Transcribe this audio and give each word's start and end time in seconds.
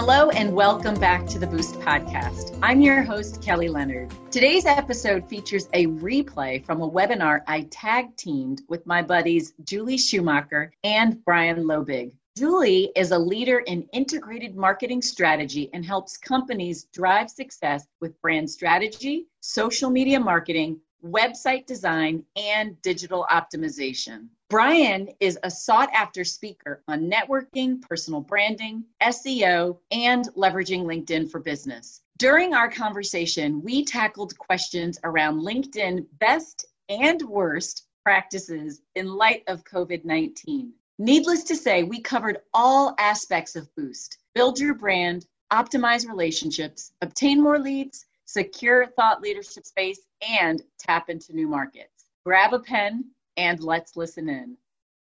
Hello, 0.00 0.30
and 0.30 0.54
welcome 0.54 0.94
back 0.94 1.26
to 1.26 1.40
the 1.40 1.46
Boost 1.48 1.74
Podcast. 1.80 2.56
I'm 2.62 2.80
your 2.80 3.02
host, 3.02 3.42
Kelly 3.42 3.68
Leonard. 3.68 4.14
Today's 4.30 4.64
episode 4.64 5.28
features 5.28 5.68
a 5.72 5.86
replay 5.86 6.64
from 6.64 6.82
a 6.82 6.88
webinar 6.88 7.40
I 7.48 7.62
tag 7.62 8.14
teamed 8.14 8.62
with 8.68 8.86
my 8.86 9.02
buddies 9.02 9.54
Julie 9.64 9.98
Schumacher 9.98 10.72
and 10.84 11.24
Brian 11.24 11.64
Loebig. 11.64 12.12
Julie 12.36 12.92
is 12.94 13.10
a 13.10 13.18
leader 13.18 13.58
in 13.58 13.88
integrated 13.92 14.54
marketing 14.54 15.02
strategy 15.02 15.68
and 15.72 15.84
helps 15.84 16.16
companies 16.16 16.84
drive 16.92 17.28
success 17.28 17.84
with 18.00 18.22
brand 18.22 18.48
strategy, 18.48 19.26
social 19.40 19.90
media 19.90 20.20
marketing, 20.20 20.78
website 21.04 21.66
design, 21.66 22.22
and 22.36 22.80
digital 22.82 23.26
optimization. 23.32 24.28
Brian 24.50 25.10
is 25.20 25.38
a 25.42 25.50
sought 25.50 25.90
after 25.92 26.24
speaker 26.24 26.82
on 26.88 27.10
networking, 27.10 27.82
personal 27.82 28.22
branding, 28.22 28.82
SEO, 29.02 29.78
and 29.90 30.26
leveraging 30.34 30.84
LinkedIn 30.84 31.30
for 31.30 31.38
business. 31.38 32.00
During 32.16 32.54
our 32.54 32.70
conversation, 32.70 33.60
we 33.60 33.84
tackled 33.84 34.38
questions 34.38 34.98
around 35.04 35.42
LinkedIn 35.42 36.06
best 36.18 36.64
and 36.88 37.20
worst 37.20 37.88
practices 38.02 38.80
in 38.94 39.12
light 39.12 39.42
of 39.48 39.64
COVID 39.64 40.06
19. 40.06 40.72
Needless 40.98 41.44
to 41.44 41.54
say, 41.54 41.82
we 41.82 42.00
covered 42.00 42.38
all 42.54 42.94
aspects 42.98 43.54
of 43.54 43.68
Boost 43.76 44.16
build 44.34 44.58
your 44.58 44.74
brand, 44.74 45.26
optimize 45.52 46.08
relationships, 46.08 46.92
obtain 47.02 47.42
more 47.42 47.58
leads, 47.58 48.06
secure 48.24 48.86
thought 48.86 49.20
leadership 49.20 49.66
space, 49.66 50.00
and 50.26 50.62
tap 50.78 51.10
into 51.10 51.34
new 51.34 51.48
markets. 51.48 52.06
Grab 52.24 52.54
a 52.54 52.60
pen 52.60 53.04
and 53.38 53.62
let's 53.62 53.96
listen 53.96 54.28
in. 54.28 54.56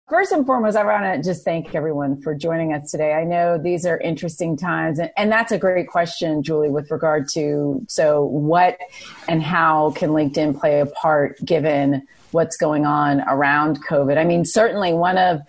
First 0.08 0.30
and 0.30 0.46
foremost, 0.46 0.76
I 0.76 0.84
want 0.84 1.02
to 1.02 1.28
just 1.28 1.44
thank 1.44 1.74
everyone 1.74 2.22
for 2.22 2.32
joining 2.32 2.72
us 2.72 2.92
today. 2.92 3.12
I 3.14 3.24
know 3.24 3.58
these 3.58 3.84
are 3.84 3.98
interesting 3.98 4.56
times, 4.56 5.00
and, 5.00 5.10
and 5.16 5.32
that's 5.32 5.50
a 5.50 5.58
great 5.58 5.88
question, 5.88 6.44
Julie, 6.44 6.68
with 6.68 6.92
regard 6.92 7.28
to 7.30 7.84
so 7.88 8.22
what 8.22 8.78
and 9.26 9.42
how 9.42 9.90
can 9.96 10.10
LinkedIn 10.10 10.60
play 10.60 10.78
a 10.78 10.86
part 10.86 11.44
given 11.44 12.06
what's 12.30 12.56
going 12.56 12.86
on 12.86 13.22
around 13.22 13.84
COVID? 13.84 14.16
I 14.16 14.22
mean, 14.22 14.44
certainly 14.44 14.94
one 14.94 15.18
of 15.18 15.40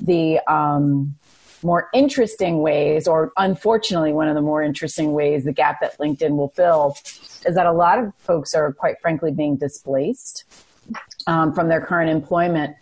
the 0.00 0.38
um, 0.46 1.16
more 1.64 1.88
interesting 1.92 2.60
ways, 2.60 3.08
or 3.08 3.32
unfortunately, 3.36 4.12
one 4.12 4.28
of 4.28 4.36
the 4.36 4.42
more 4.42 4.62
interesting 4.62 5.12
ways, 5.12 5.42
the 5.42 5.52
gap 5.52 5.80
that 5.80 5.98
LinkedIn 5.98 6.36
will 6.36 6.50
fill 6.50 6.96
is 7.46 7.56
that 7.56 7.66
a 7.66 7.72
lot 7.72 7.98
of 7.98 8.14
folks 8.18 8.54
are 8.54 8.72
quite 8.72 9.00
frankly 9.00 9.32
being 9.32 9.56
displaced 9.56 10.44
um, 11.26 11.52
from 11.52 11.68
their 11.68 11.80
current 11.80 12.10
employment. 12.10 12.76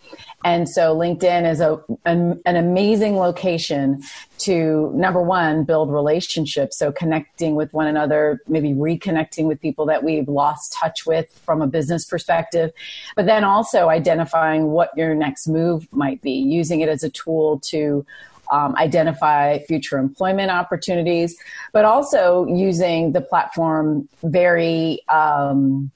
And 0.45 0.67
so 0.67 0.95
LinkedIn 0.95 1.49
is 1.49 1.61
a, 1.61 1.81
an, 2.05 2.41
an, 2.45 2.57
amazing 2.57 3.15
location 3.15 4.03
to 4.39 4.91
number 4.93 5.21
one, 5.21 5.63
build 5.63 5.89
relationships. 5.89 6.77
So 6.77 6.91
connecting 6.91 7.55
with 7.55 7.71
one 7.73 7.87
another, 7.87 8.41
maybe 8.47 8.73
reconnecting 8.73 9.45
with 9.45 9.61
people 9.61 9.85
that 9.85 10.03
we've 10.03 10.27
lost 10.27 10.73
touch 10.73 11.05
with 11.05 11.29
from 11.45 11.61
a 11.61 11.67
business 11.67 12.05
perspective, 12.05 12.71
but 13.15 13.25
then 13.25 13.45
also 13.45 13.87
identifying 13.87 14.71
what 14.71 14.89
your 14.97 15.15
next 15.15 15.47
move 15.47 15.87
might 15.93 16.21
be, 16.21 16.33
using 16.33 16.81
it 16.81 16.89
as 16.89 17.03
a 17.03 17.09
tool 17.09 17.59
to 17.61 18.05
um, 18.51 18.75
identify 18.75 19.59
future 19.59 19.97
employment 19.97 20.51
opportunities, 20.51 21.37
but 21.71 21.85
also 21.85 22.45
using 22.47 23.13
the 23.13 23.21
platform 23.21 24.07
very, 24.23 24.99
um, 25.07 25.91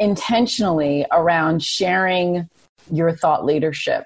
intentionally 0.00 1.06
around 1.12 1.62
sharing 1.62 2.48
your 2.90 3.14
thought 3.14 3.44
leadership 3.44 4.04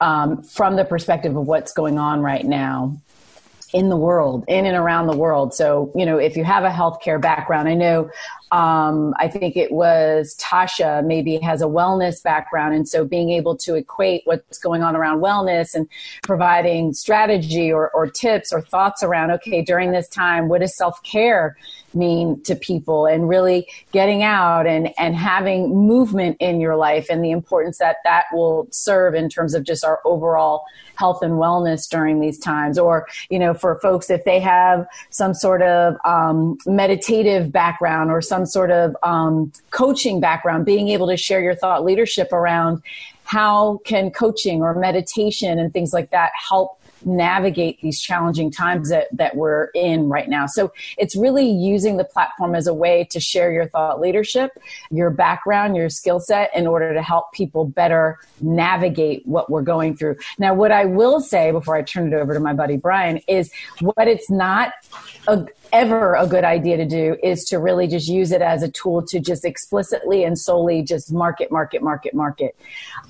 um, 0.00 0.42
from 0.42 0.76
the 0.76 0.84
perspective 0.84 1.34
of 1.36 1.46
what's 1.46 1.72
going 1.72 1.98
on 1.98 2.20
right 2.20 2.44
now 2.44 2.96
in 3.74 3.90
the 3.90 3.96
world, 3.96 4.44
in 4.48 4.64
and 4.64 4.76
around 4.76 5.08
the 5.08 5.16
world. 5.16 5.52
So, 5.52 5.92
you 5.94 6.06
know, 6.06 6.16
if 6.16 6.36
you 6.36 6.44
have 6.44 6.64
a 6.64 6.70
healthcare 6.70 7.20
background, 7.20 7.68
I 7.68 7.74
know, 7.74 8.10
um, 8.50 9.14
I 9.18 9.28
think 9.28 9.58
it 9.58 9.70
was 9.70 10.34
Tasha 10.40 11.04
maybe 11.04 11.36
has 11.40 11.60
a 11.60 11.66
wellness 11.66 12.22
background. 12.22 12.74
And 12.74 12.88
so 12.88 13.04
being 13.04 13.30
able 13.30 13.56
to 13.58 13.74
equate 13.74 14.22
what's 14.24 14.58
going 14.58 14.82
on 14.82 14.96
around 14.96 15.20
wellness 15.20 15.74
and 15.74 15.86
providing 16.22 16.94
strategy 16.94 17.70
or, 17.70 17.90
or 17.90 18.06
tips 18.06 18.54
or 18.54 18.62
thoughts 18.62 19.02
around, 19.02 19.32
okay, 19.32 19.60
during 19.60 19.92
this 19.92 20.08
time, 20.08 20.48
what 20.48 20.62
is 20.62 20.74
self 20.74 21.02
care 21.02 21.56
mean 21.98 22.42
to 22.44 22.54
people 22.54 23.06
and 23.06 23.28
really 23.28 23.66
getting 23.92 24.22
out 24.22 24.66
and, 24.66 24.92
and 24.98 25.16
having 25.16 25.74
movement 25.74 26.36
in 26.40 26.60
your 26.60 26.76
life 26.76 27.06
and 27.10 27.24
the 27.24 27.30
importance 27.30 27.78
that 27.78 27.96
that 28.04 28.24
will 28.32 28.68
serve 28.70 29.14
in 29.14 29.28
terms 29.28 29.54
of 29.54 29.64
just 29.64 29.84
our 29.84 30.00
overall 30.04 30.64
health 30.94 31.22
and 31.22 31.34
wellness 31.34 31.88
during 31.88 32.20
these 32.20 32.38
times. 32.38 32.78
Or, 32.78 33.06
you 33.30 33.38
know, 33.38 33.54
for 33.54 33.78
folks, 33.80 34.10
if 34.10 34.24
they 34.24 34.40
have 34.40 34.86
some 35.10 35.34
sort 35.34 35.62
of 35.62 35.96
um, 36.04 36.58
meditative 36.66 37.52
background 37.52 38.10
or 38.10 38.20
some 38.20 38.46
sort 38.46 38.70
of 38.70 38.96
um, 39.02 39.52
coaching 39.70 40.20
background, 40.20 40.66
being 40.66 40.88
able 40.88 41.08
to 41.08 41.16
share 41.16 41.40
your 41.40 41.54
thought 41.54 41.84
leadership 41.84 42.32
around 42.32 42.82
how 43.24 43.78
can 43.84 44.10
coaching 44.10 44.62
or 44.62 44.74
meditation 44.74 45.58
and 45.58 45.72
things 45.72 45.92
like 45.92 46.10
that 46.10 46.30
help 46.48 46.77
navigate 47.04 47.80
these 47.80 48.00
challenging 48.00 48.50
times 48.50 48.90
that, 48.90 49.08
that 49.12 49.36
we're 49.36 49.66
in 49.74 50.08
right 50.08 50.28
now. 50.28 50.46
So 50.46 50.72
it's 50.96 51.16
really 51.16 51.48
using 51.48 51.96
the 51.96 52.04
platform 52.04 52.54
as 52.54 52.66
a 52.66 52.74
way 52.74 53.04
to 53.10 53.20
share 53.20 53.52
your 53.52 53.68
thought 53.68 54.00
leadership, 54.00 54.50
your 54.90 55.10
background, 55.10 55.76
your 55.76 55.88
skill 55.88 56.20
set 56.20 56.50
in 56.54 56.66
order 56.66 56.94
to 56.94 57.02
help 57.02 57.32
people 57.32 57.64
better 57.64 58.18
navigate 58.40 59.26
what 59.26 59.50
we're 59.50 59.62
going 59.62 59.96
through. 59.96 60.16
Now, 60.38 60.54
what 60.54 60.72
I 60.72 60.84
will 60.84 61.20
say 61.20 61.50
before 61.50 61.76
I 61.76 61.82
turn 61.82 62.12
it 62.12 62.16
over 62.16 62.34
to 62.34 62.40
my 62.40 62.52
buddy 62.52 62.76
Brian 62.76 63.20
is 63.28 63.50
what 63.80 64.08
it's 64.08 64.30
not 64.30 64.72
a, 65.26 65.46
ever 65.72 66.14
a 66.14 66.26
good 66.26 66.44
idea 66.44 66.76
to 66.76 66.86
do 66.86 67.16
is 67.22 67.44
to 67.46 67.58
really 67.58 67.86
just 67.86 68.08
use 68.08 68.32
it 68.32 68.42
as 68.42 68.62
a 68.62 68.70
tool 68.70 69.02
to 69.06 69.20
just 69.20 69.44
explicitly 69.44 70.24
and 70.24 70.38
solely 70.38 70.82
just 70.82 71.12
market, 71.12 71.50
market, 71.50 71.82
market, 71.82 72.14
market. 72.14 72.56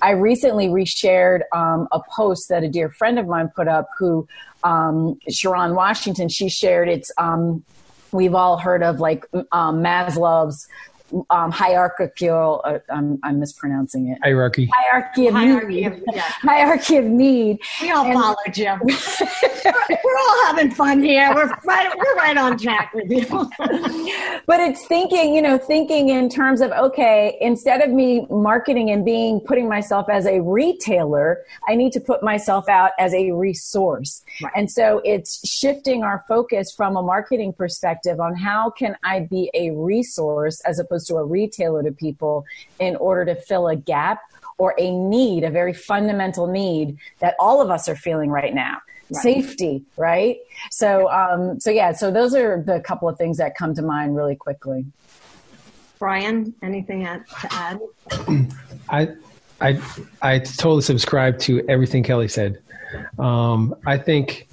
I 0.01 0.11
recently 0.11 0.67
reshared 0.67 1.41
um, 1.53 1.87
a 1.91 1.99
post 2.09 2.49
that 2.49 2.63
a 2.63 2.69
dear 2.69 2.89
friend 2.89 3.19
of 3.19 3.27
mine 3.27 3.49
put 3.55 3.67
up 3.67 3.89
who, 3.97 4.27
um, 4.63 5.19
Sharon 5.29 5.75
Washington, 5.75 6.29
she 6.29 6.49
shared 6.49 6.89
it's, 6.89 7.11
um, 7.17 7.63
we've 8.11 8.35
all 8.35 8.57
heard 8.57 8.83
of 8.83 8.99
like 8.99 9.25
um, 9.51 9.81
Maslow's 9.83 10.67
um, 11.29 11.51
hierarchical. 11.51 12.61
Uh, 12.63 12.79
I'm, 12.89 13.19
I'm, 13.23 13.39
mispronouncing 13.39 14.09
it. 14.09 14.19
Hierarchy. 14.23 14.69
Hierarchy 14.73 15.27
of 15.27 15.33
hierarchy 15.33 15.67
need. 15.67 15.85
Of, 15.85 16.03
yeah. 16.13 16.21
Hierarchy 16.41 16.97
of 16.97 17.05
need. 17.05 17.59
We 17.81 17.91
all 17.91 18.05
and, 18.05 18.13
follow 18.13 18.35
Jim. 18.51 18.79
we're 18.85 20.17
all 20.19 20.45
having 20.45 20.71
fun 20.71 21.03
here. 21.03 21.33
We're 21.33 21.49
right. 21.65 21.91
We're 21.97 22.15
right 22.15 22.37
on 22.37 22.57
track 22.57 22.93
with 22.93 23.09
you. 23.09 23.25
but 24.45 24.59
it's 24.59 24.85
thinking, 24.87 25.33
you 25.33 25.41
know, 25.41 25.57
thinking 25.57 26.09
in 26.09 26.29
terms 26.29 26.61
of 26.61 26.71
okay, 26.71 27.37
instead 27.41 27.81
of 27.81 27.89
me 27.89 28.25
marketing 28.29 28.91
and 28.91 29.05
being 29.05 29.39
putting 29.39 29.67
myself 29.67 30.09
as 30.09 30.25
a 30.25 30.41
retailer, 30.41 31.43
I 31.67 31.75
need 31.75 31.91
to 31.93 31.99
put 31.99 32.23
myself 32.23 32.67
out 32.69 32.91
as 32.99 33.13
a 33.13 33.31
resource. 33.31 34.23
Right. 34.41 34.53
And 34.55 34.71
so 34.71 35.01
it's 35.05 35.47
shifting 35.47 36.03
our 36.03 36.23
focus 36.27 36.71
from 36.71 36.95
a 36.95 37.01
marketing 37.01 37.53
perspective 37.53 38.19
on 38.19 38.35
how 38.35 38.69
can 38.69 38.95
I 39.03 39.21
be 39.21 39.49
a 39.53 39.71
resource 39.71 40.61
as 40.61 40.79
opposed 40.79 40.98
to 41.05 41.15
a 41.15 41.23
retailer 41.23 41.83
to 41.83 41.91
people 41.91 42.45
in 42.79 42.95
order 42.97 43.25
to 43.33 43.35
fill 43.35 43.67
a 43.67 43.75
gap 43.75 44.21
or 44.57 44.75
a 44.77 44.91
need, 44.91 45.43
a 45.43 45.49
very 45.49 45.73
fundamental 45.73 46.45
need 46.45 46.97
that 47.19 47.35
all 47.39 47.61
of 47.61 47.69
us 47.69 47.89
are 47.89 47.95
feeling 47.95 48.29
right 48.29 48.53
now. 48.53 48.77
Right. 49.11 49.23
Safety, 49.23 49.83
right? 49.97 50.37
So, 50.69 51.09
um, 51.09 51.59
so 51.59 51.71
yeah, 51.71 51.93
so 51.93 52.11
those 52.11 52.35
are 52.35 52.61
the 52.61 52.79
couple 52.81 53.09
of 53.09 53.17
things 53.17 53.37
that 53.37 53.55
come 53.55 53.73
to 53.73 53.81
mind 53.81 54.15
really 54.15 54.35
quickly. 54.35 54.85
Brian, 55.97 56.53
anything 56.61 57.01
to 57.01 57.23
add? 57.51 57.79
I, 58.89 59.09
I, 59.59 59.81
I 60.21 60.39
totally 60.39 60.81
subscribe 60.81 61.39
to 61.39 61.67
everything 61.67 62.03
Kelly 62.03 62.27
said. 62.27 62.61
Um, 63.17 63.75
I 63.85 63.97
think, 63.97 64.47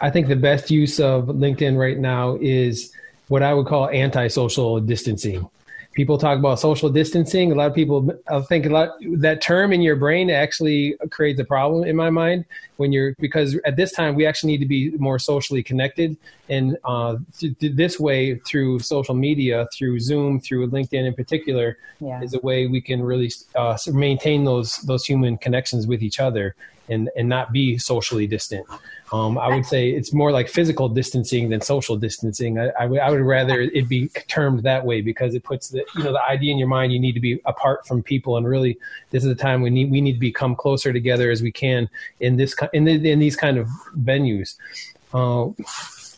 I 0.00 0.10
think 0.10 0.28
the 0.28 0.36
best 0.36 0.70
use 0.70 0.98
of 0.98 1.26
LinkedIn 1.26 1.76
right 1.76 1.98
now 1.98 2.38
is 2.40 2.92
what 3.28 3.42
I 3.42 3.54
would 3.54 3.66
call 3.66 3.88
anti-social 3.88 4.80
distancing. 4.80 5.48
People 5.94 6.18
talk 6.18 6.38
about 6.38 6.58
social 6.58 6.90
distancing. 6.90 7.52
A 7.52 7.54
lot 7.54 7.68
of 7.68 7.74
people, 7.74 8.10
I 8.28 8.40
think 8.42 8.66
a 8.66 8.68
lot 8.68 8.90
that 9.16 9.40
term 9.40 9.72
in 9.72 9.80
your 9.80 9.96
brain 9.96 10.30
actually 10.30 10.96
creates 11.10 11.40
a 11.40 11.44
problem 11.44 11.84
in 11.84 11.96
my 11.96 12.10
mind 12.10 12.44
when 12.76 12.92
you're 12.92 13.14
because 13.18 13.58
at 13.64 13.76
this 13.76 13.92
time 13.92 14.14
we 14.14 14.26
actually 14.26 14.52
need 14.52 14.58
to 14.58 14.66
be 14.66 14.90
more 14.98 15.18
socially 15.18 15.62
connected, 15.62 16.16
and 16.48 16.76
uh, 16.84 17.16
th- 17.38 17.54
this 17.60 17.98
way 17.98 18.36
through 18.40 18.80
social 18.80 19.14
media, 19.14 19.66
through 19.72 20.00
Zoom, 20.00 20.40
through 20.40 20.68
LinkedIn 20.68 21.06
in 21.06 21.14
particular, 21.14 21.78
yeah. 22.00 22.20
is 22.22 22.34
a 22.34 22.40
way 22.40 22.66
we 22.66 22.80
can 22.80 23.02
really 23.02 23.32
uh, 23.54 23.78
maintain 23.92 24.44
those 24.44 24.78
those 24.78 25.04
human 25.04 25.38
connections 25.38 25.86
with 25.86 26.02
each 26.02 26.20
other 26.20 26.54
and 26.88 27.10
and 27.16 27.28
not 27.28 27.52
be 27.52 27.78
socially 27.78 28.26
distant. 28.26 28.66
Um, 29.14 29.38
I 29.38 29.54
would 29.54 29.64
say 29.64 29.90
it's 29.90 30.12
more 30.12 30.32
like 30.32 30.48
physical 30.48 30.88
distancing 30.88 31.48
than 31.48 31.60
social 31.60 31.94
distancing. 31.94 32.58
I, 32.58 32.70
I, 32.70 32.82
w- 32.82 33.00
I 33.00 33.10
would 33.10 33.20
rather 33.20 33.60
it 33.60 33.88
be 33.88 34.08
termed 34.26 34.64
that 34.64 34.84
way 34.84 35.02
because 35.02 35.36
it 35.36 35.44
puts 35.44 35.68
the 35.68 35.84
you 35.94 36.02
know 36.02 36.10
the 36.10 36.24
idea 36.28 36.50
in 36.50 36.58
your 36.58 36.66
mind 36.66 36.92
you 36.92 36.98
need 36.98 37.12
to 37.12 37.20
be 37.20 37.40
apart 37.44 37.86
from 37.86 38.02
people 38.02 38.36
and 38.38 38.44
really 38.44 38.76
this 39.10 39.22
is 39.22 39.28
the 39.28 39.40
time 39.40 39.62
we 39.62 39.70
need 39.70 39.88
we 39.88 40.00
need 40.00 40.14
to 40.14 40.18
become 40.18 40.56
closer 40.56 40.92
together 40.92 41.30
as 41.30 41.42
we 41.42 41.52
can 41.52 41.88
in 42.18 42.36
this 42.36 42.56
in 42.72 42.82
the, 42.86 43.08
in 43.08 43.20
these 43.20 43.36
kind 43.36 43.56
of 43.56 43.68
venues. 43.98 44.56
Uh, 45.12 45.44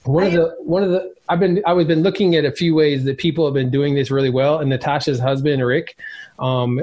one 0.04 0.25
of 0.25 0.32
the 0.32 0.56
one 0.60 0.82
of 0.82 0.90
the 0.90 1.14
I've 1.28 1.40
been 1.40 1.62
I've 1.66 1.87
been 1.87 2.02
looking 2.02 2.34
at 2.34 2.46
a 2.46 2.52
few 2.52 2.75
ways 2.75 3.04
that 3.04 3.19
people 3.19 3.44
have 3.44 3.52
been 3.52 3.70
doing 3.70 3.94
this 3.94 4.10
really 4.10 4.31
well, 4.31 4.60
and 4.60 4.70
Natasha's 4.70 5.20
husband 5.20 5.62
Rick 5.62 5.99
um, 6.38 6.82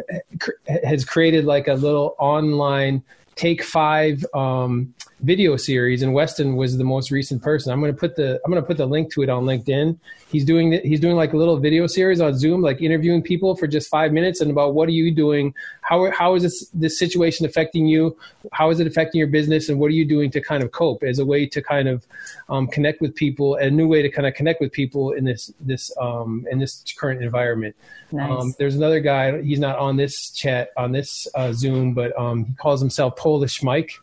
has 0.84 1.06
created 1.06 1.46
like 1.46 1.68
a 1.68 1.74
little 1.74 2.16
online 2.20 3.02
take 3.36 3.64
five 3.64 4.24
um, 4.36 4.94
video 5.24 5.56
series, 5.56 6.04
and 6.04 6.14
Weston 6.14 6.56
was 6.56 6.78
the 6.78 6.84
most 6.84 7.10
recent 7.10 7.42
person. 7.42 7.72
I'm 7.72 7.80
going 7.80 7.94
to 7.94 7.98
put 7.98 8.16
the 8.16 8.40
I'm 8.44 8.52
going 8.52 8.62
to 8.62 8.68
put 8.68 8.78
the 8.78 8.86
link 8.86 9.12
to 9.14 9.24
it 9.24 9.30
on 9.30 9.46
LinkedIn. 9.46 9.98
He's 10.30 10.46
doing 10.46 10.74
he's 10.84 11.00
doing 11.00 11.16
like 11.16 11.34
a 11.34 11.38
little 11.38 11.58
video 11.58 11.88
series 11.88 12.20
on 12.20 12.38
Zoom, 12.38 12.62
like 12.62 12.82
interviewing 12.82 13.22
people 13.22 13.56
for 13.56 13.66
just 13.66 13.90
five 13.90 14.12
minutes 14.12 14.42
and 14.42 14.52
about 14.52 14.74
what 14.74 14.90
are 14.90 14.92
you 14.92 15.12
doing, 15.12 15.54
how 15.82 16.12
how 16.12 16.36
is 16.36 16.44
this 16.44 16.70
this 16.74 17.00
situation 17.00 17.46
affecting 17.46 17.88
you, 17.88 18.16
how 18.52 18.70
is 18.70 18.80
it 18.80 18.88
affecting 18.88 19.20
your 19.20 19.28
business, 19.28 19.70
and 19.70 19.80
what 19.80 19.88
are 19.88 19.96
you 19.96 20.06
doing 20.06 20.30
to 20.32 20.42
kind 20.42 20.62
of 20.62 20.72
cope 20.72 21.04
as 21.04 21.20
a 21.20 21.26
way 21.26 21.46
to 21.46 21.62
kind 21.62 21.88
of 21.88 22.06
um, 22.50 22.68
connect 22.68 23.00
with 23.02 23.16
people, 23.16 23.56
a 23.56 23.70
new 23.70 23.88
way 23.88 24.02
to 24.02 24.10
kind 24.10 24.28
of 24.28 24.34
connect 24.34 24.60
with 24.60 24.72
people 24.72 25.14
in 25.14 25.24
this 25.24 25.52
this 25.62 25.92
um, 26.00 26.46
in 26.52 26.60
this 26.60 26.84
current 26.98 27.24
environment. 27.24 27.76
Nice. 28.12 28.30
Um, 28.30 28.54
there's 28.60 28.76
another 28.76 29.00
guy. 29.00 29.42
He's 29.42 29.60
not 29.60 29.80
on 29.80 29.96
this 29.96 30.32
chat 30.32 30.72
on 30.76 30.92
this 30.92 31.28
uh, 31.34 31.54
Zoom, 31.54 31.94
but 31.94 32.18
um, 32.20 32.46
he 32.46 32.54
calls 32.54 32.82
himself 32.82 33.16
Polish 33.16 33.64
Mike 33.64 33.94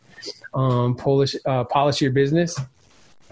um, 0.53 0.95
Polish 0.95 1.35
uh, 1.45 1.63
Polish 1.65 2.01
Your 2.01 2.11
Business. 2.11 2.59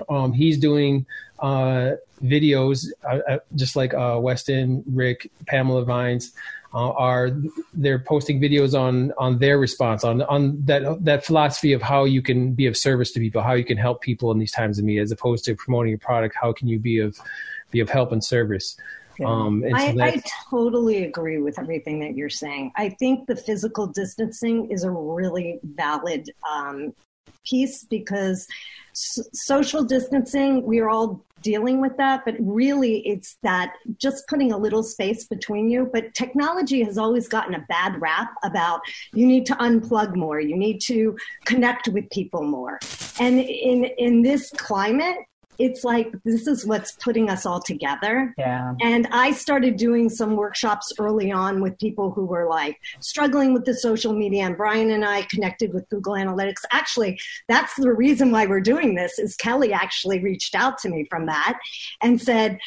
Um, 0.08 0.34
he's 0.34 0.58
doing 0.58 1.06
uh, 1.40 1.92
videos 2.24 2.88
uh, 3.04 3.20
uh 3.28 3.40
just 3.56 3.76
like 3.76 3.94
uh, 3.94 4.18
Weston, 4.22 4.84
Rick, 4.88 5.32
Pamela 5.46 5.84
Vines. 5.86 6.34
Uh, 6.72 6.92
are 6.92 7.32
they're 7.74 7.98
posting 7.98 8.40
videos 8.40 8.80
on 8.80 9.12
on 9.18 9.40
their 9.40 9.58
response 9.58 10.04
on 10.04 10.22
on 10.24 10.64
that 10.66 11.04
that 11.04 11.26
philosophy 11.26 11.74
of 11.74 11.82
how 11.82 12.04
you 12.04 12.22
can 12.22 12.54
be 12.54 12.68
of 12.68 12.78
service 12.78 13.12
to 13.12 13.20
people, 13.20 13.42
how 13.42 13.54
you 13.54 13.66
can 13.66 13.78
help 13.78 14.02
people 14.02 14.32
in 14.32 14.38
these 14.38 14.52
times 14.52 14.78
of 14.78 14.86
need, 14.86 15.00
as 15.00 15.12
opposed 15.12 15.44
to 15.46 15.56
promoting 15.56 15.96
a 15.96 15.98
product. 15.98 16.36
How 16.40 16.54
can 16.54 16.68
you 16.68 16.78
be 16.78 17.00
of 17.00 17.18
be 17.72 17.80
of 17.80 17.90
help 17.90 18.12
and 18.12 18.24
service? 18.24 18.78
Um, 19.26 19.64
I, 19.74 19.96
I 20.00 20.22
totally 20.50 21.04
agree 21.04 21.40
with 21.40 21.60
everything 21.60 22.00
that 22.00 22.16
you're 22.16 22.30
saying. 22.30 22.72
I 22.76 22.90
think 22.90 23.28
the 23.28 23.36
physical 23.36 23.88
distancing 23.88 24.70
is 24.72 24.84
a 24.84 24.92
really 24.92 25.60
valid 25.64 26.30
um, 26.50 26.94
piece 27.46 27.84
because 27.84 28.48
social 28.94 29.84
distancing, 29.84 30.64
we 30.64 30.80
are 30.80 30.90
all 30.90 31.24
dealing 31.42 31.80
with 31.80 31.96
that, 31.98 32.24
but 32.26 32.36
really 32.40 33.00
it's 33.08 33.38
that 33.44 33.74
just 33.98 34.28
putting 34.28 34.52
a 34.52 34.58
little 34.58 34.84
space 34.84 35.26
between 35.26 35.70
you. 35.70 35.90
But 35.92 36.14
technology 36.14 36.84
has 36.84 36.98
always 36.98 37.28
gotten 37.28 37.56
a 37.56 37.66
bad 37.70 38.00
rap 38.02 38.34
about 38.44 38.82
you 39.14 39.26
need 39.26 39.46
to 39.48 39.56
unplug 39.56 40.16
more, 40.16 40.40
you 40.40 40.58
need 40.58 40.80
to 40.82 41.18
connect 41.46 41.88
with 41.88 42.10
people 42.10 42.44
more. 42.44 42.80
And 43.20 43.40
in, 43.40 43.86
in 43.98 44.22
this 44.22 44.52
climate, 44.52 45.18
it's 45.60 45.84
like 45.84 46.12
this 46.24 46.48
is 46.48 46.66
what's 46.66 46.94
putting 46.94 47.30
us 47.30 47.46
all 47.46 47.62
together. 47.62 48.34
Yeah. 48.38 48.74
And 48.82 49.08
I 49.12 49.32
started 49.32 49.76
doing 49.76 50.10
some 50.10 50.36
workshops 50.36 50.92
early 50.98 51.32
on 51.32 51.62
with 51.62 51.78
people 51.78 52.12
who 52.12 52.26
were 52.26 52.48
like 52.50 52.78
struggling 53.02 53.54
with 53.54 53.66
the 53.66 53.74
social 53.74 54.14
media 54.14 54.44
and 54.44 54.58
Brian 54.58 54.92
and 54.92 55.06
I 55.06 55.24
connected 55.24 55.74
with 55.74 55.88
Google 55.90 56.14
Analytics. 56.14 56.64
Actually, 56.72 57.20
that's 57.50 57.76
the 57.76 57.92
reason 57.92 58.32
why 58.32 58.46
we're 58.46 58.62
doing 58.62 58.96
this 58.96 59.20
is 59.20 59.36
Kelly 59.36 59.74
actually 59.74 60.20
reached 60.20 60.56
out 60.56 60.78
to 60.80 60.90
me 60.90 61.06
from 61.10 61.26
that 61.26 61.60
and 62.02 62.22
said, 62.22 62.58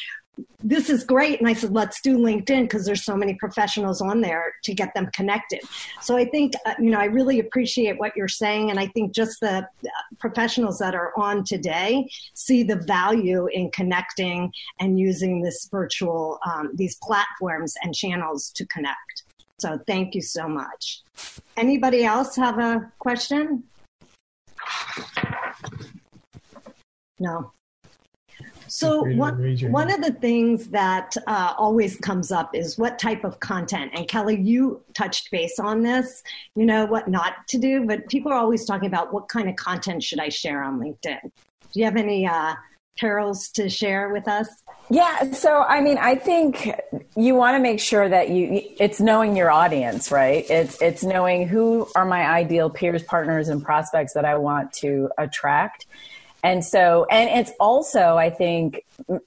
this 0.63 0.89
is 0.89 1.03
great. 1.03 1.39
And 1.39 1.47
I 1.47 1.53
said, 1.53 1.71
let's 1.71 2.01
do 2.01 2.17
LinkedIn 2.17 2.63
because 2.63 2.85
there's 2.85 3.03
so 3.03 3.15
many 3.15 3.35
professionals 3.35 4.01
on 4.01 4.21
there 4.21 4.53
to 4.63 4.73
get 4.73 4.93
them 4.93 5.09
connected. 5.13 5.61
So 6.01 6.17
I 6.17 6.25
think, 6.25 6.53
uh, 6.65 6.73
you 6.79 6.89
know, 6.89 6.99
I 6.99 7.05
really 7.05 7.39
appreciate 7.39 7.99
what 7.99 8.15
you're 8.15 8.27
saying. 8.27 8.71
And 8.71 8.79
I 8.79 8.87
think 8.87 9.13
just 9.13 9.39
the 9.41 9.57
uh, 9.57 9.89
professionals 10.19 10.79
that 10.79 10.95
are 10.95 11.11
on 11.17 11.43
today 11.43 12.09
see 12.33 12.63
the 12.63 12.77
value 12.77 13.47
in 13.47 13.69
connecting 13.71 14.51
and 14.79 14.99
using 14.99 15.41
this 15.41 15.67
virtual, 15.71 16.39
um, 16.45 16.71
these 16.73 16.95
platforms 17.03 17.75
and 17.83 17.93
channels 17.93 18.49
to 18.55 18.65
connect. 18.67 19.23
So 19.59 19.79
thank 19.85 20.15
you 20.15 20.21
so 20.21 20.47
much. 20.47 21.03
Anybody 21.57 22.05
else 22.05 22.35
have 22.37 22.57
a 22.57 22.91
question? 22.99 23.63
No. 27.19 27.51
So 28.75 29.03
one, 29.03 29.35
one 29.71 29.91
of 29.91 30.01
the 30.01 30.13
things 30.13 30.69
that 30.69 31.15
uh, 31.27 31.53
always 31.59 31.95
comes 31.97 32.31
up 32.31 32.55
is 32.55 32.75
what 32.75 32.97
type 32.97 33.23
of 33.23 33.39
content. 33.39 33.91
And 33.93 34.07
Kelly, 34.07 34.41
you 34.41 34.81
touched 34.95 35.29
base 35.29 35.59
on 35.59 35.83
this, 35.83 36.23
you 36.55 36.65
know, 36.65 36.85
what 36.85 37.07
not 37.07 37.47
to 37.49 37.59
do, 37.59 37.85
but 37.85 38.09
people 38.09 38.31
are 38.31 38.37
always 38.37 38.65
talking 38.65 38.87
about 38.87 39.13
what 39.13 39.29
kind 39.29 39.47
of 39.47 39.55
content 39.57 40.01
should 40.01 40.19
I 40.19 40.29
share 40.29 40.63
on 40.63 40.79
LinkedIn. 40.79 41.21
Do 41.21 41.79
you 41.79 41.85
have 41.85 41.97
any 41.97 42.25
uh, 42.25 42.55
carols 42.97 43.49
to 43.49 43.69
share 43.69 44.09
with 44.09 44.27
us? 44.27 44.47
Yeah, 44.89 45.33
so 45.33 45.61
I 45.61 45.79
mean, 45.79 45.99
I 45.99 46.15
think 46.15 46.73
you 47.15 47.35
want 47.35 47.55
to 47.55 47.61
make 47.61 47.79
sure 47.79 48.09
that 48.09 48.29
you 48.29 48.59
it's 48.79 48.99
knowing 48.99 49.35
your 49.35 49.51
audience, 49.51 50.11
right? 50.11 50.49
It's 50.49 50.81
it's 50.81 51.03
knowing 51.03 51.47
who 51.47 51.87
are 51.95 52.05
my 52.05 52.25
ideal 52.27 52.71
peers, 52.71 53.03
partners 53.03 53.49
and 53.49 53.63
prospects 53.63 54.13
that 54.13 54.25
I 54.25 54.37
want 54.37 54.73
to 54.73 55.11
attract 55.19 55.85
and 56.43 56.63
so, 56.63 57.05
and 57.09 57.29
it's 57.39 57.51
also, 57.59 58.17
I 58.17 58.29
think, 58.29 58.83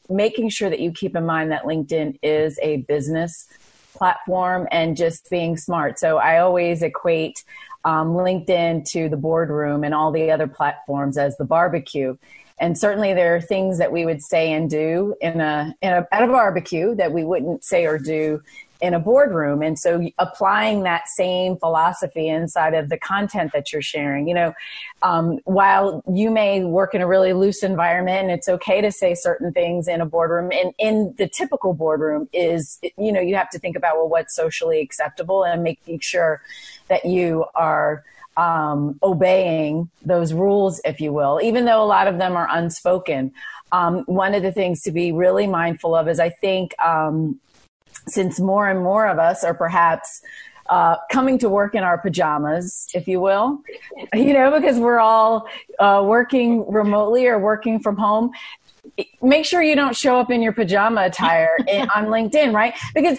making 0.08 0.50
sure 0.50 0.68
that 0.68 0.80
you 0.80 0.92
keep 0.92 1.16
in 1.16 1.24
mind 1.24 1.50
that 1.50 1.62
LinkedIn 1.62 2.18
is 2.22 2.58
a 2.62 2.78
business 2.82 3.48
platform 3.94 4.68
and 4.70 4.96
just 4.96 5.30
being 5.30 5.56
smart. 5.56 5.98
So 5.98 6.18
I 6.18 6.38
always 6.38 6.82
equate 6.82 7.42
um, 7.86 8.08
LinkedIn 8.08 8.84
to 8.90 9.08
the 9.08 9.16
boardroom 9.16 9.82
and 9.82 9.94
all 9.94 10.12
the 10.12 10.30
other 10.30 10.46
platforms 10.46 11.16
as 11.16 11.36
the 11.38 11.44
barbecue. 11.44 12.18
And 12.58 12.76
certainly 12.76 13.14
there 13.14 13.34
are 13.36 13.40
things 13.40 13.78
that 13.78 13.92
we 13.92 14.04
would 14.04 14.22
say 14.22 14.52
and 14.52 14.68
do 14.68 15.14
in 15.20 15.40
a, 15.40 15.74
in 15.80 15.92
a 15.92 16.06
at 16.12 16.22
a 16.22 16.26
barbecue 16.26 16.94
that 16.96 17.12
we 17.12 17.24
wouldn't 17.24 17.64
say 17.64 17.86
or 17.86 17.98
do 17.98 18.42
in 18.80 18.94
a 18.94 19.00
boardroom. 19.00 19.62
And 19.62 19.78
so 19.78 20.08
applying 20.18 20.82
that 20.82 21.08
same 21.08 21.56
philosophy 21.56 22.28
inside 22.28 22.74
of 22.74 22.88
the 22.88 22.98
content 22.98 23.52
that 23.52 23.72
you're 23.72 23.82
sharing, 23.82 24.28
you 24.28 24.34
know, 24.34 24.54
um, 25.02 25.38
while 25.44 26.02
you 26.12 26.30
may 26.30 26.64
work 26.64 26.94
in 26.94 27.00
a 27.00 27.06
really 27.06 27.32
loose 27.32 27.62
environment 27.62 28.22
and 28.22 28.30
it's 28.30 28.48
okay 28.48 28.80
to 28.80 28.92
say 28.92 29.14
certain 29.14 29.52
things 29.52 29.88
in 29.88 30.00
a 30.00 30.06
boardroom 30.06 30.50
and 30.52 30.74
in 30.78 31.14
the 31.16 31.28
typical 31.28 31.72
boardroom 31.72 32.28
is, 32.32 32.78
you 32.98 33.12
know, 33.12 33.20
you 33.20 33.34
have 33.34 33.50
to 33.50 33.58
think 33.58 33.76
about, 33.76 33.96
well, 33.96 34.08
what's 34.08 34.34
socially 34.34 34.80
acceptable 34.80 35.44
and 35.44 35.62
making 35.62 36.00
sure 36.00 36.42
that 36.88 37.04
you 37.04 37.44
are, 37.54 38.04
um, 38.36 38.98
obeying 39.02 39.88
those 40.04 40.34
rules, 40.34 40.80
if 40.84 41.00
you 41.00 41.12
will, 41.12 41.40
even 41.42 41.64
though 41.64 41.82
a 41.82 41.86
lot 41.86 42.06
of 42.06 42.18
them 42.18 42.36
are 42.36 42.48
unspoken. 42.50 43.32
Um, 43.72 44.04
one 44.04 44.34
of 44.34 44.42
the 44.42 44.52
things 44.52 44.82
to 44.82 44.92
be 44.92 45.10
really 45.10 45.46
mindful 45.46 45.94
of 45.94 46.06
is 46.06 46.20
I 46.20 46.28
think 46.28 46.78
um, 46.80 47.40
since 48.06 48.40
more 48.40 48.68
and 48.68 48.80
more 48.82 49.06
of 49.06 49.18
us 49.18 49.44
are 49.44 49.54
perhaps 49.54 50.22
uh, 50.68 50.96
coming 51.10 51.38
to 51.38 51.48
work 51.48 51.74
in 51.74 51.84
our 51.84 51.98
pajamas, 51.98 52.88
if 52.94 53.06
you 53.06 53.20
will, 53.20 53.60
you 54.14 54.32
know, 54.32 54.50
because 54.50 54.78
we're 54.78 54.98
all 54.98 55.46
uh, 55.78 56.02
working 56.04 56.70
remotely 56.70 57.26
or 57.26 57.38
working 57.38 57.78
from 57.78 57.96
home. 57.96 58.30
Make 59.20 59.44
sure 59.44 59.62
you 59.62 59.76
don't 59.76 59.96
show 59.96 60.18
up 60.18 60.30
in 60.30 60.42
your 60.42 60.52
pajama 60.52 61.04
attire 61.06 61.56
in, 61.68 61.88
on 61.90 62.06
LinkedIn, 62.06 62.52
right? 62.54 62.74
Because 62.94 63.18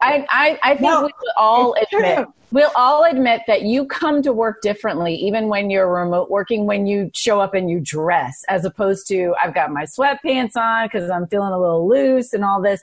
I, 0.00 0.26
I, 0.30 0.58
I 0.62 0.70
think 0.70 0.82
no, 0.82 1.02
we 1.04 1.12
all 1.36 1.74
admit. 1.74 2.16
True 2.16 2.34
we'll 2.52 2.70
all 2.76 3.04
admit 3.04 3.42
that 3.46 3.62
you 3.62 3.86
come 3.86 4.22
to 4.22 4.32
work 4.32 4.60
differently, 4.60 5.14
even 5.14 5.48
when 5.48 5.70
you're 5.70 5.90
remote 5.90 6.30
working, 6.30 6.66
when 6.66 6.86
you 6.86 7.10
show 7.14 7.40
up 7.40 7.54
and 7.54 7.70
you 7.70 7.80
dress, 7.80 8.44
as 8.48 8.64
opposed 8.64 9.08
to 9.08 9.34
I've 9.42 9.54
got 9.54 9.72
my 9.72 9.84
sweatpants 9.84 10.56
on 10.56 10.86
because 10.86 11.10
I'm 11.10 11.26
feeling 11.26 11.52
a 11.52 11.58
little 11.58 11.88
loose 11.88 12.32
and 12.32 12.44
all 12.44 12.62
this. 12.62 12.82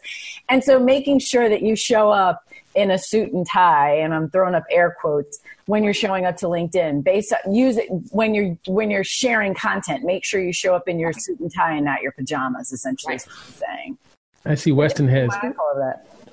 And 0.49 0.63
so 0.63 0.79
making 0.79 1.19
sure 1.19 1.47
that 1.47 1.61
you 1.61 1.75
show 1.75 2.09
up 2.09 2.43
in 2.75 2.91
a 2.91 2.97
suit 2.97 3.31
and 3.31 3.47
tie, 3.47 3.95
and 3.95 4.13
I'm 4.13 4.29
throwing 4.29 4.55
up 4.55 4.63
air 4.71 4.95
quotes 4.99 5.39
when 5.65 5.83
you're 5.83 5.93
showing 5.93 6.25
up 6.25 6.37
to 6.37 6.45
LinkedIn. 6.45 7.03
Based 7.03 7.33
on, 7.33 7.53
use 7.53 7.77
it 7.77 7.87
when 8.11 8.33
you're 8.33 8.57
when 8.67 8.89
you're 8.89 9.03
sharing 9.03 9.53
content. 9.53 10.03
Make 10.03 10.25
sure 10.25 10.41
you 10.41 10.53
show 10.53 10.75
up 10.75 10.87
in 10.87 10.99
your 10.99 11.13
suit 11.13 11.39
and 11.39 11.53
tie 11.53 11.75
and 11.75 11.85
not 11.85 12.01
your 12.01 12.11
pajamas. 12.11 12.71
Essentially, 12.71 13.13
right. 13.13 13.21
is 13.21 13.27
what 13.27 13.35
I'm 13.35 13.53
saying. 13.53 13.97
I 14.45 14.55
see 14.55 14.71
Weston 14.71 15.07
has. 15.07 15.29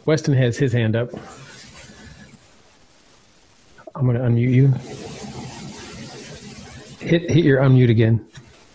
Weston 0.05 0.35
has 0.35 0.57
his 0.57 0.73
hand 0.73 0.95
up. 0.95 1.11
I'm 3.97 4.05
going 4.05 4.17
to 4.17 4.23
unmute 4.23 4.53
you. 4.53 4.69
Hit, 7.01 7.31
hit 7.31 7.45
your 7.45 7.61
unmute 7.61 7.89
again. 7.89 8.27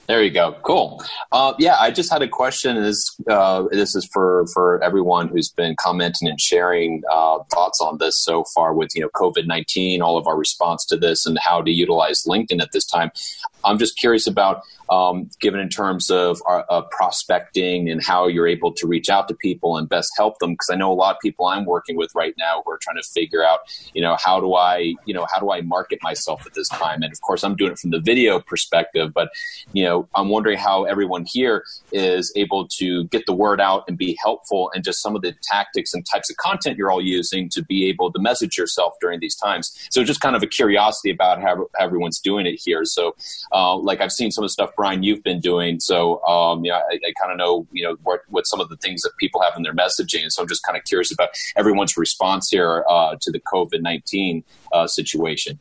There 0.07 0.23
you 0.23 0.31
go. 0.31 0.57
Cool. 0.63 1.01
Uh, 1.31 1.53
yeah, 1.57 1.77
I 1.79 1.91
just 1.91 2.11
had 2.11 2.21
a 2.21 2.27
question. 2.27 2.75
This 2.81 3.15
uh, 3.29 3.63
this 3.71 3.95
is 3.95 4.05
for 4.11 4.45
for 4.53 4.83
everyone 4.83 5.29
who's 5.29 5.47
been 5.47 5.75
commenting 5.79 6.27
and 6.27 6.41
sharing 6.41 7.01
uh, 7.09 7.39
thoughts 7.49 7.79
on 7.79 7.97
this 7.99 8.17
so 8.17 8.43
far 8.53 8.73
with 8.73 8.89
you 8.93 9.01
know 9.01 9.09
COVID 9.15 9.47
nineteen, 9.47 10.01
all 10.01 10.17
of 10.17 10.27
our 10.27 10.35
response 10.35 10.85
to 10.87 10.97
this, 10.97 11.25
and 11.25 11.39
how 11.39 11.61
to 11.61 11.71
utilize 11.71 12.23
LinkedIn 12.27 12.61
at 12.61 12.73
this 12.73 12.83
time. 12.83 13.11
I'm 13.63 13.77
just 13.77 13.97
curious 13.97 14.27
about 14.27 14.63
um, 14.89 15.29
given 15.39 15.61
in 15.61 15.69
terms 15.69 16.09
of 16.09 16.41
uh, 16.47 16.81
prospecting 16.91 17.89
and 17.89 18.03
how 18.03 18.27
you're 18.27 18.47
able 18.47 18.73
to 18.73 18.87
reach 18.87 19.09
out 19.09 19.29
to 19.29 19.33
people 19.33 19.77
and 19.77 19.87
best 19.87 20.11
help 20.17 20.39
them. 20.39 20.51
Because 20.51 20.69
I 20.69 20.75
know 20.75 20.91
a 20.91 20.93
lot 20.93 21.15
of 21.15 21.21
people 21.21 21.45
I'm 21.45 21.65
working 21.65 21.95
with 21.95 22.11
right 22.13 22.33
now 22.37 22.61
who 22.65 22.71
are 22.71 22.77
trying 22.77 22.97
to 22.97 23.03
figure 23.03 23.43
out, 23.43 23.59
you 23.93 24.01
know, 24.01 24.17
how 24.19 24.41
do 24.41 24.53
I, 24.55 24.95
you 25.05 25.13
know, 25.13 25.25
how 25.33 25.39
do 25.39 25.51
I 25.51 25.61
market 25.61 25.99
myself 26.03 26.45
at 26.45 26.53
this 26.55 26.67
time? 26.67 27.03
And 27.03 27.13
of 27.13 27.21
course, 27.21 27.43
I'm 27.43 27.55
doing 27.55 27.71
it 27.71 27.79
from 27.79 27.91
the 27.91 28.01
video 28.01 28.39
perspective, 28.41 29.13
but 29.13 29.29
you 29.71 29.85
know, 29.85 30.09
I'm 30.13 30.27
wondering 30.27 30.57
how 30.57 30.83
everyone 30.83 31.25
here 31.25 31.63
is 31.93 32.33
able 32.35 32.67
to 32.79 33.05
get 33.05 33.25
the 33.25 33.33
word 33.33 33.61
out 33.61 33.85
and 33.87 33.97
be 33.97 34.17
helpful, 34.21 34.71
and 34.73 34.83
just 34.83 35.01
some 35.01 35.15
of 35.15 35.21
the 35.21 35.33
tactics 35.43 35.93
and 35.93 36.05
types 36.05 36.29
of 36.29 36.35
content 36.37 36.77
you're 36.77 36.91
all 36.91 37.01
using 37.01 37.47
to 37.49 37.63
be 37.63 37.87
able 37.87 38.11
to 38.11 38.19
message 38.19 38.57
yourself 38.57 38.93
during 38.99 39.19
these 39.21 39.35
times. 39.35 39.71
So 39.89 40.03
just 40.03 40.19
kind 40.19 40.35
of 40.35 40.43
a 40.43 40.47
curiosity 40.47 41.11
about 41.11 41.41
how, 41.41 41.67
how 41.77 41.85
everyone's 41.85 42.19
doing 42.19 42.45
it 42.45 42.59
here. 42.61 42.83
So 42.83 43.15
uh, 43.53 43.75
like 43.77 44.01
I've 44.01 44.11
seen 44.11 44.31
some 44.31 44.43
of 44.43 44.47
the 44.47 44.53
stuff, 44.53 44.71
Brian, 44.75 45.03
you've 45.03 45.23
been 45.23 45.39
doing. 45.39 45.79
So 45.79 46.23
um, 46.25 46.63
yeah, 46.63 46.77
I, 46.77 46.95
I 46.95 47.13
kind 47.19 47.31
of 47.31 47.37
know 47.37 47.67
you 47.71 47.83
know 47.83 47.97
what, 48.03 48.21
what 48.29 48.47
some 48.47 48.59
of 48.59 48.69
the 48.69 48.77
things 48.77 49.01
that 49.01 49.11
people 49.17 49.41
have 49.41 49.53
in 49.55 49.63
their 49.63 49.73
messaging. 49.73 50.29
So 50.29 50.41
I'm 50.41 50.47
just 50.47 50.63
kind 50.63 50.77
of 50.77 50.83
curious 50.83 51.11
about 51.11 51.29
everyone's 51.55 51.97
response 51.97 52.49
here 52.49 52.85
uh, 52.89 53.15
to 53.21 53.31
the 53.31 53.39
COVID 53.39 53.81
nineteen 53.81 54.43
uh, 54.71 54.87
situation. 54.87 55.59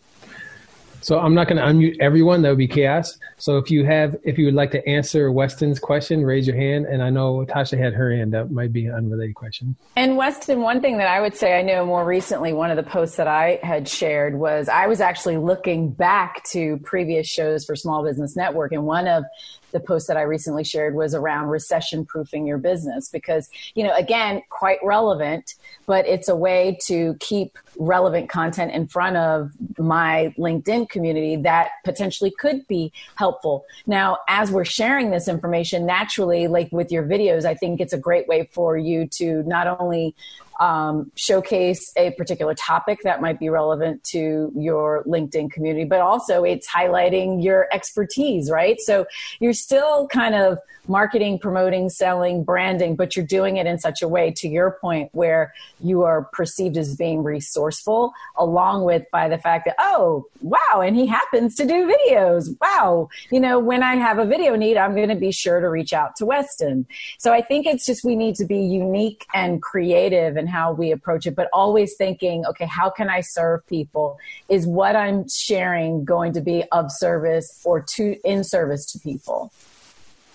So 1.02 1.18
I'm 1.18 1.34
not 1.34 1.48
going 1.48 1.56
to 1.56 1.64
unmute 1.64 1.96
everyone. 2.00 2.42
That 2.42 2.50
would 2.50 2.58
be 2.58 2.68
chaos. 2.68 3.18
So 3.38 3.56
if 3.58 3.70
you 3.70 3.84
have, 3.84 4.16
if 4.22 4.38
you 4.38 4.44
would 4.46 4.54
like 4.54 4.70
to 4.72 4.88
answer 4.88 5.32
Weston's 5.32 5.78
question, 5.78 6.24
raise 6.24 6.46
your 6.46 6.56
hand. 6.56 6.86
And 6.86 7.02
I 7.02 7.10
know 7.10 7.44
Tasha 7.46 7.78
had 7.78 7.94
her 7.94 8.14
hand 8.14 8.34
up. 8.34 8.50
Might 8.50 8.72
be 8.72 8.86
an 8.86 8.94
unrelated 8.94 9.34
question. 9.34 9.76
And 9.96 10.16
Weston, 10.16 10.60
one 10.60 10.80
thing 10.80 10.98
that 10.98 11.08
I 11.08 11.20
would 11.20 11.34
say, 11.34 11.58
I 11.58 11.62
know 11.62 11.86
more 11.86 12.04
recently, 12.04 12.52
one 12.52 12.70
of 12.70 12.76
the 12.76 12.82
posts 12.82 13.16
that 13.16 13.28
I 13.28 13.58
had 13.62 13.88
shared 13.88 14.38
was 14.38 14.68
I 14.68 14.86
was 14.86 15.00
actually 15.00 15.38
looking 15.38 15.90
back 15.90 16.44
to 16.50 16.78
previous 16.84 17.26
shows 17.26 17.64
for 17.64 17.74
Small 17.76 18.04
Business 18.04 18.36
Network, 18.36 18.72
and 18.72 18.84
one 18.84 19.06
of 19.06 19.24
the 19.72 19.80
post 19.80 20.08
that 20.08 20.16
I 20.16 20.22
recently 20.22 20.64
shared 20.64 20.94
was 20.94 21.14
around 21.14 21.48
recession 21.48 22.04
proofing 22.04 22.46
your 22.46 22.58
business 22.58 23.08
because, 23.08 23.48
you 23.74 23.84
know, 23.84 23.94
again, 23.94 24.42
quite 24.50 24.78
relevant, 24.82 25.54
but 25.86 26.06
it's 26.06 26.28
a 26.28 26.36
way 26.36 26.78
to 26.86 27.16
keep 27.20 27.58
relevant 27.78 28.28
content 28.28 28.72
in 28.72 28.86
front 28.86 29.16
of 29.16 29.52
my 29.78 30.34
LinkedIn 30.38 30.88
community 30.88 31.36
that 31.36 31.70
potentially 31.84 32.32
could 32.38 32.66
be 32.66 32.92
helpful. 33.14 33.64
Now, 33.86 34.18
as 34.28 34.50
we're 34.50 34.64
sharing 34.64 35.10
this 35.10 35.28
information, 35.28 35.86
naturally, 35.86 36.46
like 36.46 36.68
with 36.72 36.92
your 36.92 37.04
videos, 37.04 37.44
I 37.44 37.54
think 37.54 37.80
it's 37.80 37.92
a 37.92 37.98
great 37.98 38.28
way 38.28 38.48
for 38.52 38.76
you 38.76 39.06
to 39.08 39.42
not 39.44 39.80
only 39.80 40.14
um, 40.58 41.10
showcase 41.14 41.92
a 41.96 42.10
particular 42.12 42.54
topic 42.54 43.00
that 43.04 43.20
might 43.20 43.38
be 43.38 43.48
relevant 43.48 44.04
to 44.04 44.52
your 44.56 45.04
LinkedIn 45.04 45.50
community, 45.50 45.84
but 45.84 46.00
also 46.00 46.44
it's 46.44 46.68
highlighting 46.68 47.42
your 47.42 47.68
expertise, 47.72 48.50
right? 48.50 48.80
So 48.80 49.06
you're 49.38 49.52
still 49.52 50.08
kind 50.08 50.34
of 50.34 50.58
marketing, 50.88 51.38
promoting, 51.38 51.88
selling, 51.88 52.42
branding, 52.42 52.96
but 52.96 53.14
you're 53.14 53.24
doing 53.24 53.56
it 53.56 53.66
in 53.66 53.78
such 53.78 54.02
a 54.02 54.08
way, 54.08 54.32
to 54.32 54.48
your 54.48 54.72
point, 54.80 55.08
where 55.12 55.54
you 55.80 56.02
are 56.02 56.24
perceived 56.32 56.76
as 56.76 56.96
being 56.96 57.22
resourceful, 57.22 58.12
along 58.36 58.84
with 58.84 59.04
by 59.12 59.28
the 59.28 59.38
fact 59.38 59.66
that, 59.66 59.76
oh, 59.78 60.26
wow, 60.42 60.80
and 60.80 60.96
he 60.96 61.06
happens 61.06 61.54
to 61.54 61.64
do 61.64 61.86
videos. 61.86 62.56
Wow. 62.60 63.08
You 63.30 63.40
know, 63.40 63.58
when 63.58 63.82
I 63.82 63.96
have 63.96 64.18
a 64.18 64.26
video 64.26 64.56
need, 64.56 64.76
I'm 64.76 64.94
going 64.94 65.10
to 65.10 65.14
be 65.14 65.32
sure 65.32 65.60
to 65.60 65.68
reach 65.68 65.92
out 65.92 66.16
to 66.16 66.26
Weston. 66.26 66.86
So 67.18 67.32
I 67.32 67.40
think 67.40 67.66
it's 67.66 67.86
just 67.86 68.04
we 68.04 68.16
need 68.16 68.34
to 68.36 68.44
be 68.44 68.58
unique 68.58 69.26
and 69.32 69.62
creative 69.62 70.36
in 70.40 70.48
how 70.48 70.72
we 70.72 70.90
approach 70.90 71.26
it, 71.26 71.36
but 71.36 71.48
always 71.52 71.94
thinking, 71.96 72.44
okay, 72.46 72.66
how 72.66 72.90
can 72.90 73.08
I 73.08 73.20
serve 73.20 73.64
people? 73.68 74.18
Is 74.48 74.66
what 74.66 74.96
I'm 74.96 75.28
sharing 75.28 76.04
going 76.04 76.32
to 76.32 76.40
be 76.40 76.64
of 76.72 76.90
service 76.90 77.60
or 77.64 77.80
to 77.94 78.16
in 78.24 78.42
service 78.42 78.84
to 78.92 78.98
people? 78.98 79.52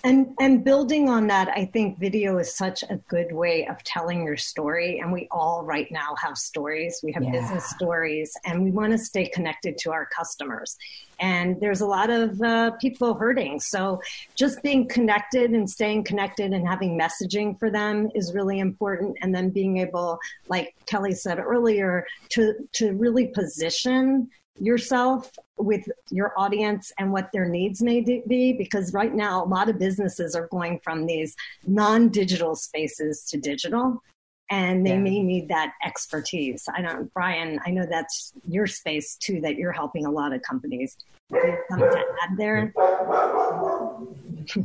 And 0.06 0.36
and 0.38 0.62
building 0.62 1.08
on 1.08 1.26
that, 1.26 1.48
I 1.48 1.64
think 1.64 1.98
video 1.98 2.38
is 2.38 2.56
such 2.56 2.84
a 2.84 2.96
good 3.08 3.32
way 3.32 3.66
of 3.66 3.82
telling 3.82 4.22
your 4.22 4.36
story. 4.36 5.00
And 5.00 5.12
we 5.12 5.26
all 5.32 5.64
right 5.64 5.90
now 5.90 6.14
have 6.22 6.38
stories. 6.38 7.00
We 7.02 7.10
have 7.10 7.24
yeah. 7.24 7.32
business 7.32 7.68
stories, 7.70 8.32
and 8.44 8.62
we 8.62 8.70
want 8.70 8.92
to 8.92 8.98
stay 8.98 9.26
connected 9.26 9.78
to 9.78 9.90
our 9.90 10.06
customers. 10.06 10.76
And 11.18 11.60
there's 11.60 11.80
a 11.80 11.86
lot 11.86 12.10
of 12.10 12.40
uh, 12.40 12.70
people 12.80 13.14
hurting. 13.14 13.58
So 13.58 14.00
just 14.36 14.62
being 14.62 14.86
connected 14.86 15.50
and 15.50 15.68
staying 15.68 16.04
connected 16.04 16.52
and 16.52 16.64
having 16.64 16.96
messaging 16.96 17.58
for 17.58 17.68
them 17.68 18.08
is 18.14 18.32
really 18.32 18.60
important. 18.60 19.16
And 19.22 19.34
then 19.34 19.50
being 19.50 19.78
able, 19.78 20.20
like 20.48 20.76
Kelly 20.86 21.14
said 21.14 21.40
earlier, 21.40 22.06
to 22.28 22.54
to 22.74 22.92
really 22.92 23.26
position 23.26 24.30
yourself 24.58 25.30
with 25.58 25.88
your 26.10 26.32
audience 26.38 26.92
and 26.98 27.12
what 27.12 27.30
their 27.32 27.48
needs 27.48 27.82
may 27.82 28.00
be 28.00 28.52
because 28.52 28.92
right 28.92 29.14
now 29.14 29.44
a 29.44 29.46
lot 29.46 29.68
of 29.68 29.78
businesses 29.78 30.34
are 30.34 30.48
going 30.48 30.78
from 30.82 31.06
these 31.06 31.34
non-digital 31.66 32.54
spaces 32.54 33.24
to 33.24 33.38
digital 33.38 34.02
and 34.50 34.86
they 34.86 34.90
yeah. 34.90 34.98
may 34.98 35.22
need 35.22 35.48
that 35.48 35.72
expertise. 35.84 36.68
I 36.74 36.80
don't 36.82 37.12
brian 37.12 37.58
i 37.64 37.70
know 37.70 37.86
that's 37.88 38.32
your 38.46 38.66
space 38.66 39.16
too 39.16 39.40
that 39.40 39.56
you're 39.56 39.72
helping 39.72 40.06
a 40.06 40.10
lot 40.10 40.32
of 40.32 40.42
companies. 40.42 40.96
Something 41.30 41.90
to 41.90 42.04
add 42.22 42.36
there? 42.36 42.72
Go 42.76 44.14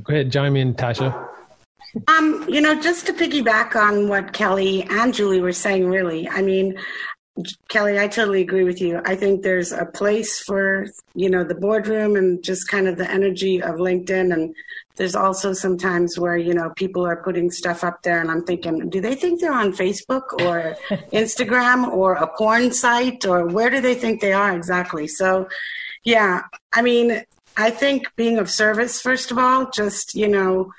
ahead 0.08 0.32
chime 0.32 0.56
in 0.56 0.74
tasha. 0.76 1.28
Um, 2.08 2.46
you 2.48 2.62
know, 2.62 2.80
just 2.80 3.06
to 3.08 3.14
piggyback 3.14 3.76
on 3.76 4.08
what 4.08 4.32
Kelly 4.32 4.88
and 4.90 5.14
Julie 5.14 5.42
were 5.42 5.52
saying, 5.52 5.90
really, 5.90 6.30
I 6.30 6.42
mean, 6.42 6.78
Kelly, 7.70 8.00
I 8.00 8.08
totally 8.08 8.42
agree 8.42 8.64
with 8.64 8.82
you. 8.82 9.02
I 9.06 9.16
think 9.16 9.44
there's 9.44 9.72
a 9.72 9.86
place 9.86 10.40
for, 10.40 10.88
you 11.14 11.30
know, 11.30 11.44
the 11.44 11.56
boardroom 11.56 12.16
and 12.16 12.44
just 12.44 12.68
kind 12.68 12.88
of 12.88 12.98
the 12.98 13.10
energy 13.10 13.62
of 13.62 13.76
LinkedIn. 13.76 14.34
And 14.34 14.56
there's 14.96 15.16
also 15.16 15.54
sometimes 15.54 16.20
where, 16.20 16.38
you 16.38 16.54
know, 16.54 16.72
people 16.76 17.06
are 17.06 17.24
putting 17.24 17.52
stuff 17.52 17.84
up 17.84 18.04
there 18.04 18.22
and 18.22 18.30
I'm 18.30 18.44
thinking, 18.44 18.90
do 18.90 19.02
they 19.02 19.16
think 19.16 19.40
they're 19.40 19.54
on 19.54 19.74
Facebook 19.74 20.34
or 20.42 20.76
Instagram 21.12 21.88
or 21.88 22.14
a 22.16 22.28
porn 22.38 22.72
site 22.72 23.26
or 23.26 23.48
where 23.48 23.70
do 23.70 23.82
they 23.82 23.96
think 23.96 24.22
they 24.22 24.34
are 24.34 24.56
exactly? 24.56 25.08
So, 25.08 25.48
yeah, 26.04 26.42
I 26.74 26.82
mean, 26.82 27.24
I 27.58 27.70
think 27.70 28.16
being 28.16 28.38
of 28.38 28.50
service, 28.50 29.02
first 29.02 29.32
of 29.32 29.38
all, 29.38 29.70
just, 29.70 30.16
you 30.16 30.28
know, 30.28 30.72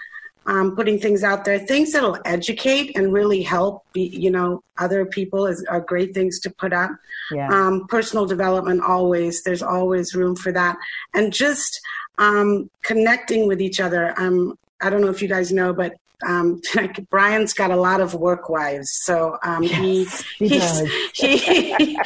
um, 0.47 0.75
putting 0.75 0.99
things 0.99 1.23
out 1.23 1.45
there, 1.45 1.59
things 1.59 1.93
that'll 1.93 2.19
educate 2.25 2.97
and 2.97 3.13
really 3.13 3.43
help, 3.43 3.85
be, 3.93 4.03
you 4.09 4.31
know, 4.31 4.63
other 4.79 5.05
people 5.07 5.47
is, 5.47 5.65
are 5.65 5.81
great 5.81 6.15
things 6.15 6.41
to 6.41 6.51
put 6.51 6.73
up. 6.73 6.91
Yeah. 7.31 7.49
Um, 7.49 7.87
personal 7.89 8.27
development, 8.27 8.83
always, 8.83 9.43
there's 9.43 9.63
always 9.63 10.15
room 10.15 10.35
for 10.37 10.53
that. 10.53 10.77
And 11.15 11.33
just 11.33 11.81
um, 12.19 12.71
connecting 12.83 13.47
with 13.47 13.61
each 13.61 13.81
other. 13.81 14.15
Um, 14.17 14.59
I 14.81 14.91
don't 14.91 15.01
know 15.01 15.11
if 15.11 15.23
you 15.23 15.29
guys 15.29 15.53
know, 15.53 15.73
but 15.73 15.95
um, 16.27 16.61
Brian's 17.11 17.53
got 17.53 17.71
a 17.71 17.77
lot 17.77 18.01
of 18.01 18.15
work 18.15 18.49
wives, 18.49 18.91
so 19.03 19.37
um, 19.43 19.63
yes, 19.63 20.25
he, 20.39 20.49
he 20.49 20.59
he's, 20.59 20.81
he, 21.15 21.99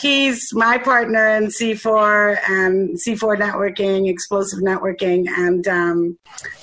he's 0.00 0.54
my 0.54 0.78
partner 0.78 1.28
in 1.28 1.46
C4 1.46 2.38
and 2.48 2.96
C4 2.96 3.36
networking, 3.36 4.08
explosive 4.08 4.60
networking, 4.60 5.28
and 5.28 5.66
um, 5.68 6.18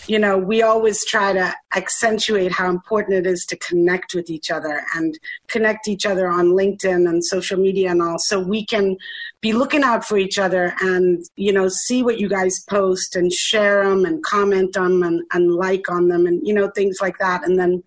you 0.08 0.20
know 0.20 0.38
we 0.38 0.62
always 0.62 1.06
try 1.06 1.34
to 1.34 1.54
accentuate 1.76 2.52
how 2.52 2.70
important 2.70 3.16
it 3.16 3.28
is 3.28 3.46
to 3.46 3.58
connect 3.58 4.14
with 4.14 4.30
each 4.30 4.52
other 4.52 4.84
and 4.96 5.20
connect 5.48 5.88
each 5.88 6.06
other 6.06 6.28
on 6.28 6.48
LinkedIn 6.48 7.10
and 7.10 7.24
social 7.24 7.60
media 7.60 7.92
and 7.92 8.02
all, 8.02 8.20
so 8.20 8.40
we 8.40 8.66
can 8.66 8.98
be 9.46 9.54
looking 9.54 9.84
out 9.84 10.04
for 10.04 10.18
each 10.18 10.40
other 10.40 10.74
and 10.82 11.24
you 11.36 11.54
know 11.54 11.68
see 11.70 12.02
what 12.02 12.20
you 12.20 12.28
guys 12.28 12.66
post 12.68 13.16
and 13.16 13.32
share 13.32 13.88
them 13.88 14.04
and 14.04 14.24
comment 14.24 14.76
on 14.76 15.00
them 15.00 15.04
and, 15.04 15.22
and 15.34 15.54
like 15.54 15.88
on 15.88 16.08
them 16.08 16.26
and 16.26 16.42
you 16.48 16.52
know 16.52 16.68
things 16.72 16.98
like 17.00 17.20
that. 17.20 17.46
And 17.46 17.60
then 17.60 17.84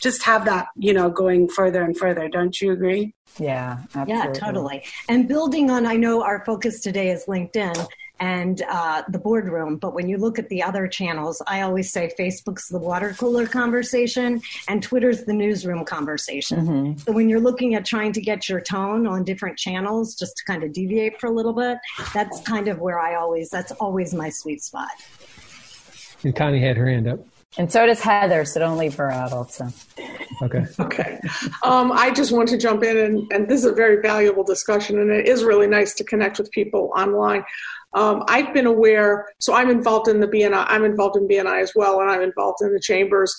just 0.00 0.22
have 0.22 0.46
that 0.46 0.68
you 0.76 0.94
know 0.94 1.10
going 1.10 1.46
further 1.46 1.82
and 1.82 1.94
further. 1.94 2.26
Don't 2.30 2.58
you 2.58 2.72
agree? 2.72 3.12
Yeah 3.38 3.80
absolutely. 3.94 4.14
yeah 4.14 4.32
totally. 4.32 4.84
And 5.10 5.28
building 5.28 5.70
on 5.70 5.84
i 5.84 5.96
know 5.96 6.22
our 6.22 6.42
focus 6.46 6.80
today 6.80 7.10
is 7.10 7.26
linkedin 7.26 7.76
and 8.24 8.62
uh, 8.70 9.02
the 9.08 9.18
boardroom. 9.18 9.76
But 9.76 9.92
when 9.92 10.08
you 10.08 10.16
look 10.16 10.38
at 10.38 10.48
the 10.48 10.62
other 10.62 10.88
channels, 10.88 11.42
I 11.46 11.60
always 11.60 11.92
say 11.92 12.10
Facebook's 12.18 12.68
the 12.68 12.78
water 12.78 13.14
cooler 13.18 13.46
conversation 13.46 14.40
and 14.66 14.82
Twitter's 14.82 15.24
the 15.24 15.34
newsroom 15.34 15.84
conversation. 15.84 16.66
Mm-hmm. 16.66 16.98
So 17.00 17.12
when 17.12 17.28
you're 17.28 17.40
looking 17.40 17.74
at 17.74 17.84
trying 17.84 18.12
to 18.12 18.22
get 18.22 18.48
your 18.48 18.62
tone 18.62 19.06
on 19.06 19.24
different 19.24 19.58
channels, 19.58 20.14
just 20.14 20.38
to 20.38 20.44
kind 20.44 20.64
of 20.64 20.72
deviate 20.72 21.20
for 21.20 21.26
a 21.26 21.32
little 21.32 21.52
bit, 21.52 21.76
that's 22.14 22.40
kind 22.40 22.68
of 22.68 22.78
where 22.78 22.98
I 22.98 23.16
always, 23.16 23.50
that's 23.50 23.72
always 23.72 24.14
my 24.14 24.30
sweet 24.30 24.62
spot. 24.62 24.88
And 26.22 26.34
Connie 26.34 26.60
had 26.60 26.78
her 26.78 26.88
hand 26.88 27.06
up. 27.06 27.20
And 27.56 27.70
so 27.70 27.86
does 27.86 28.00
Heather, 28.00 28.44
so 28.44 28.58
don't 28.58 28.78
leave 28.78 28.96
her 28.96 29.10
out 29.10 29.32
also. 29.32 29.68
Okay. 30.42 30.64
Okay. 30.80 31.20
Um, 31.62 31.92
I 31.92 32.10
just 32.10 32.32
want 32.32 32.48
to 32.50 32.58
jump 32.58 32.82
in, 32.82 32.96
and, 32.96 33.32
and 33.32 33.48
this 33.48 33.60
is 33.60 33.66
a 33.66 33.72
very 33.72 34.00
valuable 34.02 34.44
discussion, 34.44 34.98
and 34.98 35.10
it 35.10 35.26
is 35.26 35.44
really 35.44 35.66
nice 35.66 35.94
to 35.94 36.04
connect 36.04 36.38
with 36.38 36.50
people 36.50 36.92
online. 36.96 37.44
Um, 37.94 38.24
I've 38.28 38.52
been 38.52 38.66
aware, 38.66 39.28
so 39.38 39.54
I'm 39.54 39.70
involved 39.70 40.08
in 40.08 40.20
the 40.20 40.26
BNI, 40.26 40.66
I'm 40.68 40.84
involved 40.84 41.16
in 41.16 41.28
BNI 41.28 41.62
as 41.62 41.72
well, 41.74 42.00
and 42.00 42.10
I'm 42.10 42.22
involved 42.22 42.58
in 42.62 42.72
the 42.72 42.80
chambers 42.80 43.34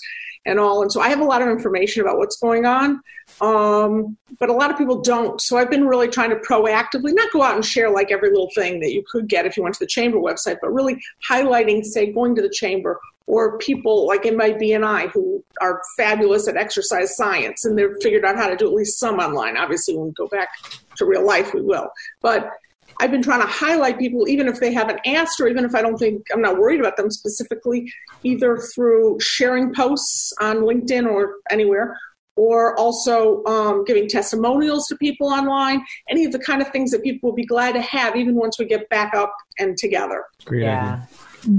and 0.46 0.58
all. 0.58 0.82
And 0.82 0.90
so 0.90 1.00
I 1.00 1.08
have 1.08 1.20
a 1.20 1.24
lot 1.24 1.42
of 1.42 1.48
information 1.48 2.02
about 2.02 2.18
what's 2.18 2.36
going 2.38 2.64
on, 2.64 3.00
um, 3.40 4.16
but 4.38 4.48
a 4.48 4.52
lot 4.52 4.70
of 4.70 4.78
people 4.78 5.00
don't. 5.00 5.40
So 5.40 5.58
I've 5.58 5.70
been 5.70 5.86
really 5.86 6.08
trying 6.08 6.30
to 6.30 6.36
proactively 6.36 7.14
not 7.14 7.32
go 7.32 7.42
out 7.42 7.54
and 7.54 7.64
share 7.64 7.90
like 7.90 8.10
every 8.10 8.30
little 8.30 8.50
thing 8.54 8.80
that 8.80 8.92
you 8.92 9.04
could 9.10 9.28
get 9.28 9.44
if 9.44 9.56
you 9.56 9.62
went 9.62 9.74
to 9.74 9.84
the 9.84 9.88
chamber 9.88 10.18
website, 10.18 10.56
but 10.62 10.72
really 10.72 11.00
highlighting, 11.28 11.84
say, 11.84 12.12
going 12.12 12.34
to 12.36 12.42
the 12.42 12.50
chamber 12.50 12.98
or 13.26 13.58
people 13.58 14.06
like 14.06 14.24
in 14.24 14.36
my 14.36 14.50
BNI 14.52 15.10
who 15.10 15.44
are 15.60 15.82
fabulous 15.96 16.46
at 16.46 16.56
exercise 16.56 17.16
science 17.16 17.64
and 17.64 17.76
they've 17.76 17.96
figured 18.00 18.24
out 18.24 18.36
how 18.36 18.46
to 18.46 18.56
do 18.56 18.66
at 18.66 18.72
least 18.72 18.98
some 18.98 19.18
online. 19.18 19.56
Obviously, 19.56 19.96
when 19.96 20.06
we 20.06 20.12
go 20.12 20.28
back 20.28 20.48
to 20.96 21.04
real 21.04 21.26
life, 21.26 21.52
we 21.52 21.60
will. 21.60 21.88
But 22.22 22.50
I've 23.00 23.10
been 23.10 23.22
trying 23.22 23.40
to 23.42 23.46
highlight 23.46 23.98
people, 23.98 24.28
even 24.28 24.48
if 24.48 24.58
they 24.60 24.72
haven't 24.72 25.00
asked, 25.06 25.40
or 25.40 25.48
even 25.48 25.64
if 25.64 25.74
I 25.74 25.82
don't 25.82 25.98
think 25.98 26.26
I'm 26.32 26.40
not 26.40 26.58
worried 26.58 26.80
about 26.80 26.96
them 26.96 27.10
specifically, 27.10 27.90
either 28.24 28.56
through 28.74 29.18
sharing 29.20 29.74
posts 29.74 30.32
on 30.40 30.58
LinkedIn 30.58 31.06
or 31.06 31.36
anywhere, 31.50 31.98
or 32.36 32.78
also 32.78 33.44
um, 33.44 33.84
giving 33.84 34.08
testimonials 34.08 34.86
to 34.88 34.96
people 34.96 35.28
online, 35.28 35.82
any 36.08 36.24
of 36.24 36.32
the 36.32 36.38
kind 36.38 36.60
of 36.62 36.68
things 36.68 36.90
that 36.90 37.02
people 37.02 37.30
will 37.30 37.36
be 37.36 37.46
glad 37.46 37.72
to 37.72 37.80
have, 37.80 38.16
even 38.16 38.34
once 38.34 38.58
we 38.58 38.64
get 38.64 38.88
back 38.88 39.14
up 39.14 39.34
and 39.58 39.76
together. 39.76 40.24
Great 40.44 40.62
Yeah. 40.62 41.00
idea. 41.44 41.58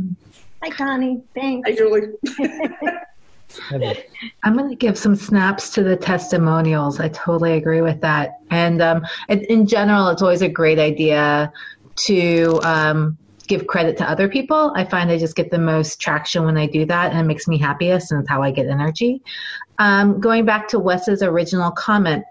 Hi, 0.63 0.69
Connie. 0.71 1.21
Thanks. 1.35 1.69
Hi, 1.69 1.75
Julie. 1.75 2.07
I'm 4.43 4.57
going 4.57 4.69
to 4.69 4.75
give 4.75 4.97
some 4.97 5.15
snaps 5.15 5.69
to 5.71 5.83
the 5.83 5.95
testimonials. 5.95 6.99
I 6.99 7.09
totally 7.09 7.53
agree 7.53 7.81
with 7.81 8.01
that. 8.01 8.39
And 8.51 8.81
um, 8.81 9.05
in, 9.29 9.41
in 9.45 9.67
general, 9.67 10.09
it's 10.09 10.21
always 10.21 10.41
a 10.41 10.49
great 10.49 10.79
idea 10.79 11.51
to 12.07 12.59
um, 12.63 13.17
give 13.47 13.67
credit 13.67 13.97
to 13.97 14.09
other 14.09 14.27
people. 14.27 14.73
I 14.75 14.85
find 14.85 15.09
I 15.09 15.17
just 15.17 15.35
get 15.35 15.49
the 15.49 15.59
most 15.59 15.99
traction 15.99 16.43
when 16.45 16.57
I 16.57 16.67
do 16.67 16.85
that, 16.85 17.11
and 17.11 17.19
it 17.19 17.23
makes 17.23 17.47
me 17.47 17.57
happiest, 17.57 18.11
and 18.11 18.21
it's 18.21 18.29
how 18.29 18.43
I 18.43 18.51
get 18.51 18.67
energy. 18.67 19.21
Um, 19.79 20.19
going 20.19 20.45
back 20.45 20.67
to 20.69 20.79
Wes's 20.79 21.23
original 21.23 21.71
comment, 21.71 22.25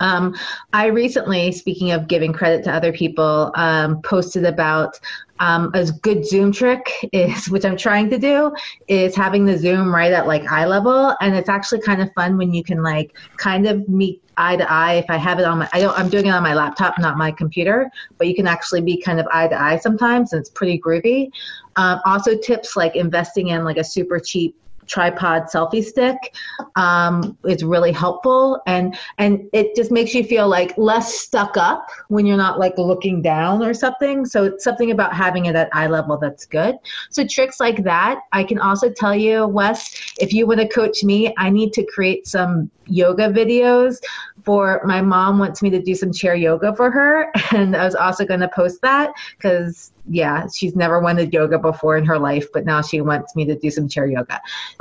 um, 0.00 0.34
I 0.72 0.86
recently, 0.86 1.52
speaking 1.52 1.92
of 1.92 2.08
giving 2.08 2.32
credit 2.32 2.64
to 2.64 2.72
other 2.72 2.92
people, 2.92 3.52
um, 3.54 4.02
posted 4.02 4.44
about 4.44 4.98
um, 5.38 5.70
a 5.74 5.86
good 6.02 6.26
Zoom 6.26 6.52
trick 6.52 6.90
is, 7.12 7.46
which 7.50 7.64
I'm 7.64 7.76
trying 7.76 8.10
to 8.10 8.18
do, 8.18 8.52
is 8.88 9.14
having 9.14 9.44
the 9.44 9.58
Zoom 9.58 9.94
right 9.94 10.12
at 10.12 10.26
like 10.26 10.50
eye 10.50 10.66
level, 10.66 11.14
and 11.20 11.34
it's 11.34 11.48
actually 11.48 11.80
kind 11.82 12.02
of 12.02 12.12
fun 12.14 12.36
when 12.36 12.52
you 12.52 12.64
can 12.64 12.82
like 12.82 13.16
kind 13.36 13.66
of 13.66 13.88
meet 13.88 14.22
eye 14.36 14.56
to 14.56 14.70
eye. 14.70 14.94
If 14.94 15.06
I 15.08 15.16
have 15.16 15.38
it 15.38 15.44
on 15.44 15.58
my, 15.58 15.68
I 15.72 15.80
don't, 15.80 15.98
I'm 15.98 16.08
doing 16.08 16.26
it 16.26 16.30
on 16.30 16.42
my 16.42 16.54
laptop, 16.54 16.98
not 16.98 17.16
my 17.16 17.30
computer, 17.30 17.90
but 18.18 18.26
you 18.26 18.34
can 18.34 18.46
actually 18.46 18.80
be 18.80 19.00
kind 19.00 19.20
of 19.20 19.26
eye 19.32 19.48
to 19.48 19.60
eye 19.60 19.78
sometimes, 19.78 20.32
and 20.32 20.40
it's 20.40 20.50
pretty 20.50 20.80
groovy. 20.80 21.30
Um, 21.76 22.00
also, 22.04 22.36
tips 22.36 22.76
like 22.76 22.96
investing 22.96 23.48
in 23.48 23.64
like 23.64 23.76
a 23.76 23.84
super 23.84 24.18
cheap 24.18 24.56
tripod 24.86 25.44
selfie 25.44 25.84
stick 25.84 26.34
um, 26.76 27.36
is 27.44 27.62
really 27.62 27.92
helpful. 27.92 28.60
And 28.66 28.96
and 29.18 29.48
it 29.52 29.76
just 29.76 29.90
makes 29.90 30.14
you 30.14 30.24
feel 30.24 30.48
like 30.48 30.76
less 30.76 31.18
stuck 31.18 31.56
up 31.56 31.88
when 32.08 32.26
you're 32.26 32.36
not 32.36 32.58
like 32.58 32.76
looking 32.78 33.22
down 33.22 33.62
or 33.62 33.74
something. 33.74 34.24
So 34.24 34.44
it's 34.44 34.64
something 34.64 34.90
about 34.90 35.14
having 35.14 35.46
it 35.46 35.56
at 35.56 35.68
eye 35.72 35.86
level 35.86 36.16
that's 36.18 36.46
good. 36.46 36.76
So 37.10 37.26
tricks 37.26 37.60
like 37.60 37.84
that 37.84 38.20
i 38.32 38.42
can 38.42 38.58
also 38.58 38.90
tell 38.90 39.14
you 39.14 39.46
wes 39.46 40.14
if 40.20 40.32
you 40.32 40.46
want 40.46 40.60
to 40.60 40.68
coach 40.68 41.04
me 41.04 41.34
i 41.38 41.50
need 41.50 41.72
to 41.72 41.84
create 41.84 42.26
some 42.26 42.70
yoga 42.86 43.28
videos 43.28 43.98
for 44.44 44.80
my 44.84 45.02
mom 45.02 45.38
wants 45.38 45.62
me 45.62 45.70
to 45.70 45.80
do 45.82 45.94
some 45.94 46.12
chair 46.12 46.34
yoga 46.34 46.74
for 46.74 46.90
her. 46.90 47.32
And 47.52 47.76
i 47.76 47.84
was 47.84 47.94
also 47.94 48.24
going 48.24 48.40
to 48.40 48.48
post 48.48 48.80
that 48.82 49.12
because 49.36 49.92
yeah 50.08 50.46
she's 50.52 50.76
never 50.76 51.00
wanted 51.00 51.32
yoga 51.32 51.58
before 51.58 51.96
in 51.96 52.04
her 52.04 52.18
life 52.18 52.46
but 52.52 52.64
now 52.64 52.80
she 52.80 53.00
wants 53.00 53.34
me 53.34 53.44
to 53.44 53.56
do 53.56 53.70
some 53.70 53.88
chair 53.88 54.06
yoga. 54.06 54.40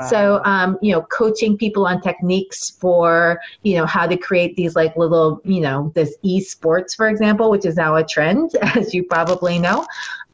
So 0.10 0.42
um, 0.46 0.78
you 0.82 0.92
know 0.92 1.02
coaching 1.04 1.58
people 1.58 1.88
on 1.88 2.02
techniques 2.02 2.72
for 2.72 3.40
you 3.64 3.76
know 3.78 3.86
how 3.86 4.08
to 4.08 4.18
create 4.18 4.56
these 4.56 4.76
like 4.76 4.96
little 4.96 5.42
you 5.44 5.62
know 5.62 5.92
this 5.96 6.16
esports 6.24 6.96
for 6.96 7.08
example 7.08 7.50
which 7.50 7.66
is 7.66 7.76
now 7.76 7.96
a 7.96 8.04
trend 8.04 8.56
as 8.62 8.94
you 8.94 9.04
probably 9.04 9.60
know 9.60 9.86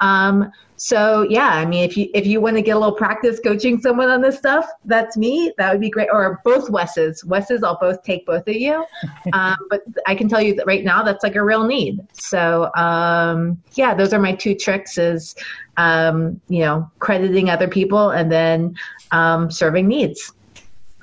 um, 0.02 0.52
so 0.84 1.28
yeah, 1.30 1.50
I 1.50 1.64
mean, 1.64 1.84
if 1.84 1.96
you 1.96 2.10
if 2.16 2.26
you 2.26 2.42
want 2.42 2.56
to 2.56 2.64
get 2.64 2.76
a 2.76 2.80
little 2.80 2.96
practice 2.96 3.40
coaching 3.40 3.80
someone 3.80 4.10
on 4.10 4.20
this 4.20 4.36
stuff, 4.36 4.68
that's 4.86 5.16
me. 5.16 5.54
That 5.60 5.72
would 5.72 5.80
be 5.80 5.92
great. 5.92 6.10
Or 6.12 6.42
both 6.44 6.72
Wes's. 6.72 7.24
Wes's, 7.24 7.62
I'll 7.62 7.78
both 7.80 8.02
take 8.02 8.26
both 8.26 8.48
of 8.48 8.56
you. 8.56 8.84
Um, 9.34 9.56
but 9.70 9.82
I 10.08 10.16
can 10.16 10.28
tell 10.28 10.42
you 10.42 10.56
that 10.56 10.66
right 10.66 10.84
now, 10.84 11.04
that's 11.04 11.24
like 11.24 11.36
a 11.36 11.44
real 11.44 11.66
need. 11.66 12.00
So 12.14 12.74
um, 12.76 13.62
yeah, 13.76 13.94
those 13.94 14.12
are 14.12 14.20
my 14.20 14.34
two 14.34 14.56
tricks: 14.56 14.98
is 14.98 15.36
um, 15.78 16.42
you 16.50 16.62
know 16.62 16.90
crediting 16.98 17.52
other 17.52 17.68
people 17.68 18.10
and 18.10 18.32
then 18.32 18.76
um, 19.12 19.52
serving 19.52 19.88
needs. 19.88 20.34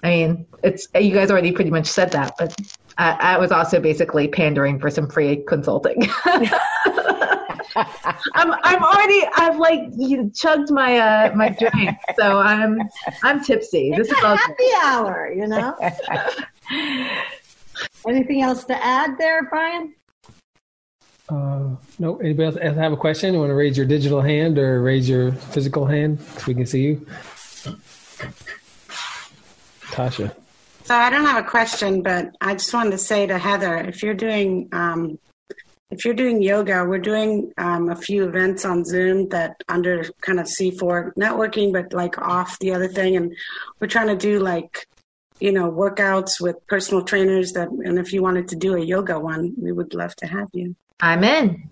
I 0.03 0.09
mean, 0.09 0.47
it's 0.65 0.89
you 0.95 1.15
guys 1.15 1.31
already 1.31 1.53
pretty 1.53 1.71
much 1.71 1.87
said 1.87 2.11
that, 2.13 2.35
but 2.37 2.55
I, 2.99 3.13
I 3.13 3.39
was 3.39 3.53
also 3.53 3.81
basically 3.81 4.27
pandering 4.27 4.81
for 4.81 4.91
some 4.91 5.09
free 5.09 5.45
consulting. 5.47 6.03
I'm 8.35 8.53
I'm 8.63 8.83
already 8.83 9.23
I've 9.37 9.59
like 9.59 9.81
you 9.97 10.31
chugged 10.35 10.71
my 10.71 10.99
uh 10.99 11.35
my 11.35 11.49
drink, 11.51 11.97
so 12.17 12.39
I'm 12.39 12.79
I'm 13.23 13.43
tipsy. 13.43 13.91
This 13.91 14.09
It's 14.09 14.19
is 14.19 14.25
a 14.25 14.27
all 14.27 14.37
happy 14.37 14.71
hour, 14.83 15.33
you 15.35 15.47
know? 15.47 15.77
Anything 18.07 18.43
else 18.43 18.65
to 18.65 18.85
add 18.85 19.19
there, 19.19 19.45
Brian? 19.49 19.95
Uh, 21.29 21.77
no, 21.99 22.17
anybody 22.19 22.57
else 22.57 22.77
have 22.77 22.93
a 22.93 22.97
question? 22.97 23.35
You 23.35 23.41
want 23.41 23.51
to 23.51 23.55
raise 23.55 23.77
your 23.77 23.87
digital 23.87 24.23
hand 24.23 24.59
or 24.59 24.81
raise 24.83 25.09
your 25.09 25.33
physical 25.33 25.85
hand 25.85 26.21
so 26.21 26.45
we 26.47 26.55
can 26.55 26.67
see 26.67 26.83
you? 26.83 27.07
Tasha. 29.91 30.35
So 30.85 30.95
I 30.95 31.11
don't 31.11 31.27
have 31.27 31.45
a 31.45 31.47
question, 31.47 32.03
but 32.03 32.35
I 32.41 32.55
just 32.55 32.73
wanted 32.73 32.93
to 32.93 32.99
say 32.99 33.27
to 33.27 33.37
Heather, 33.37 33.77
if 33.77 34.03
you're 34.03 34.15
doing 34.15 34.71
um, 34.73 35.19
if 35.91 36.05
you're 36.05 36.15
doing 36.15 36.43
yoga, 36.43 36.85
we're 36.85 36.99
doing 36.99 37.53
um, 37.57 37.89
a 37.89 37.97
few 37.97 38.29
events 38.29 38.65
on 38.65 38.85
Zoom 38.85 39.29
that 39.31 39.63
under 39.69 40.05
kind 40.21 40.39
of 40.39 40.47
C4 40.47 41.15
networking, 41.15 41.73
but 41.73 41.93
like 41.93 42.19
off 42.19 42.59
the 42.59 42.73
other 42.73 42.89
thing, 42.89 43.17
and 43.17 43.35
we're 43.81 43.89
trying 43.89 44.09
to 44.09 44.17
do 44.17 44.39
like 44.39 44.87
you 45.41 45.53
know 45.53 45.71
workouts 45.71 46.41
with 46.41 46.57
personal 46.67 47.03
trainers. 47.03 47.53
That 47.53 47.69
and 47.71 47.99
if 47.99 48.13
you 48.13 48.23
wanted 48.23 48.49
to 48.49 48.57
do 48.57 48.75
a 48.75 48.81
yoga 48.81 49.19
one, 49.19 49.55
we 49.57 49.73
would 49.73 49.95
love 49.95 50.15
to 50.17 50.27
have 50.27 50.49
you. 50.53 50.77
I'm 51.01 51.25
in. 51.25 51.69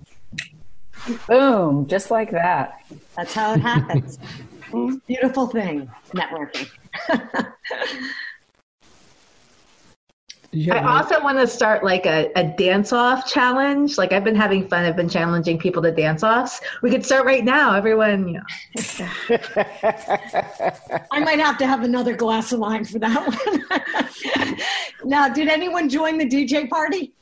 Boom, 1.29 1.87
just 1.87 2.11
like 2.11 2.31
that. 2.31 2.81
That's 3.17 3.35
how 3.35 3.53
it 3.53 3.61
happens. 3.61 4.19
Beautiful 5.07 5.47
thing, 5.47 5.91
networking. 6.15 6.69
Did 10.57 10.67
you 10.69 10.73
I 10.73 10.79
have 10.79 11.11
also 11.11 11.23
want 11.23 11.39
to 11.39 11.47
start 11.47 11.85
like 11.85 12.07
a, 12.07 12.33
a 12.35 12.43
dance 12.43 12.91
off 12.91 13.27
challenge. 13.31 13.99
Like 13.99 14.15
I've 14.15 14.25
been 14.25 14.35
having 14.35 14.67
fun. 14.67 14.87
I've 14.87 14.97
been 14.97 15.09
challenging 15.09 15.59
people 15.59 15.83
to 15.83 15.91
dance 15.91 16.23
offs. 16.23 16.63
We 16.81 16.91
could 16.91 17.05
start 17.05 17.27
right 17.27 17.45
now. 17.45 17.75
Everyone, 17.75 18.27
you 18.27 18.41
know. 18.41 18.43
I 21.13 21.21
might 21.21 21.41
have 21.41 21.59
to 21.59 21.67
have 21.67 21.83
another 21.83 22.17
glass 22.17 22.53
of 22.53 22.61
wine 22.61 22.87
for 22.87 22.99
that 23.01 23.27
one. 23.29 24.59
now, 25.05 25.29
did 25.29 25.49
anyone 25.49 25.91
join 25.91 26.17
the 26.17 26.27
DJ 26.27 26.71
party? 26.71 27.13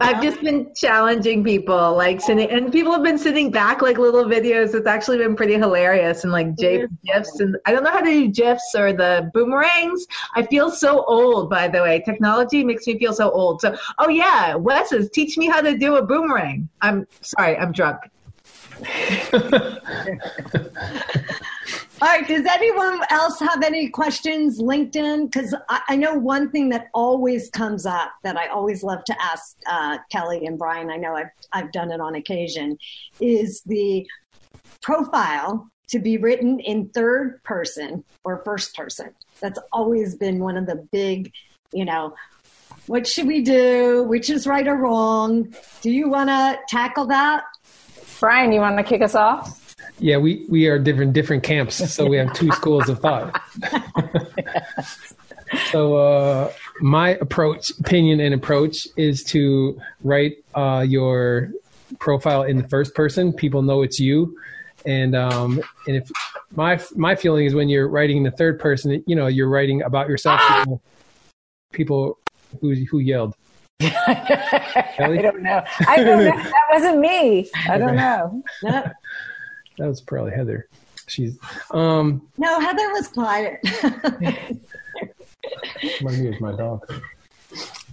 I've 0.00 0.22
just 0.22 0.40
been 0.42 0.74
challenging 0.74 1.42
people, 1.42 1.96
like 1.96 2.20
sitting, 2.20 2.50
and 2.50 2.70
people 2.70 2.92
have 2.92 3.02
been 3.02 3.18
sitting 3.18 3.50
back 3.50 3.80
like 3.80 3.98
little 3.98 4.24
videos. 4.24 4.74
It's 4.74 4.86
actually 4.86 5.18
been 5.18 5.34
pretty 5.34 5.54
hilarious, 5.54 6.24
and 6.24 6.32
like 6.32 6.56
J 6.58 6.86
gifs, 7.04 7.40
and 7.40 7.56
I 7.64 7.72
don't 7.72 7.82
know 7.82 7.90
how 7.90 8.00
to 8.00 8.10
do 8.10 8.28
gifs 8.28 8.74
or 8.76 8.92
the 8.92 9.30
boomerangs. 9.32 10.06
I 10.34 10.42
feel 10.42 10.70
so 10.70 11.04
old, 11.04 11.48
by 11.48 11.68
the 11.68 11.80
way. 11.80 12.02
Technology 12.04 12.62
makes 12.62 12.86
me 12.86 12.98
feel 12.98 13.14
so 13.14 13.30
old. 13.30 13.62
So, 13.62 13.74
oh 13.98 14.08
yeah, 14.08 14.54
Wes's 14.54 15.08
teach 15.10 15.38
me 15.38 15.46
how 15.46 15.62
to 15.62 15.78
do 15.78 15.96
a 15.96 16.04
boomerang. 16.04 16.68
I'm 16.82 17.06
sorry, 17.22 17.56
I'm 17.56 17.72
drunk. 17.72 17.98
All 22.02 22.08
right. 22.08 22.28
Does 22.28 22.44
anyone 22.44 23.00
else 23.08 23.40
have 23.40 23.62
any 23.62 23.88
questions? 23.88 24.60
LinkedIn? 24.60 25.32
Because 25.32 25.54
I, 25.70 25.80
I 25.88 25.96
know 25.96 26.14
one 26.14 26.50
thing 26.50 26.68
that 26.68 26.88
always 26.92 27.48
comes 27.48 27.86
up 27.86 28.12
that 28.22 28.36
I 28.36 28.48
always 28.48 28.82
love 28.82 29.02
to 29.04 29.22
ask 29.22 29.56
uh, 29.66 29.96
Kelly 30.12 30.44
and 30.44 30.58
Brian. 30.58 30.90
I 30.90 30.96
know 30.96 31.16
I've 31.16 31.30
I've 31.54 31.72
done 31.72 31.90
it 31.90 32.00
on 32.02 32.14
occasion. 32.14 32.76
Is 33.18 33.62
the 33.64 34.06
profile 34.82 35.70
to 35.88 35.98
be 35.98 36.18
written 36.18 36.60
in 36.60 36.90
third 36.90 37.42
person 37.44 38.04
or 38.24 38.42
first 38.44 38.76
person? 38.76 39.14
That's 39.40 39.58
always 39.72 40.16
been 40.16 40.38
one 40.38 40.58
of 40.58 40.66
the 40.66 40.86
big, 40.92 41.32
you 41.72 41.86
know. 41.86 42.14
What 42.88 43.06
should 43.06 43.26
we 43.26 43.40
do? 43.40 44.04
Which 44.04 44.28
is 44.28 44.46
right 44.46 44.68
or 44.68 44.76
wrong? 44.76 45.54
Do 45.80 45.90
you 45.90 46.10
want 46.10 46.28
to 46.28 46.58
tackle 46.68 47.06
that? 47.06 47.44
Brian, 48.20 48.52
you 48.52 48.60
want 48.60 48.76
to 48.76 48.84
kick 48.84 49.00
us 49.00 49.14
off? 49.14 49.65
Yeah, 49.98 50.18
we, 50.18 50.44
we 50.48 50.66
are 50.66 50.78
different 50.78 51.14
different 51.14 51.42
camps, 51.42 51.92
so 51.92 52.06
we 52.06 52.18
have 52.18 52.32
two 52.34 52.50
schools 52.52 52.88
of 52.88 53.00
thought. 53.00 53.40
so 55.70 55.96
uh, 55.96 56.52
my 56.80 57.10
approach, 57.10 57.70
opinion, 57.80 58.20
and 58.20 58.34
approach 58.34 58.86
is 58.96 59.24
to 59.24 59.80
write 60.02 60.36
uh, 60.54 60.84
your 60.86 61.50
profile 61.98 62.42
in 62.42 62.58
the 62.58 62.68
first 62.68 62.94
person. 62.94 63.32
People 63.32 63.62
know 63.62 63.82
it's 63.82 63.98
you, 63.98 64.36
and 64.84 65.16
um, 65.16 65.62
and 65.86 65.96
if 65.96 66.10
my 66.54 66.78
my 66.94 67.14
feeling 67.14 67.46
is 67.46 67.54
when 67.54 67.68
you're 67.68 67.88
writing 67.88 68.18
in 68.18 68.22
the 68.22 68.30
third 68.30 68.60
person, 68.60 69.02
you 69.06 69.16
know, 69.16 69.28
you're 69.28 69.48
writing 69.48 69.82
about 69.82 70.08
yourself. 70.08 70.40
People, 70.58 70.82
people 71.72 72.18
who 72.60 72.74
who 72.90 72.98
yelled. 72.98 73.34
I 73.80 75.18
don't 75.20 75.42
know. 75.42 75.62
I 75.86 76.02
don't 76.02 76.24
know. 76.24 76.36
That 76.36 76.64
wasn't 76.70 76.98
me. 76.98 77.50
I 77.68 77.78
don't 77.78 77.96
know. 77.96 78.42
That 79.78 79.86
was 79.86 80.00
probably 80.00 80.32
Heather. 80.32 80.68
She's 81.06 81.38
um 81.70 82.26
No, 82.36 82.60
Heather 82.60 82.88
was 82.92 83.08
quiet. 83.08 83.60
my 86.02 86.10
is 86.10 86.40
my 86.40 86.52
dog. 86.52 86.90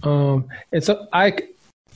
Um 0.02 0.48
and 0.72 0.82
so 0.82 1.06
I 1.12 1.36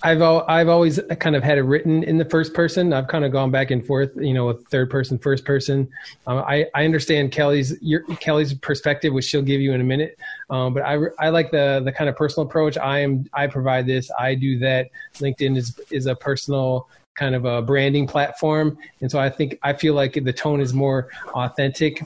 I've 0.03 0.23
I've 0.23 0.69
always 0.69 1.01
kind 1.19 1.35
of 1.35 1.43
had 1.43 1.59
it 1.59 1.63
written 1.63 2.05
in 2.05 2.19
the 2.19 2.25
first 2.25 2.55
person. 2.55 2.93
I've 2.93 3.09
kind 3.09 3.25
of 3.25 3.33
gone 3.33 3.51
back 3.51 3.73
and 3.73 3.85
forth, 3.85 4.13
you 4.17 4.33
know, 4.33 4.53
third 4.53 4.91
person, 4.91 5.19
first 5.19 5.45
person. 5.45 5.89
Um, 6.27 6.39
I 6.39 6.67
I 6.75 6.85
understand 6.85 7.33
Kelly's 7.33 7.81
your 7.83 8.05
Kelly's 8.21 8.55
perspective, 8.55 9.13
which 9.13 9.25
she'll 9.25 9.43
give 9.43 9.61
you 9.61 9.73
in 9.73 9.81
a 9.81 9.85
minute. 9.85 10.17
Um, 10.51 10.73
but 10.73 10.85
I 10.85 10.99
I 11.19 11.31
like 11.31 11.51
the 11.51 11.83
the 11.85 11.91
kind 11.91 12.09
of 12.09 12.15
personal 12.15 12.47
approach. 12.47 12.79
I 12.79 13.01
am 13.01 13.25
I 13.33 13.49
provide 13.49 13.87
this. 13.87 14.09
I 14.17 14.37
do 14.37 14.59
that. 14.61 14.89
LinkedIn 15.15 15.57
is 15.57 15.79
is 15.91 16.07
a 16.07 16.15
personal 16.15 16.89
kind 17.19 17.35
of 17.35 17.45
a 17.45 17.61
branding 17.61 18.07
platform. 18.07 18.79
And 19.01 19.11
so 19.11 19.19
I 19.19 19.29
think 19.29 19.59
I 19.63 19.73
feel 19.73 19.95
like 19.95 20.15
the 20.15 20.33
tone 20.33 20.61
is 20.61 20.73
more 20.73 21.09
authentic. 21.35 22.01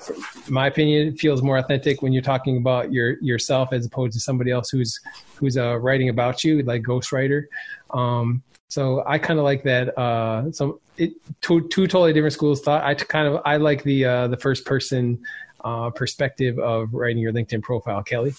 In 0.46 0.55
my 0.55 0.66
opinion, 0.68 1.09
it 1.09 1.20
feels 1.20 1.42
more 1.42 1.59
authentic 1.59 2.01
when 2.03 2.12
you're 2.12 2.22
talking 2.22 2.57
about 2.57 2.92
your 2.92 3.18
yourself 3.20 3.72
as 3.72 3.85
opposed 3.87 4.14
to 4.14 4.20
somebody 4.20 4.51
else 4.51 4.70
who's 4.70 4.98
who's 5.37 5.57
uh, 5.57 5.77
writing 5.79 6.09
about 6.09 6.42
you, 6.44 6.62
like 6.62 6.83
ghostwriter. 6.83 7.44
Um, 7.90 8.42
so 8.68 9.05
I 9.07 9.18
kind 9.18 9.38
of 9.38 9.44
like 9.44 9.62
that. 9.64 9.96
Uh, 9.98 10.51
so 10.51 10.81
it, 10.96 11.12
two 11.42 11.68
two 11.68 11.87
totally 11.87 12.14
different 12.14 12.33
schools 12.33 12.62
thought. 12.62 12.83
I 12.83 12.94
kind 12.94 13.29
of 13.29 13.42
I 13.44 13.59
like 13.59 13.83
the 13.83 14.05
uh, 14.07 14.29
the 14.29 14.38
first 14.38 14.64
person 14.64 15.22
uh, 15.62 15.90
perspective 15.90 16.59
of 16.59 16.92
writing 16.94 17.18
your 17.18 17.33
LinkedIn 17.33 17.62
profile, 17.62 18.03
Kelly. 18.03 18.35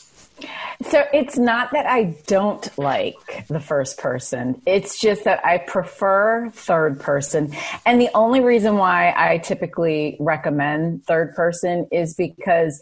So 0.90 1.04
it's 1.14 1.38
not 1.38 1.72
that 1.72 1.86
I 1.86 2.16
don't 2.28 2.68
like 2.78 3.48
the 3.48 3.60
first 3.60 3.98
person. 3.98 4.62
It's 4.66 5.00
just 5.00 5.24
that 5.24 5.46
I 5.46 5.58
prefer 5.60 6.50
third 6.50 7.00
person. 7.00 7.56
And 7.86 8.02
the 8.02 8.10
only 8.14 8.42
reason 8.42 8.78
why 8.78 9.14
I 9.16 9.38
typically 9.38 10.18
recommend 10.20 11.06
third 11.06 11.36
person 11.36 11.88
is 11.92 12.16
because 12.16 12.82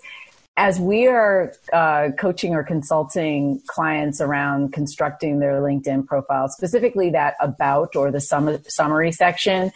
as 0.57 0.79
we 0.79 1.07
are 1.07 1.53
uh, 1.71 2.09
coaching 2.17 2.53
or 2.53 2.63
consulting 2.63 3.61
clients 3.67 4.19
around 4.19 4.73
constructing 4.73 5.39
their 5.39 5.61
LinkedIn 5.61 6.05
profile, 6.05 6.49
specifically 6.49 7.09
that 7.11 7.35
about 7.39 7.95
or 7.95 8.11
the 8.11 8.21
sum- 8.21 8.63
summary 8.67 9.11
section, 9.11 9.71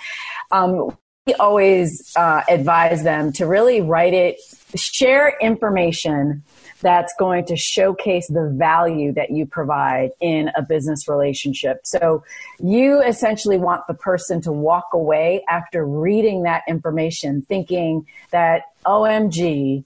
um, 0.52 0.96
we 1.26 1.34
always 1.36 2.14
uh, 2.16 2.44
advise 2.50 3.04
them 3.04 3.32
to 3.34 3.48
really 3.48 3.82
write 3.82 4.14
it, 4.14 4.38
share 4.76 5.36
information 5.40 6.44
that's 6.86 7.16
going 7.18 7.44
to 7.44 7.56
showcase 7.56 8.28
the 8.28 8.48
value 8.56 9.12
that 9.12 9.32
you 9.32 9.48
provide 9.48 10.12
in 10.22 10.52
a 10.56 10.62
business 10.62 11.08
relationship. 11.08 11.80
So 11.84 12.24
you 12.60 13.02
essentially 13.02 13.58
want 13.58 13.88
the 13.88 13.96
person 13.96 14.40
to 14.42 14.52
walk 14.52 14.90
away 14.94 15.44
after 15.50 15.84
reading 15.84 16.44
that 16.44 16.62
information 16.68 17.42
thinking 17.42 18.06
that, 18.30 18.62
OMG, 18.86 19.84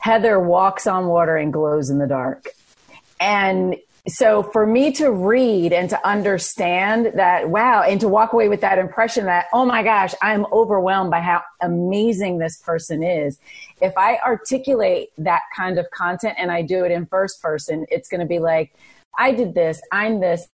Heather 0.00 0.40
walks 0.40 0.88
on 0.88 1.06
water 1.06 1.36
and 1.36 1.52
glows 1.52 1.90
in 1.90 1.98
the 1.98 2.08
dark. 2.08 2.48
And 3.20 3.76
so 4.08 4.42
for 4.42 4.66
me 4.66 4.90
to 4.92 5.12
read 5.12 5.72
and 5.72 5.88
to 5.90 6.06
understand 6.06 7.12
that, 7.14 7.48
wow, 7.48 7.82
and 7.82 8.00
to 8.00 8.08
walk 8.08 8.32
away 8.32 8.48
with 8.48 8.60
that 8.62 8.78
impression 8.78 9.26
that, 9.26 9.46
oh 9.52 9.64
my 9.64 9.84
gosh, 9.84 10.12
I'm 10.20 10.44
overwhelmed 10.52 11.12
by 11.12 11.20
how 11.20 11.42
amazing 11.60 12.38
this 12.38 12.58
person 12.58 13.04
is. 13.04 13.38
If 13.80 13.96
I 13.96 14.18
articulate 14.18 15.10
that 15.18 15.42
kind 15.56 15.78
of 15.78 15.88
content 15.90 16.34
and 16.36 16.50
I 16.50 16.62
do 16.62 16.84
it 16.84 16.90
in 16.90 17.06
first 17.06 17.40
person, 17.40 17.86
it's 17.90 18.08
going 18.08 18.20
to 18.20 18.26
be 18.26 18.40
like, 18.40 18.74
I 19.16 19.32
did 19.32 19.54
this, 19.54 19.80
I'm 19.92 20.18
this, 20.18 20.48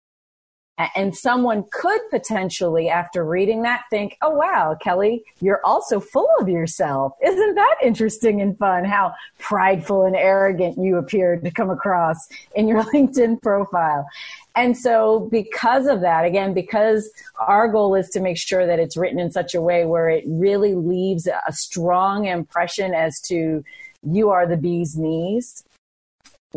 and 0.94 1.16
someone 1.16 1.64
could 1.72 2.00
potentially, 2.10 2.90
after 2.90 3.24
reading 3.24 3.62
that, 3.62 3.84
think, 3.88 4.18
oh, 4.20 4.30
wow, 4.30 4.76
Kelly, 4.82 5.24
you're 5.40 5.64
also 5.64 6.00
full 6.00 6.28
of 6.38 6.48
yourself. 6.48 7.12
Isn't 7.24 7.54
that 7.54 7.76
interesting 7.82 8.42
and 8.42 8.58
fun 8.58 8.84
how 8.84 9.14
prideful 9.38 10.04
and 10.04 10.14
arrogant 10.14 10.76
you 10.78 10.98
appear 10.98 11.36
to 11.38 11.50
come 11.50 11.70
across 11.70 12.28
in 12.54 12.68
your 12.68 12.82
LinkedIn 12.92 13.40
profile? 13.40 14.06
And 14.54 14.76
so, 14.76 15.28
because 15.30 15.86
of 15.86 16.02
that, 16.02 16.24
again, 16.24 16.52
because 16.52 17.10
our 17.38 17.68
goal 17.68 17.94
is 17.94 18.10
to 18.10 18.20
make 18.20 18.38
sure 18.38 18.66
that 18.66 18.78
it's 18.78 18.96
written 18.96 19.18
in 19.18 19.30
such 19.30 19.54
a 19.54 19.62
way 19.62 19.86
where 19.86 20.10
it 20.10 20.24
really 20.26 20.74
leaves 20.74 21.26
a 21.26 21.52
strong 21.52 22.26
impression 22.26 22.92
as 22.92 23.20
to 23.20 23.64
you 24.02 24.30
are 24.30 24.46
the 24.46 24.56
bee's 24.56 24.96
knees 24.96 25.64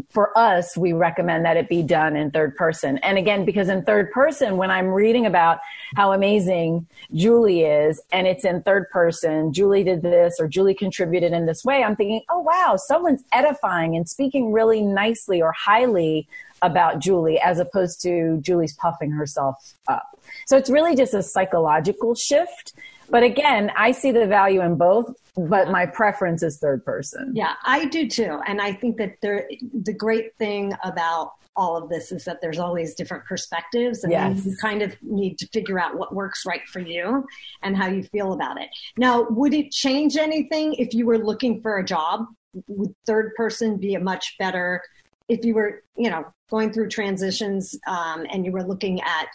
for 0.10 0.38
us, 0.38 0.76
we 0.78 0.94
recommend 0.94 1.46
that 1.46 1.58
it 1.58 1.70
be 1.70 1.84
done 1.84 2.16
in 2.16 2.32
third 2.32 2.56
person. 2.56 2.98
And 3.00 3.18
again, 3.18 3.46
because 3.46 3.70
in 3.70 3.84
third 3.84 4.12
person, 4.12 4.58
when 4.58 4.72
I'm 4.72 4.88
reading 4.88 5.26
about 5.26 5.60
how 5.96 6.14
amazing 6.14 6.88
Julie 7.14 7.64
is 7.64 8.02
and 8.12 8.28
it's 8.28 8.46
in 8.46 8.62
third 8.64 8.90
person, 8.90 9.54
Julie 9.54 9.84
did 9.84 10.02
this 10.02 10.36
or 10.40 10.48
Julie 10.48 10.74
contributed 10.74 11.34
in 11.34 11.46
this 11.46 11.64
way, 11.64 11.84
I'm 11.84 11.96
thinking, 11.96 12.22
oh 12.30 12.40
wow, 12.40 12.76
someone's 12.78 13.24
edifying 13.32 13.96
and 13.96 14.08
speaking 14.08 14.52
really 14.52 14.82
nicely 14.82 15.42
or 15.42 15.54
highly 15.54 16.28
about 16.62 17.00
Julie 17.00 17.40
as 17.40 17.60
opposed 17.60 18.02
to 18.02 18.40
Julie's 18.42 18.74
puffing 18.74 19.12
herself 19.12 19.74
up. 19.88 20.20
So 20.48 20.58
it's 20.58 20.70
really 20.70 20.96
just 20.96 21.14
a 21.14 21.24
psychological 21.24 22.16
shift. 22.16 22.74
But 23.10 23.24
again, 23.24 23.72
I 23.76 23.92
see 23.92 24.12
the 24.12 24.28
value 24.28 24.62
in 24.62 24.76
both 24.76 25.14
but 25.48 25.70
my 25.70 25.86
preference 25.86 26.44
is 26.44 26.58
third 26.58 26.84
person. 26.84 27.32
Yeah, 27.36 27.54
I 27.64 27.86
do 27.86 28.08
too. 28.08 28.40
And 28.48 28.62
I 28.62 28.74
think 28.74 28.98
that 28.98 29.16
there, 29.22 29.48
the 29.74 29.94
great 29.94 30.36
thing 30.38 30.74
about 30.84 31.34
all 31.56 31.76
of 31.76 31.90
this 31.90 32.12
is 32.12 32.26
that 32.26 32.40
there's 32.42 32.60
always 32.60 32.94
different 32.94 33.26
perspectives 33.26 34.04
and 34.04 34.12
yes. 34.12 34.46
you 34.46 34.56
kind 34.62 34.82
of 34.82 34.96
need 35.02 35.38
to 35.40 35.48
figure 35.48 35.80
out 35.80 35.98
what 35.98 36.14
works 36.14 36.46
right 36.46 36.66
for 36.68 36.80
you 36.80 37.26
and 37.64 37.76
how 37.76 37.88
you 37.88 38.04
feel 38.04 38.34
about 38.34 38.62
it. 38.62 38.70
Now, 38.98 39.28
would 39.30 39.54
it 39.54 39.72
change 39.72 40.16
anything 40.16 40.74
if 40.76 40.94
you 40.94 41.06
were 41.06 41.18
looking 41.18 41.62
for 41.62 41.78
a 41.78 41.84
job? 41.84 42.26
Would 42.68 42.94
third 43.06 43.34
person 43.36 43.78
be 43.78 43.96
a 43.96 44.00
much 44.00 44.36
better 44.40 44.82
if 45.28 45.44
you 45.44 45.54
were, 45.54 45.84
you 45.98 46.10
know, 46.10 46.26
going 46.50 46.72
through 46.72 46.90
transitions 46.90 47.78
um, 47.88 48.26
and 48.32 48.46
you 48.46 48.52
were 48.52 48.64
looking 48.64 49.02
at 49.02 49.28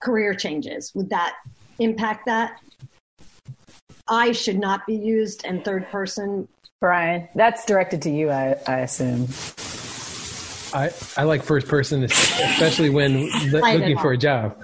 career 0.00 0.34
changes? 0.34 0.92
Would 0.94 1.10
that 1.10 1.36
impact 1.78 2.26
that? 2.26 2.60
I 4.08 4.32
should 4.32 4.58
not 4.58 4.86
be 4.86 4.94
used 4.94 5.44
in 5.44 5.62
third 5.62 5.88
person. 5.88 6.48
Brian, 6.80 7.28
that's 7.34 7.64
directed 7.64 8.02
to 8.02 8.10
you, 8.10 8.30
I, 8.30 8.56
I 8.66 8.78
assume. 8.80 9.28
I, 10.76 10.90
I 11.16 11.22
like 11.22 11.42
first 11.42 11.68
person, 11.68 12.04
especially 12.04 12.90
when 12.90 13.30
looking 13.50 13.96
for 13.96 14.12
a 14.12 14.18
job. 14.18 14.54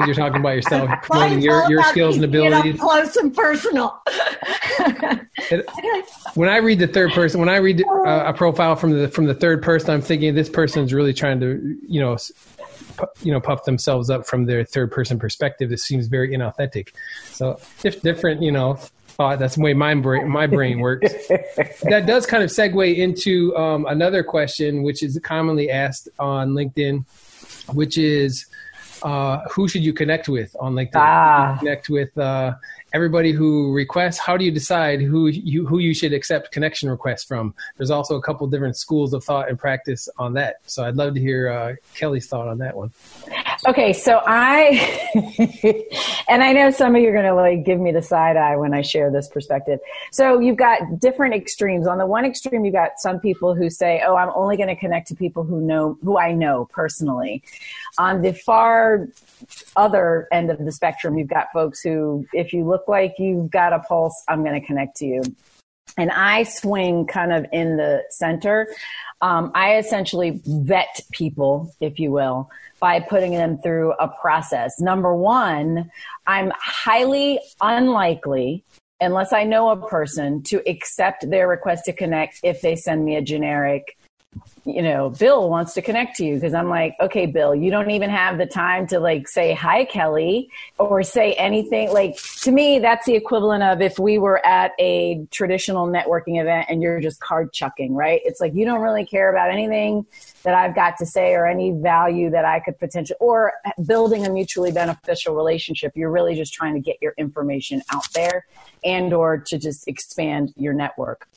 you're 0.00 0.14
talking 0.14 0.40
about 0.40 0.56
yourself, 0.56 0.90
promoting 1.02 1.40
your, 1.40 1.70
your 1.70 1.84
skills 1.84 2.16
and 2.16 2.24
abilities. 2.24 2.80
close 2.80 3.14
and 3.14 3.32
personal. 3.32 4.02
it, 4.08 5.70
when 6.34 6.48
I 6.48 6.56
read 6.56 6.80
the 6.80 6.88
third 6.88 7.12
person, 7.12 7.38
when 7.38 7.48
I 7.48 7.58
read 7.58 7.84
uh, 7.84 8.24
a 8.26 8.34
profile 8.34 8.74
from 8.74 8.90
the 8.90 9.06
from 9.06 9.26
the 9.26 9.34
third 9.34 9.62
person, 9.62 9.90
I'm 9.90 10.02
thinking 10.02 10.34
this 10.34 10.48
person's 10.48 10.92
really 10.92 11.14
trying 11.14 11.38
to, 11.40 11.78
you 11.86 12.00
know, 12.00 12.16
you 13.22 13.30
know 13.30 13.40
puff 13.40 13.64
themselves 13.64 14.10
up 14.10 14.26
from 14.26 14.46
their 14.46 14.64
third 14.64 14.92
person 14.92 15.18
perspective 15.18 15.72
it 15.72 15.80
seems 15.80 16.06
very 16.06 16.30
inauthentic 16.30 16.90
so 17.32 17.58
if 17.82 18.00
different 18.02 18.40
you 18.40 18.52
know 18.52 18.78
thought 19.14 19.38
that's 19.38 19.54
the 19.56 19.62
way 19.62 19.74
my 19.74 19.94
brain 19.94 20.28
my 20.28 20.46
brain 20.46 20.80
works 20.80 21.12
that 21.82 22.04
does 22.06 22.26
kind 22.26 22.42
of 22.42 22.50
segue 22.50 22.96
into 22.96 23.56
um, 23.56 23.86
another 23.86 24.22
question 24.22 24.82
which 24.82 25.02
is 25.02 25.18
commonly 25.22 25.70
asked 25.70 26.08
on 26.18 26.50
linkedin 26.50 27.04
which 27.72 27.96
is 27.96 28.46
uh, 29.02 29.40
who 29.50 29.68
should 29.68 29.84
you 29.84 29.92
connect 29.92 30.28
with 30.28 30.54
on 30.58 30.74
linkedin 30.74 30.96
ah. 30.96 31.56
connect 31.58 31.88
with 31.88 32.16
uh, 32.18 32.54
everybody 32.94 33.32
who 33.32 33.72
requests 33.72 34.18
how 34.18 34.36
do 34.36 34.44
you 34.44 34.50
decide 34.50 35.02
who 35.02 35.26
you 35.26 35.66
who 35.66 35.78
you 35.78 35.92
should 35.92 36.12
accept 36.12 36.52
connection 36.52 36.88
requests 36.88 37.24
from 37.24 37.52
there's 37.76 37.90
also 37.90 38.16
a 38.16 38.22
couple 38.22 38.46
different 38.46 38.76
schools 38.76 39.12
of 39.12 39.22
thought 39.22 39.48
and 39.48 39.58
practice 39.58 40.08
on 40.16 40.32
that 40.32 40.56
so 40.64 40.84
i'd 40.84 40.96
love 40.96 41.12
to 41.12 41.20
hear 41.20 41.48
uh, 41.50 41.74
kelly's 41.94 42.26
thought 42.26 42.48
on 42.48 42.58
that 42.58 42.74
one 42.74 42.90
Okay, 43.66 43.94
so 43.94 44.20
I, 44.26 45.08
and 46.28 46.42
I 46.42 46.52
know 46.52 46.70
some 46.70 46.94
of 46.94 47.00
you 47.00 47.08
are 47.08 47.12
going 47.12 47.24
to 47.24 47.34
like 47.34 47.64
give 47.64 47.80
me 47.80 47.92
the 47.92 48.02
side 48.02 48.36
eye 48.36 48.56
when 48.56 48.74
I 48.74 48.82
share 48.82 49.10
this 49.10 49.26
perspective. 49.28 49.80
So 50.12 50.38
you've 50.38 50.58
got 50.58 50.98
different 50.98 51.34
extremes. 51.34 51.86
On 51.86 51.96
the 51.96 52.04
one 52.04 52.26
extreme, 52.26 52.66
you've 52.66 52.74
got 52.74 52.98
some 52.98 53.20
people 53.20 53.54
who 53.54 53.70
say, 53.70 54.02
"Oh, 54.06 54.16
I'm 54.16 54.30
only 54.34 54.58
going 54.58 54.68
to 54.68 54.76
connect 54.76 55.08
to 55.08 55.14
people 55.14 55.44
who 55.44 55.62
know 55.62 55.96
who 56.04 56.18
I 56.18 56.32
know 56.32 56.68
personally." 56.72 57.42
On 57.96 58.20
the 58.20 58.34
far 58.34 59.08
other 59.76 60.28
end 60.32 60.50
of 60.50 60.58
the 60.58 60.72
spectrum, 60.72 61.18
you've 61.18 61.28
got 61.28 61.46
folks 61.52 61.80
who, 61.80 62.26
if 62.32 62.52
you 62.52 62.64
look 62.64 62.88
like 62.88 63.14
you've 63.18 63.50
got 63.50 63.72
a 63.72 63.80
pulse, 63.80 64.22
I'm 64.28 64.44
going 64.44 64.60
to 64.60 64.66
connect 64.66 64.96
to 64.98 65.06
you. 65.06 65.22
And 65.96 66.10
I 66.10 66.42
swing 66.42 67.06
kind 67.06 67.32
of 67.32 67.46
in 67.52 67.76
the 67.76 68.02
center. 68.10 68.68
Um, 69.20 69.52
I 69.54 69.76
essentially 69.76 70.42
vet 70.44 71.00
people, 71.12 71.72
if 71.80 71.98
you 71.98 72.10
will 72.10 72.50
by 72.84 73.00
putting 73.00 73.32
them 73.32 73.56
through 73.56 73.92
a 73.92 74.08
process. 74.08 74.78
Number 74.78 75.14
one, 75.14 75.90
I'm 76.26 76.52
highly 76.54 77.40
unlikely 77.62 78.62
unless 79.00 79.32
I 79.32 79.44
know 79.44 79.70
a 79.70 79.88
person 79.88 80.42
to 80.42 80.62
accept 80.68 81.30
their 81.30 81.48
request 81.48 81.86
to 81.86 81.94
connect 81.94 82.40
if 82.42 82.60
they 82.60 82.76
send 82.76 83.02
me 83.02 83.16
a 83.16 83.22
generic 83.22 83.96
you 84.64 84.80
know, 84.80 85.10
Bill 85.10 85.50
wants 85.50 85.74
to 85.74 85.82
connect 85.82 86.16
to 86.16 86.24
you 86.24 86.36
because 86.36 86.54
I'm 86.54 86.70
like, 86.70 86.96
okay, 86.98 87.26
Bill, 87.26 87.54
you 87.54 87.70
don't 87.70 87.90
even 87.90 88.08
have 88.08 88.38
the 88.38 88.46
time 88.46 88.86
to 88.88 88.98
like 88.98 89.28
say 89.28 89.52
hi, 89.52 89.84
Kelly, 89.84 90.48
or 90.78 91.02
say 91.02 91.34
anything. 91.34 91.92
Like 91.92 92.16
to 92.42 92.50
me, 92.50 92.78
that's 92.78 93.04
the 93.04 93.14
equivalent 93.14 93.62
of 93.62 93.82
if 93.82 93.98
we 93.98 94.16
were 94.16 94.44
at 94.44 94.72
a 94.78 95.26
traditional 95.30 95.86
networking 95.86 96.40
event 96.40 96.66
and 96.70 96.80
you're 96.80 97.00
just 97.00 97.20
card 97.20 97.52
chucking, 97.52 97.94
right? 97.94 98.22
It's 98.24 98.40
like 98.40 98.54
you 98.54 98.64
don't 98.64 98.80
really 98.80 99.04
care 99.04 99.30
about 99.30 99.50
anything 99.50 100.06
that 100.44 100.54
I've 100.54 100.74
got 100.74 100.96
to 100.98 101.06
say 101.06 101.34
or 101.34 101.46
any 101.46 101.72
value 101.72 102.30
that 102.30 102.46
I 102.46 102.60
could 102.60 102.78
potentially, 102.78 103.18
or 103.20 103.52
building 103.86 104.24
a 104.24 104.30
mutually 104.30 104.72
beneficial 104.72 105.34
relationship. 105.34 105.92
You're 105.94 106.10
really 106.10 106.34
just 106.34 106.54
trying 106.54 106.72
to 106.74 106.80
get 106.80 106.96
your 107.02 107.12
information 107.18 107.82
out 107.92 108.10
there 108.14 108.46
and 108.82 109.12
or 109.12 109.38
to 109.38 109.58
just 109.58 109.86
expand 109.88 110.54
your 110.56 110.72
network. 110.72 111.28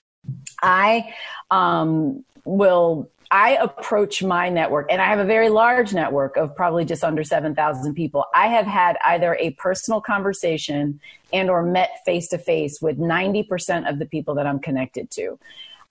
I 0.62 1.14
um, 1.52 2.24
will 2.48 3.12
I 3.30 3.56
approach 3.56 4.24
my 4.24 4.48
network, 4.48 4.88
and 4.90 5.02
I 5.02 5.06
have 5.06 5.20
a 5.20 5.26
very 5.26 5.50
large 5.50 5.94
network 5.94 6.38
of 6.38 6.56
probably 6.56 6.86
just 6.86 7.04
under 7.04 7.26
7,000 7.26 7.94
people. 7.94 8.26
I 8.34 8.48
have 8.48 8.66
had 8.66 8.98
either 9.06 9.36
a 9.40 9.52
personal 9.52 10.00
conversation 10.00 11.02
and 11.34 11.50
or 11.50 11.62
met 11.62 11.90
face 12.06 12.30
to 12.30 12.38
face 12.38 12.82
with 12.82 12.98
90% 12.98 13.90
of 13.90 14.00
the 14.00 14.06
people 14.06 14.36
that 14.36 14.48
I'm 14.48 14.60
connected 14.60 15.12
to. 15.12 15.38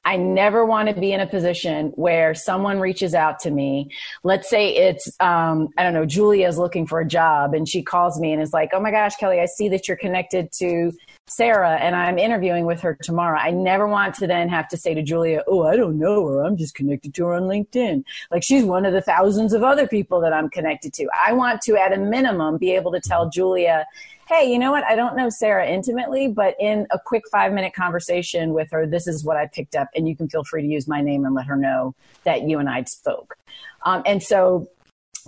I 0.06 0.16
never 0.16 0.64
want 0.64 0.88
to 0.88 0.94
be 0.94 1.12
in 1.12 1.20
a 1.20 1.26
position 1.26 1.88
where 1.96 2.32
someone 2.32 2.78
reaches 2.78 3.12
out 3.12 3.40
to 3.40 3.50
me. 3.50 3.90
Let's 4.22 4.48
say 4.48 4.68
it's, 4.68 5.10
um, 5.18 5.68
I 5.76 5.82
don't 5.82 5.94
know, 5.94 6.06
Julia's 6.06 6.58
looking 6.58 6.86
for 6.86 7.00
a 7.00 7.06
job 7.06 7.54
and 7.54 7.68
she 7.68 7.82
calls 7.82 8.20
me 8.20 8.32
and 8.32 8.40
is 8.40 8.52
like, 8.52 8.70
oh 8.72 8.78
my 8.78 8.92
gosh, 8.92 9.16
Kelly, 9.16 9.40
I 9.40 9.46
see 9.46 9.68
that 9.70 9.88
you're 9.88 9.96
connected 9.96 10.52
to 10.58 10.92
Sarah 11.26 11.76
and 11.78 11.96
I'm 11.96 12.20
interviewing 12.20 12.66
with 12.66 12.80
her 12.82 12.96
tomorrow. 13.02 13.36
I 13.36 13.50
never 13.50 13.88
want 13.88 14.14
to 14.16 14.28
then 14.28 14.48
have 14.48 14.68
to 14.68 14.76
say 14.76 14.94
to 14.94 15.02
Julia, 15.02 15.42
Oh, 15.48 15.64
I 15.64 15.74
don't 15.74 15.98
know 15.98 16.24
her. 16.28 16.44
I'm 16.44 16.56
just 16.56 16.76
connected 16.76 17.12
to 17.14 17.24
her 17.26 17.34
on 17.34 17.42
LinkedIn. 17.42 18.04
Like 18.30 18.44
she's 18.44 18.62
one 18.62 18.86
of 18.86 18.92
the 18.92 19.02
thousands 19.02 19.52
of 19.52 19.64
other 19.64 19.88
people 19.88 20.20
that 20.20 20.32
I'm 20.32 20.48
connected 20.48 20.92
to. 20.94 21.08
I 21.26 21.32
want 21.32 21.62
to, 21.62 21.76
at 21.76 21.92
a 21.92 21.96
minimum, 21.96 22.58
be 22.58 22.70
able 22.76 22.92
to 22.92 23.00
tell 23.00 23.28
Julia, 23.28 23.86
Hey, 24.28 24.50
you 24.50 24.58
know 24.58 24.72
what? 24.72 24.82
I 24.82 24.96
don't 24.96 25.16
know 25.16 25.30
Sarah 25.30 25.68
intimately, 25.68 26.26
but 26.26 26.56
in 26.58 26.88
a 26.90 26.98
quick 26.98 27.22
five 27.30 27.52
minute 27.52 27.74
conversation 27.74 28.54
with 28.54 28.68
her, 28.72 28.84
this 28.84 29.06
is 29.06 29.24
what 29.24 29.36
I 29.36 29.46
picked 29.46 29.76
up. 29.76 29.88
And 29.94 30.08
you 30.08 30.16
can 30.16 30.28
feel 30.28 30.42
free 30.42 30.62
to 30.62 30.68
use 30.68 30.88
my 30.88 31.00
name 31.00 31.24
and 31.24 31.32
let 31.32 31.46
her 31.46 31.54
know 31.54 31.94
that 32.24 32.42
you 32.42 32.58
and 32.58 32.68
I 32.68 32.82
spoke. 32.84 33.36
Um, 33.84 34.02
and 34.04 34.20
so 34.20 34.68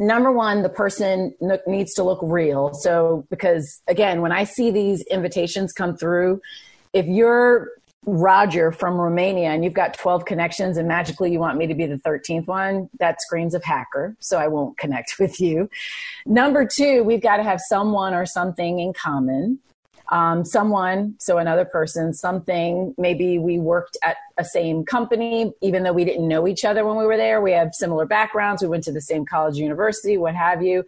number 0.00 0.32
one, 0.32 0.62
the 0.62 0.68
person 0.68 1.32
needs 1.68 1.94
to 1.94 2.02
look 2.02 2.18
real. 2.22 2.74
So, 2.74 3.24
because 3.30 3.80
again, 3.86 4.20
when 4.20 4.32
I 4.32 4.42
see 4.42 4.72
these 4.72 5.02
invitations 5.02 5.72
come 5.72 5.96
through, 5.96 6.40
if 6.92 7.06
you're 7.06 7.68
Roger 8.10 8.72
from 8.72 8.98
Romania 8.98 9.50
and 9.50 9.62
you've 9.62 9.74
got 9.74 9.92
12 9.92 10.24
connections 10.24 10.78
and 10.78 10.88
magically 10.88 11.30
you 11.30 11.38
want 11.38 11.58
me 11.58 11.66
to 11.66 11.74
be 11.74 11.84
the 11.84 11.96
13th 11.96 12.46
one, 12.46 12.88
that 12.98 13.20
screams 13.20 13.54
of 13.54 13.62
hacker. 13.62 14.16
So 14.18 14.38
I 14.38 14.48
won't 14.48 14.78
connect 14.78 15.16
with 15.20 15.38
you. 15.40 15.68
Number 16.24 16.66
two, 16.66 17.04
we've 17.04 17.22
got 17.22 17.36
to 17.36 17.42
have 17.42 17.60
someone 17.60 18.14
or 18.14 18.24
something 18.24 18.80
in 18.80 18.94
common 18.94 19.58
um, 20.10 20.44
someone, 20.44 21.14
so 21.18 21.38
another 21.38 21.64
person, 21.64 22.14
something, 22.14 22.94
maybe 22.96 23.38
we 23.38 23.58
worked 23.58 23.96
at 24.02 24.16
a 24.38 24.44
same 24.44 24.84
company, 24.84 25.52
even 25.60 25.82
though 25.82 25.92
we 25.92 26.04
didn't 26.04 26.26
know 26.26 26.46
each 26.48 26.64
other 26.64 26.86
when 26.86 26.96
we 26.96 27.04
were 27.04 27.16
there. 27.16 27.42
We 27.42 27.52
have 27.52 27.74
similar 27.74 28.06
backgrounds. 28.06 28.62
We 28.62 28.68
went 28.68 28.84
to 28.84 28.92
the 28.92 29.00
same 29.00 29.26
college, 29.26 29.56
university, 29.56 30.16
what 30.16 30.34
have 30.34 30.62
you. 30.62 30.84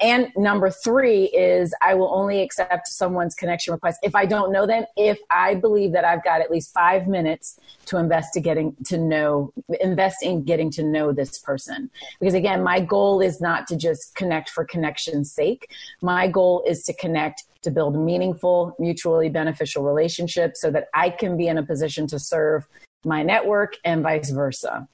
And 0.00 0.28
number 0.36 0.70
three 0.70 1.24
is 1.24 1.74
I 1.82 1.94
will 1.94 2.14
only 2.14 2.40
accept 2.40 2.88
someone's 2.88 3.34
connection 3.34 3.72
request 3.72 3.98
if 4.02 4.14
I 4.14 4.24
don't 4.24 4.52
know 4.52 4.66
them, 4.66 4.84
if 4.96 5.18
I 5.30 5.54
believe 5.56 5.92
that 5.92 6.04
I've 6.04 6.24
got 6.24 6.40
at 6.40 6.50
least 6.50 6.72
five 6.72 7.06
minutes 7.06 7.58
to 7.86 7.98
invest 7.98 8.32
to 8.34 8.40
getting 8.40 8.74
to 8.86 8.96
know, 8.96 9.52
invest 9.80 10.22
in 10.22 10.44
getting 10.44 10.70
to 10.72 10.82
know 10.82 11.12
this 11.12 11.38
person. 11.38 11.90
Because 12.20 12.34
again, 12.34 12.62
my 12.62 12.80
goal 12.80 13.20
is 13.20 13.40
not 13.40 13.66
to 13.66 13.76
just 13.76 14.14
connect 14.14 14.48
for 14.48 14.64
connection's 14.64 15.30
sake. 15.30 15.70
My 16.00 16.28
goal 16.28 16.62
is 16.66 16.84
to 16.84 16.94
connect 16.94 17.44
to 17.62 17.70
build 17.70 17.96
meaningful, 17.96 18.74
mutually 18.78 19.28
beneficial 19.28 19.82
relationships 19.82 20.60
so 20.60 20.70
that 20.70 20.88
I 20.94 21.10
can 21.10 21.36
be 21.36 21.48
in 21.48 21.58
a 21.58 21.62
position 21.62 22.06
to 22.08 22.18
serve 22.18 22.66
my 23.04 23.22
network 23.22 23.76
and 23.84 24.02
vice 24.02 24.30
versa. 24.30 24.88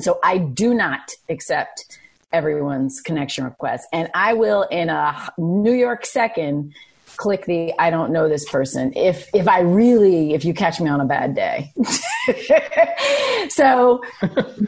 So 0.00 0.18
I 0.22 0.38
do 0.38 0.74
not 0.74 1.12
accept 1.28 1.98
everyone's 2.32 3.00
connection 3.00 3.44
request. 3.44 3.86
And 3.92 4.10
I 4.14 4.34
will, 4.34 4.62
in 4.64 4.88
a 4.88 5.30
New 5.38 5.72
York 5.72 6.04
second, 6.04 6.74
click 7.16 7.46
the 7.46 7.72
I 7.78 7.90
don't 7.90 8.12
know 8.12 8.28
this 8.28 8.48
person 8.48 8.92
if 8.94 9.28
if 9.34 9.48
I 9.48 9.60
really 9.60 10.34
if 10.34 10.44
you 10.44 10.54
catch 10.54 10.80
me 10.80 10.88
on 10.88 11.00
a 11.00 11.04
bad 11.04 11.34
day. 11.34 11.72
so 13.48 14.02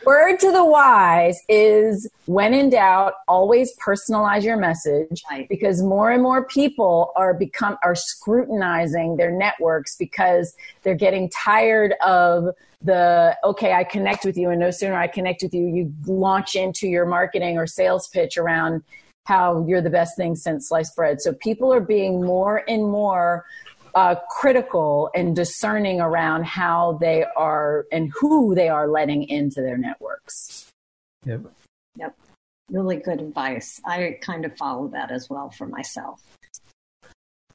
word 0.05 0.39
to 0.41 0.53
the 0.53 0.65
wise 0.65 1.39
is 1.49 2.09
when 2.27 2.55
in 2.55 2.71
doubt 2.71 3.15
always 3.29 3.77
personalize 3.79 4.43
your 4.43 4.57
message 4.57 5.23
because 5.49 5.83
more 5.83 6.11
and 6.11 6.23
more 6.23 6.45
people 6.47 7.13
are 7.17 7.35
become 7.35 7.77
are 7.83 7.95
scrutinizing 7.95 9.17
their 9.17 9.31
networks 9.31 9.97
because 9.97 10.55
they're 10.83 10.95
getting 10.95 11.29
tired 11.31 11.95
of 12.05 12.55
the 12.83 13.37
okay 13.45 13.73
I 13.73 13.85
connect 13.85 14.25
with 14.25 14.37
you 14.37 14.51
and 14.51 14.61
no 14.61 14.71
sooner 14.71 14.95
I 14.95 15.07
connect 15.07 15.43
with 15.43 15.55
you 15.55 15.67
you 15.67 15.93
launch 16.07 16.55
into 16.55 16.89
your 16.89 17.07
marketing 17.07 17.59
or 17.59 17.67
sales 17.67 18.09
pitch 18.09 18.37
around 18.37 18.83
how 19.27 19.65
you're 19.67 19.83
the 19.83 19.91
best 19.91 20.17
thing 20.17 20.37
since 20.37 20.69
sliced 20.69 20.95
bread. 20.97 21.21
So 21.21 21.33
people 21.35 21.73
are 21.73 21.81
being 21.81 22.25
more 22.25 22.63
and 22.69 22.85
more 22.85 23.45
uh, 23.97 24.15
critical 24.31 25.11
and 25.15 25.35
discerning 25.35 26.01
around 26.01 26.45
how 26.45 26.99
they 27.01 27.25
are 27.37 27.87
and 27.91 28.13
who 28.21 28.55
they 28.55 28.69
are 28.69 28.87
letting 28.87 29.29
into 29.29 29.61
their 29.63 29.77
networks. 29.77 30.71
Yep. 31.25 31.41
Yep. 31.97 32.15
Really 32.71 32.97
good 32.97 33.21
advice. 33.21 33.81
I 33.85 34.19
kind 34.21 34.45
of 34.45 34.57
follow 34.57 34.89
that 34.89 35.11
as 35.11 35.29
well 35.29 35.51
for 35.51 35.67
myself. 35.67 36.23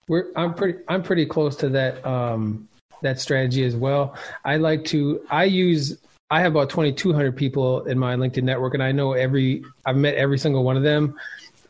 We're, 0.07 0.27
I'm 0.36 0.53
pretty 0.53 0.79
I'm 0.89 1.03
pretty 1.03 1.25
close 1.25 1.55
to 1.57 1.69
that 1.69 2.05
um, 2.05 2.67
that 3.01 3.19
strategy 3.19 3.63
as 3.63 3.75
well. 3.75 4.15
I 4.43 4.57
like 4.57 4.84
to 4.86 5.21
I 5.29 5.45
use 5.45 5.97
I 6.31 6.41
have 6.41 6.53
about 6.53 6.69
2,200 6.69 7.36
people 7.36 7.84
in 7.86 7.99
my 7.99 8.15
LinkedIn 8.15 8.43
network, 8.43 8.73
and 8.73 8.81
I 8.81 8.91
know 8.91 9.13
every 9.13 9.63
I've 9.86 9.95
met 9.95 10.15
every 10.15 10.38
single 10.38 10.63
one 10.63 10.75
of 10.75 10.84
them 10.84 11.17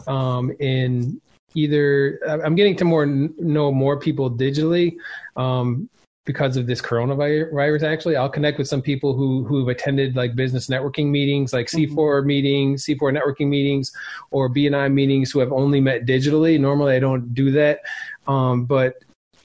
um, 0.07 0.51
in 0.59 1.21
either 1.55 2.19
I'm 2.27 2.55
getting 2.55 2.75
to 2.77 2.85
more 2.85 3.05
know 3.05 3.71
more 3.71 3.99
people 3.99 4.31
digitally 4.31 4.95
um, 5.35 5.89
because 6.25 6.57
of 6.57 6.67
this 6.67 6.81
coronavirus. 6.81 7.83
Actually, 7.83 8.15
I'll 8.15 8.29
connect 8.29 8.57
with 8.57 8.67
some 8.67 8.81
people 8.81 9.15
who 9.15 9.43
who've 9.43 9.67
attended 9.67 10.15
like 10.15 10.35
business 10.35 10.67
networking 10.67 11.07
meetings, 11.07 11.53
like 11.53 11.67
C4 11.67 11.89
mm-hmm. 11.89 12.27
meetings, 12.27 12.85
C4 12.85 13.17
networking 13.17 13.47
meetings, 13.47 13.91
or 14.31 14.49
BNI 14.49 14.93
meetings, 14.93 15.31
who 15.31 15.39
have 15.39 15.51
only 15.51 15.81
met 15.81 16.05
digitally. 16.05 16.59
Normally, 16.59 16.95
I 16.95 16.99
don't 16.99 17.33
do 17.33 17.51
that, 17.51 17.79
um, 18.27 18.65
but 18.65 18.95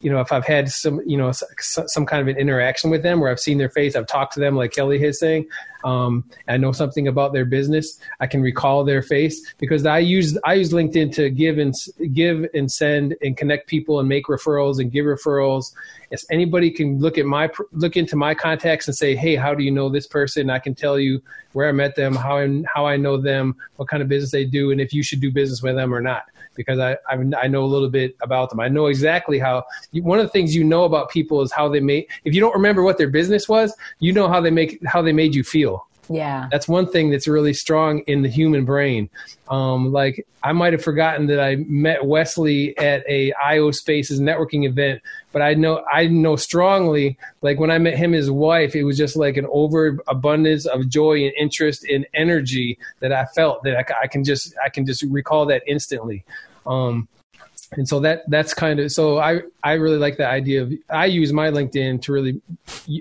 you 0.01 0.11
know, 0.11 0.21
if 0.21 0.31
I've 0.31 0.47
had 0.47 0.69
some, 0.69 1.01
you 1.07 1.17
know, 1.17 1.33
some 1.59 2.07
kind 2.07 2.21
of 2.21 2.29
an 2.29 2.41
interaction 2.41 2.91
with 2.91 3.03
them 3.03 3.19
where 3.19 3.31
I've 3.31 3.41
seen 3.41 3.59
their 3.59 3.71
face, 3.71 3.97
I've 3.97 4.07
talked 4.07 4.35
to 4.35 4.41
them, 4.41 4.55
like 4.55 4.73
Kelly 4.73 5.03
is 5.03 5.19
saying, 5.19 5.47
um, 5.87 6.25
I 6.49 6.57
know 6.57 6.73
something 6.73 7.07
about 7.07 7.33
their 7.33 7.45
business, 7.45 8.01
I 8.19 8.27
can 8.27 8.43
recall 8.43 8.85
their 8.85 9.03
face 9.03 9.41
because 9.59 9.87
I 9.87 10.01
use 10.01 10.37
I 10.45 10.55
use 10.55 10.73
LinkedIn 10.73 11.15
to 11.15 11.31
give 11.31 11.59
and 11.59 11.73
give 12.13 12.45
and 12.55 12.71
send 12.71 13.15
and 13.23 13.37
connect 13.37 13.69
people 13.69 14.01
and 14.01 14.09
make 14.09 14.27
referrals 14.27 14.81
and 14.81 14.91
give 14.91 15.07
referrals. 15.07 15.73
If 16.11 16.25
anybody 16.29 16.73
can 16.73 16.99
look 16.99 17.19
at 17.19 17.25
my 17.25 17.49
look 17.71 17.97
into 17.97 18.17
my 18.17 18.35
contacts 18.35 18.89
and 18.89 18.97
say, 18.97 19.15
hey, 19.15 19.37
how 19.37 19.55
do 19.55 19.63
you 19.63 19.71
know 19.71 19.89
this 19.89 20.09
person? 20.09 20.51
I 20.51 20.59
can 20.59 20.75
tell 20.75 20.99
you 20.99 21.23
where 21.53 21.69
I 21.69 21.73
met 21.73 21.95
them, 21.95 22.17
how 22.17 22.39
I, 22.39 22.63
how 22.75 22.85
I 22.85 22.97
know 22.97 23.17
them, 23.17 23.55
what 23.77 23.89
kind 23.89 24.03
of 24.03 24.09
business 24.09 24.33
they 24.33 24.45
do, 24.45 24.73
and 24.73 24.81
if 24.81 24.93
you 24.93 25.05
should 25.05 25.21
do 25.21 25.31
business 25.31 25.63
with 25.63 25.77
them 25.77 25.95
or 25.95 26.01
not 26.01 26.25
because 26.57 26.79
I, 26.79 26.93
I, 27.09 27.17
I 27.41 27.47
know 27.47 27.65
a 27.65 27.67
little 27.67 27.89
bit 27.89 28.17
about 28.21 28.51
them. 28.51 28.61
I 28.61 28.69
know 28.69 28.87
exactly 28.87 29.39
how. 29.39 29.65
One 29.93 30.19
of 30.19 30.27
the 30.27 30.31
things 30.31 30.55
you 30.55 30.65
know 30.65 30.85
about 30.85 31.11
people 31.11 31.43
is 31.43 31.53
how 31.53 31.69
they 31.69 31.81
make. 31.81 32.11
If 32.25 32.35
you 32.35 32.41
don't 32.41 32.55
remember 32.55 32.83
what 32.83 32.99
their 32.99 33.09
business 33.09 33.49
was, 33.49 33.75
you 33.99 34.13
know 34.13 34.29
how 34.29 34.41
they 34.41 34.51
make 34.51 34.85
how 34.85 35.03
they 35.03 35.13
made 35.13 35.35
you 35.35 35.45
feel. 35.45 35.87
Yeah. 36.09 36.49
That's 36.51 36.69
one 36.69 36.87
thing 36.87 37.11
that's 37.11 37.27
really 37.27 37.53
strong 37.53 38.01
in 38.01 38.23
the 38.23 38.29
human 38.29 38.65
brain. 38.65 39.11
Um, 39.49 39.93
like 39.93 40.27
I 40.43 40.53
might 40.53 40.73
have 40.73 40.83
forgotten 40.83 41.27
that 41.27 41.41
I 41.41 41.57
met 41.57 42.05
Wesley 42.05 42.77
at 42.79 43.05
a 43.09 43.33
IO 43.45 43.71
Spaces 43.71 44.21
networking 44.21 44.67
event, 44.67 45.03
but 45.33 45.43
I 45.43 45.55
know 45.55 45.85
I 45.93 46.07
know 46.07 46.37
strongly 46.37 47.19
like 47.43 47.59
when 47.59 47.71
I 47.71 47.79
met 47.79 47.97
him 47.97 48.13
his 48.13 48.31
wife, 48.31 48.75
it 48.75 48.85
was 48.85 48.97
just 48.97 49.17
like 49.17 49.37
an 49.37 49.47
overabundance 49.51 50.67
of 50.67 50.89
joy 50.89 51.25
and 51.25 51.33
interest 51.37 51.85
and 51.85 52.07
energy 52.15 52.79
that 53.01 53.13
I 53.13 53.25
felt 53.27 53.63
that 53.65 53.77
I, 53.77 54.05
I 54.05 54.07
can 54.07 54.25
just 54.25 54.55
I 54.65 54.69
can 54.69 54.87
just 54.87 55.03
recall 55.03 55.47
that 55.47 55.63
instantly. 55.67 56.25
Um, 56.67 57.09
and 57.73 57.89
so 57.89 58.01
that 58.01 58.29
that's 58.29 58.55
kind 58.55 58.79
of 58.79 58.93
so 58.93 59.19
i 59.19 59.41
i 59.65 59.73
really 59.73 59.97
like 59.97 60.17
the 60.17 60.27
idea 60.27 60.63
of 60.63 60.73
i 60.91 61.05
use 61.05 61.33
my 61.33 61.51
linkedin 61.51 62.01
to 62.01 62.13
really 62.13 62.41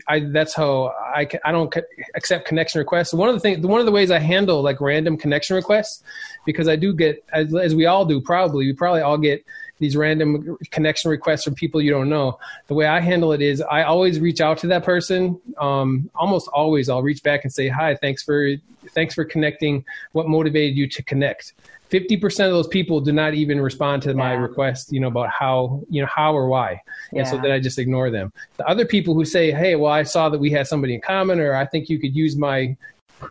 i 0.08 0.20
that's 0.32 0.56
how 0.56 0.88
i 1.16 1.28
i 1.46 1.52
don't 1.52 1.76
accept 2.16 2.48
connection 2.48 2.80
requests. 2.80 3.14
One 3.14 3.30
of 3.30 3.36
the 3.36 3.40
things 3.40 3.66
one 3.66 3.80
of 3.80 3.86
the 3.86 3.92
ways 3.92 4.12
i 4.12 4.20
handle 4.20 4.62
like 4.62 4.82
random 4.82 5.18
connection 5.18 5.56
requests 5.56 6.04
because 6.46 6.68
i 6.68 6.76
do 6.76 6.94
get 6.94 7.24
as, 7.32 7.54
as 7.54 7.76
we 7.76 7.86
all 7.86 8.06
do 8.06 8.20
probably 8.20 8.66
we 8.66 8.74
probably 8.74 9.02
all 9.02 9.18
get 9.18 9.46
these 9.78 9.98
random 9.98 10.58
connection 10.72 11.12
requests 11.12 11.44
from 11.44 11.54
people 11.54 11.82
you 11.82 11.92
don't 11.92 12.08
know. 12.08 12.40
The 12.68 12.76
way 12.76 12.88
i 12.88 13.00
handle 13.00 13.34
it 13.34 13.42
is 13.42 13.62
i 13.62 13.84
always 13.84 14.20
reach 14.20 14.42
out 14.42 14.58
to 14.60 14.68
that 14.68 14.84
person 14.84 15.40
um, 15.60 16.10
almost 16.16 16.48
always 16.50 16.90
i'll 16.90 17.04
reach 17.04 17.24
back 17.24 17.44
and 17.44 17.54
say 17.54 17.68
hi 17.68 17.96
thanks 17.96 18.24
for 18.24 18.56
thanks 18.90 19.14
for 19.14 19.26
connecting. 19.26 19.86
What 20.12 20.28
motivated 20.28 20.78
you 20.78 20.88
to 20.90 21.04
connect 21.04 21.54
50% 21.92 22.24
of 22.46 22.52
those 22.52 22.68
people 22.68 23.00
do 23.00 23.12
not 23.12 23.34
even 23.34 23.62
respond 23.62 24.02
to 24.04 24.14
my 24.14 24.34
request, 24.34 24.92
you 24.92 25.00
know, 25.00 25.08
about 25.08 25.30
how, 25.30 25.84
you 25.90 26.02
know, 26.02 26.08
how 26.08 26.34
or 26.34 26.48
why. 26.48 26.82
And 27.14 27.28
so 27.28 27.38
then 27.38 27.52
I 27.52 27.60
just 27.60 27.78
ignore 27.78 28.10
them. 28.10 28.34
The 28.58 28.68
other 28.68 28.86
people 28.86 29.14
who 29.14 29.24
say, 29.24 29.52
Hey, 29.52 29.76
well, 29.76 29.92
I 29.92 30.04
saw 30.04 30.30
that 30.30 30.40
we 30.40 30.50
had 30.50 30.68
somebody 30.68 30.96
in 30.96 31.02
common, 31.02 31.40
or 31.40 31.56
I 31.56 31.66
think 31.66 31.90
you 31.90 32.00
could 32.00 32.16
use 32.16 32.36
my, 32.36 32.76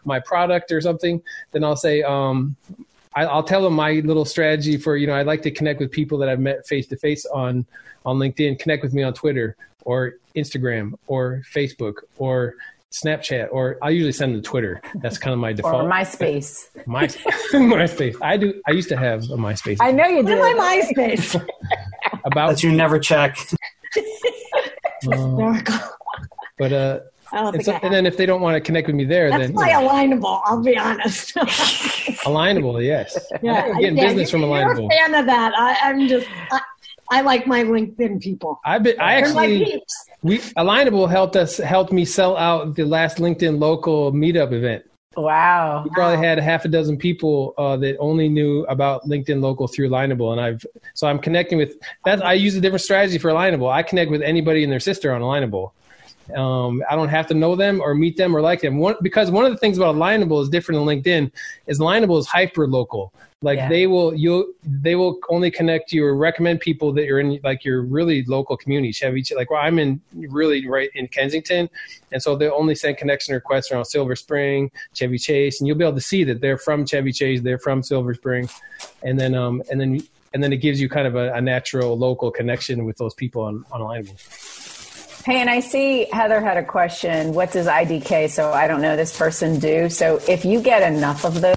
my 0.05 0.21
product 0.21 0.71
or 0.71 0.81
something. 0.81 1.21
Then 1.53 1.65
I'll 1.65 1.77
say, 1.77 2.03
um, 2.03 2.57
I, 3.15 3.27
will 3.27 3.43
tell 3.43 3.63
them 3.63 3.75
my 3.75 3.93
little 4.05 4.25
strategy 4.25 4.77
for, 4.77 4.97
you 4.97 5.07
know, 5.07 5.15
I'd 5.15 5.27
like 5.27 5.43
to 5.43 5.51
connect 5.51 5.81
with 5.81 5.91
people 5.91 6.19
that 6.19 6.29
I've 6.29 6.41
met 6.41 6.67
face 6.67 6.87
to 6.89 6.97
face 6.97 7.27
on, 7.27 7.67
on 8.05 8.19
LinkedIn, 8.19 8.59
connect 8.59 8.83
with 8.83 8.95
me 8.95 9.03
on 9.03 9.15
Twitter 9.15 9.57
or 9.85 10.15
Instagram 10.37 10.95
or 11.07 11.43
Facebook 11.53 11.99
or 12.19 12.55
Snapchat, 12.95 13.49
or 13.51 13.77
I 13.83 13.91
usually 13.91 14.13
send 14.13 14.35
them 14.35 14.43
to 14.43 14.49
Twitter. 14.49 14.81
That's 14.97 15.19
kind 15.19 15.33
of 15.33 15.41
my 15.41 15.53
default. 15.55 15.85
Or 15.85 15.91
MySpace. 15.91 16.69
My, 16.87 17.07
MySpace. 17.53 18.17
I 18.23 18.37
do. 18.37 18.61
I 18.67 18.73
used 18.73 18.89
to 18.91 18.97
have 18.97 19.25
a 19.25 19.37
MySpace. 19.37 19.79
I 19.81 19.91
know 19.91 20.07
you 20.07 20.23
did. 20.23 20.39
My 20.39 20.83
MySpace. 20.97 21.45
About 22.25 22.51
that 22.51 22.63
you 22.63 22.73
never 22.73 22.99
check. 22.99 23.37
uh, 25.13 25.61
but 26.59 26.73
uh, 26.73 27.01
and, 27.33 27.65
so, 27.65 27.73
and, 27.83 27.93
then 27.93 28.07
if 28.07 28.17
they 28.17 28.27
don't 28.27 28.41
want 28.41 28.55
to 28.55 28.61
connect 28.61 28.87
with 28.87 28.97
me 28.97 29.05
there, 29.05 29.31
That's 29.31 29.47
then 29.47 29.55
my 29.55 29.69
you 29.69 29.73
know. 29.73 29.89
alignable. 29.89 30.41
I'll 30.45 30.63
be 30.63 30.77
honest. 30.77 31.35
alignable, 32.25 32.85
yes. 32.85 33.19
Yeah, 33.43 33.65
I'm 33.65 33.81
getting 33.81 33.97
yeah, 33.97 34.05
business 34.09 34.31
from 34.31 34.43
alignable. 34.43 34.77
You're 34.77 34.87
a 34.87 34.89
fan 34.89 35.15
of 35.15 35.27
that. 35.27 35.53
I, 35.59 35.91
am 35.91 36.07
just. 36.07 36.29
I, 36.51 36.61
I 37.11 37.21
like 37.21 37.47
my 37.47 37.65
LinkedIn 37.65 38.23
people. 38.23 38.61
I've 38.65 38.83
been. 38.83 38.99
I 39.01 39.15
actually. 39.15 39.83
We 40.23 40.39
Alignable 40.39 41.09
helped 41.09 41.37
us 41.37 41.59
helped 41.59 41.93
me 41.93 42.05
sell 42.05 42.37
out 42.37 42.77
the 42.77 42.85
last 42.85 43.19
LinkedIn 43.19 43.59
local 43.59 44.13
meetup 44.13 44.53
event. 44.53 44.85
Wow. 45.17 45.83
We 45.85 45.91
probably 45.91 46.25
had 46.25 46.39
half 46.39 46.65
a 46.65 46.69
dozen 46.69 46.97
people 46.97 47.55
uh, 47.59 47.77
that 47.79 47.97
only 47.99 48.29
knew 48.29 48.65
about 48.65 49.05
LinkedIn 49.05 49.41
Local 49.41 49.69
through 49.69 49.89
Alignable, 49.89 50.33
and 50.33 50.41
I've 50.41 50.65
so 50.95 51.07
I'm 51.07 51.19
connecting 51.19 51.59
with 51.59 51.77
that. 52.05 52.25
I 52.25 52.33
use 52.35 52.55
a 52.57 52.61
different 52.61 52.83
strategy 52.83 53.19
for 53.19 53.31
Alignable. 53.31 53.71
I 53.71 53.83
connect 53.83 54.11
with 54.11 54.23
anybody 54.23 54.63
and 54.63 54.73
their 54.73 54.81
sister 54.81 55.13
on 55.13 55.21
Alignable. 55.21 55.73
Um, 56.35 56.83
I 56.91 56.97
don't 56.97 57.09
have 57.09 57.27
to 57.29 57.35
know 57.35 57.57
them 57.57 57.81
or 57.81 57.95
meet 57.95 58.17
them 58.17 58.35
or 58.35 58.41
like 58.41 58.61
them. 58.61 58.79
One, 58.79 58.97
because 59.03 59.31
one 59.31 59.45
of 59.45 59.53
the 59.53 59.59
things 59.59 59.77
about 59.77 59.95
Alignable 59.95 60.43
is 60.43 60.49
different 60.49 60.85
than 60.85 61.03
LinkedIn 61.03 61.31
is 61.67 61.79
Alignable 61.79 62.19
is 62.19 62.27
hyper 62.27 62.67
local. 62.67 63.13
Like 63.45 63.59
yeah. 63.59 63.69
they 63.69 63.87
will 63.87 64.15
you 64.15 64.55
they 64.65 64.95
will 64.95 65.19
only 65.29 65.51
connect 65.51 65.93
you 65.93 66.03
or 66.07 66.17
recommend 66.17 66.61
people 66.61 66.95
that 66.95 67.05
you're 67.05 67.21
in 67.21 67.39
like 67.45 67.63
your 67.63 67.83
really 67.83 68.25
local 68.25 68.57
community. 68.57 68.91
Chevy 68.91 69.23
like 69.37 69.51
well 69.51 69.61
I'm 69.61 69.79
in 69.79 70.01
really 70.15 70.67
right 70.67 70.89
in 70.95 71.09
Kensington, 71.09 71.69
and 72.11 72.23
so 72.23 72.37
they 72.37 72.49
only 72.49 72.75
send 72.75 72.97
connection 72.97 73.35
requests 73.35 73.71
around 73.71 73.85
Silver 73.85 74.17
Spring, 74.17 74.71
Chevy 74.95 75.19
Chase, 75.19 75.61
and 75.61 75.69
you'll 75.69 75.77
be 75.77 75.85
able 75.85 75.95
to 75.95 76.01
see 76.01 76.25
that 76.25 76.41
they're 76.41 76.57
from 76.57 76.87
Chevy 76.87 77.13
Chase, 77.13 77.43
they're 77.43 77.59
from 77.59 77.83
Silver 77.83 78.15
Spring, 78.15 78.49
and 79.03 79.21
then 79.21 79.35
um 79.35 79.63
and 79.71 79.79
then 79.79 80.01
and 80.33 80.43
then 80.43 80.51
it 80.51 80.59
gives 80.59 80.81
you 80.81 80.89
kind 80.89 81.07
of 81.07 81.15
a, 81.15 81.35
a 81.35 81.41
natural 81.43 81.99
local 81.99 82.31
connection 82.31 82.87
with 82.87 82.97
those 82.97 83.13
people 83.13 83.43
on 83.43 83.63
on 83.71 83.83
Alignable. 83.83 84.54
Hey, 85.25 85.41
and 85.41 85.49
I 85.49 85.61
see 85.61 86.07
Heather 86.13 86.39
had 86.39 86.59
a 86.59 86.63
question. 86.63 87.33
What 87.33 87.51
does 87.51 87.67
IDK, 87.67 88.29
so 88.29 88.53
I 88.53 88.69
don't 88.69 88.83
know 88.83 88.95
this 88.95 89.17
person, 89.17 89.59
do? 89.59 89.89
So 89.89 90.21
if 90.29 90.45
you 90.45 90.61
get 90.61 90.83
enough 90.93 91.25
of 91.25 91.41
those, 91.41 91.57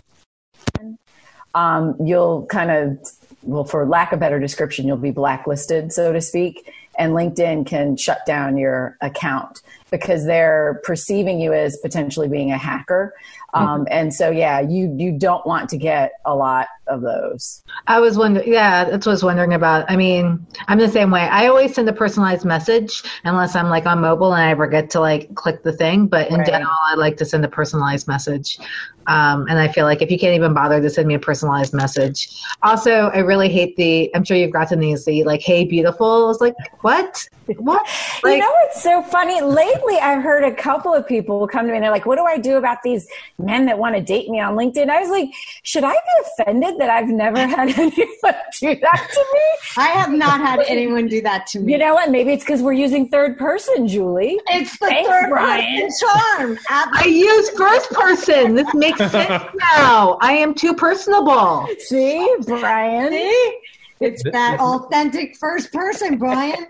um, 1.53 1.97
you'll 1.99 2.45
kind 2.45 2.71
of, 2.71 2.97
well, 3.43 3.65
for 3.65 3.85
lack 3.85 4.13
of 4.13 4.21
better 4.21 4.39
description, 4.39 4.87
you'll 4.87 4.95
be 4.95 5.11
blacklisted, 5.11 5.91
so 5.91 6.13
to 6.13 6.21
speak. 6.21 6.71
And 6.97 7.11
LinkedIn 7.11 7.67
can 7.67 7.97
shut 7.97 8.25
down 8.25 8.57
your 8.57 8.95
account 9.01 9.61
because 9.91 10.25
they're 10.25 10.81
perceiving 10.85 11.41
you 11.41 11.51
as 11.51 11.75
potentially 11.77 12.29
being 12.29 12.53
a 12.53 12.57
hacker. 12.57 13.13
Um, 13.53 13.81
mm-hmm. 13.81 13.83
And 13.91 14.13
so, 14.13 14.31
yeah, 14.31 14.61
you 14.61 14.95
you 14.97 15.11
don't 15.11 15.45
want 15.45 15.69
to 15.71 15.77
get 15.77 16.13
a 16.23 16.33
lot 16.33 16.67
of 16.89 17.01
those. 17.01 17.63
I 17.87 17.99
was 17.99 18.17
wondering, 18.17 18.51
yeah, 18.51 18.85
that's 18.85 19.05
what 19.05 19.11
I 19.11 19.15
was 19.15 19.23
wondering 19.23 19.53
about. 19.53 19.89
I 19.89 19.95
mean, 19.95 20.45
I'm 20.67 20.77
the 20.77 20.87
same 20.87 21.11
way. 21.11 21.21
I 21.21 21.47
always 21.47 21.73
send 21.73 21.87
a 21.89 21.93
personalized 21.93 22.45
message 22.45 23.03
unless 23.23 23.55
I'm 23.55 23.69
like 23.69 23.85
on 23.85 24.01
mobile 24.01 24.33
and 24.33 24.43
I 24.43 24.55
forget 24.55 24.89
to 24.91 24.99
like 24.99 25.33
click 25.35 25.63
the 25.63 25.73
thing. 25.73 26.07
But 26.07 26.29
in 26.29 26.37
right. 26.37 26.47
general, 26.47 26.75
I 26.85 26.95
like 26.95 27.17
to 27.17 27.25
send 27.25 27.43
a 27.45 27.49
personalized 27.49 28.07
message. 28.07 28.59
Um, 29.07 29.45
and 29.47 29.57
I 29.57 29.69
feel 29.69 29.85
like 29.85 30.01
if 30.01 30.11
you 30.11 30.19
can't 30.19 30.35
even 30.35 30.53
bother 30.53 30.81
to 30.81 30.89
send 30.89 31.07
me 31.07 31.13
a 31.13 31.19
personalized 31.19 31.73
message. 31.73 32.29
Also, 32.61 33.09
I 33.13 33.19
really 33.19 33.47
hate 33.47 33.75
the, 33.77 34.13
I'm 34.13 34.25
sure 34.25 34.35
you've 34.35 34.51
gotten 34.51 34.81
these, 34.81 35.05
the 35.05 35.23
like, 35.23 35.41
hey, 35.41 35.63
beautiful. 35.63 36.29
It's 36.29 36.41
like, 36.41 36.55
what? 36.81 37.27
What? 37.57 37.87
Like, 38.23 38.37
you 38.37 38.39
know 38.39 38.51
what's 38.63 38.81
so 38.81 39.03
funny? 39.03 39.41
Lately, 39.41 39.97
I've 39.99 40.23
heard 40.23 40.43
a 40.43 40.53
couple 40.53 40.93
of 40.93 41.07
people 41.07 41.47
come 41.47 41.67
to 41.67 41.71
me 41.71 41.77
and 41.77 41.83
they're 41.83 41.91
like, 41.91 42.07
what 42.07 42.17
do 42.17 42.25
I 42.25 42.37
do 42.37 42.57
about 42.57 42.81
these 42.83 43.07
men 43.37 43.67
that 43.67 43.77
want 43.77 43.95
to 43.95 44.01
date 44.01 44.27
me 44.29 44.39
on 44.41 44.55
LinkedIn? 44.55 44.89
I 44.89 44.99
was 44.99 45.09
like, 45.09 45.29
should 45.61 45.83
I 45.83 45.93
be 45.93 46.41
offended 46.41 46.76
that 46.79 46.89
I've 46.89 47.07
never 47.09 47.39
had 47.45 47.69
anyone 47.79 48.35
do 48.59 48.75
that 48.75 49.07
to 49.13 49.25
me? 49.33 49.41
I 49.77 49.87
have 49.89 50.11
not 50.11 50.39
had 50.41 50.59
anyone 50.67 51.07
do 51.07 51.21
that 51.21 51.47
to 51.47 51.59
me. 51.59 51.71
You 51.73 51.77
know 51.77 51.93
what? 51.93 52.09
Maybe 52.09 52.31
it's 52.31 52.43
because 52.43 52.61
we're 52.61 52.73
using 52.73 53.09
third 53.09 53.37
person, 53.37 53.87
Julie. 53.87 54.39
It's 54.47 54.77
the 54.79 54.87
Thanks, 54.87 55.09
third 55.09 55.29
Brian. 55.29 55.81
person 55.81 55.89
charm. 55.99 56.59
Absolutely. 56.69 57.11
I 57.11 57.15
use 57.15 57.49
first 57.51 57.91
person. 57.91 58.55
This 58.55 58.73
makes 58.73 58.97
sense 58.99 59.43
now. 59.75 60.17
I 60.21 60.33
am 60.33 60.53
too 60.53 60.73
personable. 60.73 61.67
See, 61.79 62.35
Brian. 62.45 63.11
See? 63.11 63.59
It's 63.99 64.23
that 64.23 64.59
authentic 64.59 65.37
first 65.37 65.71
person, 65.71 66.17
Brian. 66.17 66.67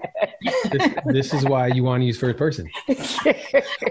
This, 0.71 0.93
this, 1.05 1.33
is 1.33 1.45
why 1.45 1.67
you 1.67 1.83
want 1.83 2.01
to 2.01 2.05
use 2.05 2.17
first 2.17 2.37
person. 2.37 2.69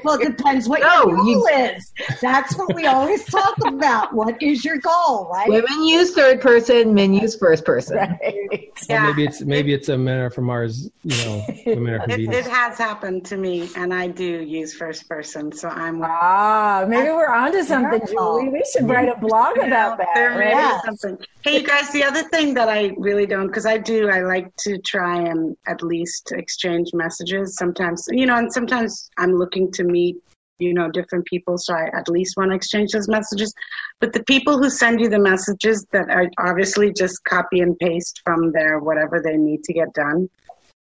well, 0.05 0.19
it 0.21 0.37
depends 0.37 0.69
what 0.69 0.81
no, 0.81 1.07
your 1.07 1.17
goal 1.17 1.27
you... 1.27 1.47
is. 1.49 1.93
That's 2.21 2.57
what 2.57 2.75
we 2.75 2.87
always 2.87 3.25
talk 3.25 3.55
about. 3.65 4.15
What 4.15 4.43
is 4.43 4.65
your 4.65 4.79
goal, 4.79 5.29
right? 5.31 5.49
Women 5.49 5.85
use 5.85 6.15
third 6.15 6.41
person, 6.41 6.95
men 6.95 7.13
use 7.13 7.37
first 7.37 7.65
person. 7.65 7.97
Right. 7.97 8.73
Yeah. 8.89 9.05
Well, 9.05 9.13
maybe 9.13 9.25
it's 9.25 9.41
maybe 9.43 9.75
it's 9.75 9.89
a 9.89 9.99
men 9.99 10.21
are 10.21 10.31
from 10.31 10.45
Mars, 10.45 10.91
you 11.03 11.17
know, 11.25 11.45
women 11.67 11.95
are 11.95 12.03
from 12.03 12.11
it, 12.13 12.17
Venus. 12.19 12.47
It 12.47 12.51
has 12.51 12.79
happened 12.79 13.25
to 13.27 13.37
me, 13.37 13.69
and 13.77 13.93
I 13.93 14.07
do 14.09 14.25
use 14.25 14.75
first 14.75 15.09
person, 15.09 15.53
so 15.53 15.69
I'm. 15.69 16.03
Ah, 16.03 16.85
maybe 16.89 17.09
we're 17.09 17.29
onto 17.29 17.63
something, 17.63 18.01
Julie. 18.07 18.49
We 18.49 18.65
should 18.73 18.89
write 18.89 19.09
a 19.09 19.17
blog 19.17 19.59
about 19.59 19.99
that. 19.99 20.09
There 20.15 20.39
right? 20.39 20.81
something. 20.85 21.19
Hey, 21.43 21.61
you 21.61 21.67
guys, 21.67 21.91
the 21.93 22.05
other 22.05 22.23
thing 22.25 22.55
that 22.55 22.69
I 22.69 22.95
really 22.97 23.26
don't 23.27 23.49
because 23.49 23.67
I 23.67 23.79
do. 23.79 24.09
I 24.09 24.21
like 24.23 24.55
to 24.61 24.79
try 24.79 25.21
and 25.21 25.57
at 25.67 25.83
least 25.83 26.33
exchange 26.33 26.91
messages. 26.95 27.57
Sometimes, 27.57 28.05
you 28.11 28.27
know, 28.27 28.37
and 28.37 28.53
sometimes 28.53 29.11
I'm 29.19 29.35
looking 29.35 29.71
to 29.73 29.85
meet, 29.85 30.17
you 30.59 30.73
know, 30.73 30.91
different 30.91 31.27
people, 31.27 31.59
so 31.59 31.75
I 31.75 31.91
at 31.95 32.09
least 32.09 32.37
want 32.37 32.51
to 32.51 32.57
exchange 32.57 32.93
those 32.93 33.09
messages. 33.09 33.53
But 34.01 34.13
the 34.13 34.25
people 34.25 34.59
who 34.59 34.71
send 34.71 35.01
you 35.01 35.09
the 35.09 35.19
messages 35.19 35.87
that 35.93 36.09
are 36.09 36.31
obviously 36.39 36.93
just 36.93 37.23
copy 37.25 37.61
and 37.61 37.79
paste 37.79 38.23
from 38.25 38.53
their 38.53 38.79
whatever 38.79 39.21
they 39.21 39.37
need 39.37 39.65
to 39.65 39.73
get 39.73 39.93
done, 39.93 40.29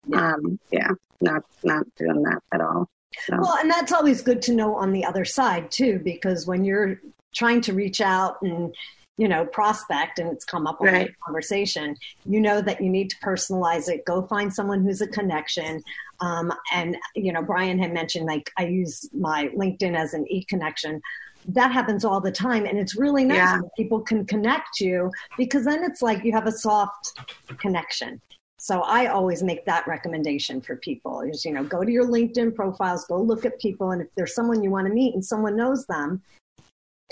yeah, 0.07 0.35
um, 0.35 0.59
yeah 0.71 0.91
not 1.21 1.43
not 1.63 1.87
doing 1.97 2.23
that 2.23 2.43
at 2.53 2.61
all. 2.61 2.89
So. 3.27 3.37
Well, 3.41 3.59
and 3.59 3.71
that's 3.71 3.93
always 3.93 4.23
good 4.23 4.43
to 4.43 4.55
know 4.55 4.75
on 4.75 4.93
the 4.93 5.05
other 5.05 5.25
side 5.25 5.71
too, 5.71 6.01
because 6.03 6.47
when 6.47 6.65
you're 6.65 7.01
trying 7.35 7.61
to 7.63 7.73
reach 7.73 8.01
out 8.01 8.41
and 8.43 8.75
you 9.17 9.29
know, 9.29 9.45
prospect 9.47 10.19
and 10.19 10.31
it's 10.31 10.45
come 10.45 10.67
up 10.67 10.81
on 10.81 10.89
right. 10.89 11.11
conversation, 11.25 11.97
you 12.27 12.41
know 12.41 12.61
that 12.61 12.81
you 12.81 12.91
need 12.91 13.11
to 13.11 13.17
personalize 13.19 13.89
it. 13.89 14.05
Go 14.05 14.23
find 14.27 14.53
someone 14.53 14.83
who's 14.83 15.01
a 15.01 15.07
connection. 15.07 15.83
Um, 16.21 16.53
and, 16.73 16.97
you 17.15 17.33
know, 17.33 17.43
Brian 17.43 17.79
had 17.79 17.93
mentioned 17.93 18.27
like 18.27 18.51
I 18.59 18.67
use 18.67 19.09
my 19.13 19.51
LinkedIn 19.57 19.97
as 19.97 20.15
an 20.15 20.27
e 20.29 20.45
connection. 20.45 21.01
That 21.47 21.71
happens 21.73 22.05
all 22.05 22.21
the 22.21 22.33
time. 22.33 22.67
And 22.67 22.79
it's 22.79 22.97
really 22.97 23.25
nice 23.25 23.37
yeah. 23.37 23.61
when 23.61 23.71
people 23.77 24.01
can 24.01 24.25
connect 24.27 24.81
you 24.81 25.13
because 25.37 25.65
then 25.65 25.85
it's 25.85 26.03
like 26.03 26.25
you 26.25 26.33
have 26.33 26.47
a 26.47 26.53
soft 26.53 27.13
connection. 27.59 28.21
So 28.59 28.81
I 28.81 29.07
always 29.07 29.43
make 29.43 29.67
that 29.67 29.87
recommendation 29.87 30.63
for 30.63 30.77
people 30.77 31.21
is, 31.21 31.45
you 31.45 31.53
know, 31.53 31.63
go 31.63 31.85
to 31.85 31.93
your 31.93 32.07
LinkedIn 32.07 32.55
profiles, 32.55 33.05
go 33.05 33.21
look 33.21 33.45
at 33.45 33.61
people. 33.61 33.91
And 33.91 34.01
if 34.01 34.09
there's 34.17 34.35
someone 34.35 34.63
you 34.63 34.71
want 34.71 34.87
to 34.87 34.93
meet 34.93 35.13
and 35.13 35.23
someone 35.23 35.55
knows 35.55 35.85
them, 35.85 36.23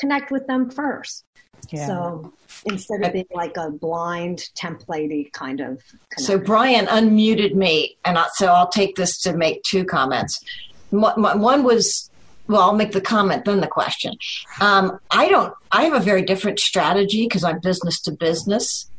connect 0.03 0.33
with 0.33 0.45
them 0.49 0.69
first. 0.69 1.25
Yeah. 1.71 1.87
So 1.87 2.33
instead 2.67 3.03
of 3.05 3.13
being 3.13 3.25
like 3.33 3.57
a 3.57 3.71
blind 3.71 4.49
templatey 4.61 5.33
kind 5.33 5.61
of. 5.61 5.81
So 6.19 6.39
Brian 6.39 6.87
unmuted 6.87 7.55
me, 7.55 7.97
and 8.05 8.19
I, 8.19 8.27
so 8.35 8.47
I'll 8.49 8.69
take 8.69 8.97
this 8.97 9.21
to 9.23 9.37
make 9.37 9.63
two 9.63 9.85
comments. 9.85 10.41
One 10.91 11.63
was 11.63 12.11
well, 12.49 12.63
I'll 12.63 12.75
make 12.75 12.93
the 12.93 13.01
comment 13.01 13.45
then 13.45 13.61
the 13.61 13.69
question. 13.69 14.15
Um, 14.61 14.99
I 15.13 15.29
don't. 15.29 15.55
I 15.71 15.85
have 15.85 15.95
a 15.95 16.01
very 16.01 16.23
different 16.23 16.59
strategy 16.59 17.25
because 17.27 17.45
I'm 17.45 17.61
business 17.61 18.01
to 18.03 18.11
business, 18.11 18.91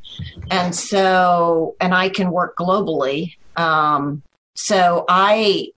and 0.50 0.74
so 0.74 1.76
and 1.82 1.94
I 1.94 2.08
can 2.08 2.32
work 2.32 2.56
globally. 2.58 3.36
Um, 3.58 4.24
so 4.56 5.04
I 5.10 5.68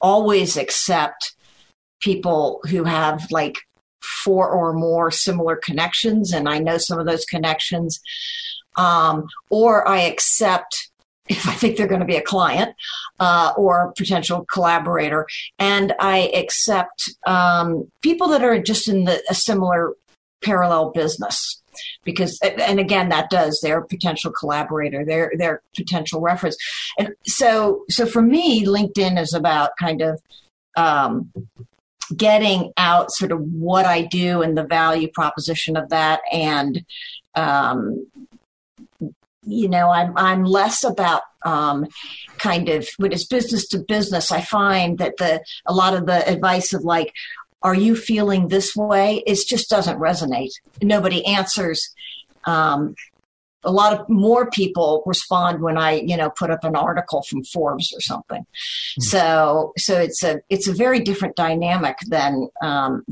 always 0.00 0.56
accept 0.56 1.34
people 2.00 2.60
who 2.70 2.84
have 2.84 3.26
like 3.32 3.56
four 4.24 4.48
or 4.48 4.72
more 4.72 5.10
similar 5.10 5.56
connections, 5.56 6.32
and 6.32 6.48
I 6.48 6.58
know 6.58 6.78
some 6.78 6.98
of 6.98 7.06
those 7.06 7.24
connections. 7.24 8.00
Um, 8.76 9.28
or 9.50 9.86
I 9.86 10.00
accept 10.00 10.90
if 11.28 11.48
I 11.48 11.52
think 11.52 11.76
they're 11.76 11.86
going 11.86 12.00
to 12.00 12.06
be 12.06 12.16
a 12.16 12.22
client 12.22 12.74
uh, 13.18 13.54
or 13.56 13.94
potential 13.96 14.44
collaborator, 14.52 15.26
and 15.58 15.94
I 15.98 16.30
accept 16.34 17.10
um, 17.26 17.90
people 18.02 18.28
that 18.28 18.44
are 18.44 18.60
just 18.60 18.88
in 18.88 19.04
the, 19.04 19.22
a 19.30 19.34
similar 19.34 19.94
parallel 20.42 20.90
business 20.90 21.62
because 22.04 22.38
and 22.42 22.78
again 22.78 23.08
that 23.08 23.30
does 23.30 23.58
their 23.62 23.80
potential 23.80 24.30
collaborator 24.30 25.04
their 25.04 25.32
their 25.38 25.62
potential 25.74 26.20
reference 26.20 26.56
and 26.98 27.14
so 27.26 27.84
so 27.88 28.06
for 28.06 28.22
me 28.22 28.64
linkedin 28.64 29.18
is 29.18 29.32
about 29.32 29.70
kind 29.80 30.02
of 30.02 30.20
um, 30.76 31.32
getting 32.16 32.72
out 32.76 33.10
sort 33.10 33.32
of 33.32 33.40
what 33.40 33.86
i 33.86 34.02
do 34.02 34.42
and 34.42 34.56
the 34.56 34.64
value 34.64 35.08
proposition 35.08 35.76
of 35.76 35.88
that 35.88 36.20
and 36.32 36.84
um, 37.34 38.06
you 39.46 39.68
know, 39.68 39.90
I'm 39.90 40.16
I'm 40.16 40.44
less 40.44 40.84
about 40.84 41.22
um, 41.44 41.86
kind 42.38 42.68
of 42.68 42.88
when 42.96 43.12
it's 43.12 43.26
business 43.26 43.66
to 43.68 43.78
business. 43.78 44.32
I 44.32 44.40
find 44.40 44.98
that 44.98 45.16
the 45.18 45.44
a 45.66 45.74
lot 45.74 45.94
of 45.94 46.06
the 46.06 46.26
advice 46.28 46.72
of 46.72 46.82
like, 46.84 47.12
"Are 47.62 47.74
you 47.74 47.96
feeling 47.96 48.48
this 48.48 48.74
way?" 48.74 49.22
it 49.26 49.38
just 49.46 49.68
doesn't 49.68 49.98
resonate. 49.98 50.52
Nobody 50.82 51.24
answers. 51.26 51.94
Um, 52.46 52.94
a 53.64 53.72
lot 53.72 53.92
of 53.92 54.08
more 54.08 54.50
people 54.50 55.02
respond 55.06 55.62
when 55.62 55.76
I, 55.76 56.00
you 56.00 56.16
know, 56.16 56.30
put 56.30 56.50
up 56.50 56.64
an 56.64 56.76
article 56.76 57.22
from 57.28 57.44
Forbes 57.44 57.92
or 57.92 58.00
something. 58.00 58.42
Mm-hmm. 58.42 59.02
So, 59.02 59.72
so 59.76 59.98
it's 59.98 60.22
a 60.22 60.40
it's 60.48 60.68
a 60.68 60.72
very 60.72 61.00
different 61.00 61.36
dynamic 61.36 61.96
than 62.08 62.48
um, 62.62 63.04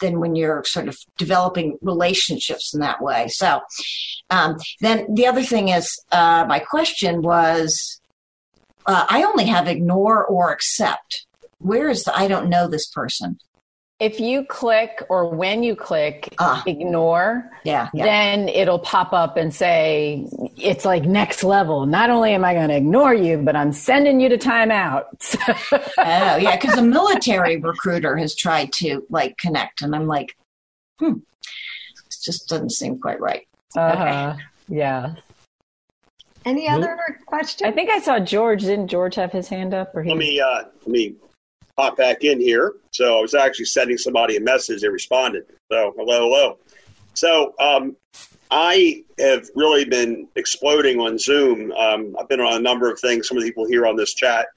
than 0.00 0.20
when 0.20 0.36
you're 0.36 0.64
sort 0.64 0.88
of 0.88 0.96
developing 1.16 1.78
relationships 1.82 2.74
in 2.74 2.80
that 2.80 3.02
way. 3.02 3.28
So, 3.28 3.60
um, 4.30 4.56
then 4.80 5.06
the 5.14 5.26
other 5.26 5.42
thing 5.42 5.68
is, 5.68 5.88
uh, 6.12 6.44
my 6.48 6.58
question 6.58 7.22
was, 7.22 8.00
uh, 8.86 9.06
I 9.08 9.22
only 9.22 9.46
have 9.46 9.68
ignore 9.68 10.24
or 10.24 10.52
accept. 10.52 11.26
Where 11.58 11.88
is 11.88 12.04
the 12.04 12.16
I 12.16 12.28
don't 12.28 12.48
know 12.48 12.68
this 12.68 12.88
person? 12.88 13.38
If 14.00 14.20
you 14.20 14.44
click 14.44 15.02
or 15.08 15.28
when 15.28 15.62
you 15.62 15.74
click 15.74 16.34
uh, 16.38 16.62
ignore, 16.66 17.50
yeah, 17.64 17.88
yeah, 17.92 18.04
then 18.04 18.48
it'll 18.48 18.78
pop 18.78 19.12
up 19.12 19.36
and 19.36 19.52
say 19.52 20.24
it's 20.56 20.84
like 20.84 21.02
next 21.02 21.42
level. 21.42 21.84
Not 21.84 22.08
only 22.08 22.32
am 22.32 22.44
I 22.44 22.54
going 22.54 22.68
to 22.68 22.76
ignore 22.76 23.12
you, 23.12 23.38
but 23.38 23.56
I'm 23.56 23.72
sending 23.72 24.20
you 24.20 24.28
to 24.28 24.38
timeout. 24.38 25.04
oh 25.98 26.36
yeah, 26.36 26.56
because 26.56 26.78
a 26.78 26.82
military 26.82 27.56
recruiter 27.56 28.16
has 28.16 28.36
tried 28.36 28.72
to 28.74 29.04
like 29.10 29.36
connect, 29.36 29.82
and 29.82 29.94
I'm 29.96 30.06
like, 30.06 30.36
hmm, 31.00 31.14
it 31.14 32.16
just 32.22 32.48
doesn't 32.48 32.70
seem 32.70 33.00
quite 33.00 33.20
right. 33.20 33.48
Uh-huh. 33.76 34.34
Okay. 34.34 34.42
Yeah. 34.68 35.14
Any 36.44 36.68
other 36.68 36.96
questions? 37.26 37.68
I 37.68 37.72
think 37.72 37.90
I 37.90 37.98
saw 37.98 38.20
George. 38.20 38.62
Didn't 38.62 38.88
George 38.88 39.16
have 39.16 39.32
his 39.32 39.48
hand 39.48 39.74
up? 39.74 39.94
Or 39.94 40.02
he... 40.02 40.10
let 40.10 40.18
me 40.18 40.40
uh, 40.40 40.62
let 40.82 40.88
me 40.88 41.16
pop 41.78 41.96
back 41.96 42.24
in 42.24 42.40
here. 42.40 42.74
So 42.90 43.18
I 43.18 43.22
was 43.22 43.34
actually 43.34 43.66
sending 43.66 43.96
somebody 43.96 44.36
a 44.36 44.40
message. 44.40 44.82
They 44.82 44.88
responded. 44.88 45.44
So 45.70 45.94
hello, 45.96 46.28
hello. 46.28 46.58
So 47.14 47.54
um, 47.60 47.96
I 48.50 49.04
have 49.20 49.48
really 49.54 49.84
been 49.84 50.26
exploding 50.34 50.98
on 50.98 51.18
Zoom. 51.18 51.70
Um, 51.72 52.16
I've 52.18 52.28
been 52.28 52.40
on 52.40 52.54
a 52.54 52.60
number 52.60 52.90
of 52.90 52.98
things. 52.98 53.28
Some 53.28 53.36
of 53.36 53.44
the 53.44 53.48
people 53.48 53.64
here 53.64 53.86
on 53.86 53.94
this 53.94 54.14
chat 54.14 54.48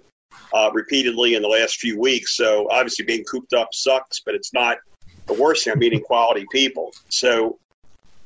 uh, 0.51 0.71
repeatedly 0.73 1.35
in 1.35 1.43
the 1.43 1.47
last 1.47 1.75
few 1.75 1.99
weeks. 1.99 2.35
So 2.35 2.67
obviously 2.71 3.05
being 3.05 3.23
cooped 3.25 3.53
up 3.53 3.69
sucks, 3.71 4.21
but 4.21 4.33
it's 4.33 4.51
not 4.51 4.77
the 5.27 5.35
worst 5.35 5.63
thing. 5.63 5.73
I'm 5.73 5.79
meeting 5.79 6.01
quality 6.01 6.47
people. 6.51 6.91
So 7.09 7.59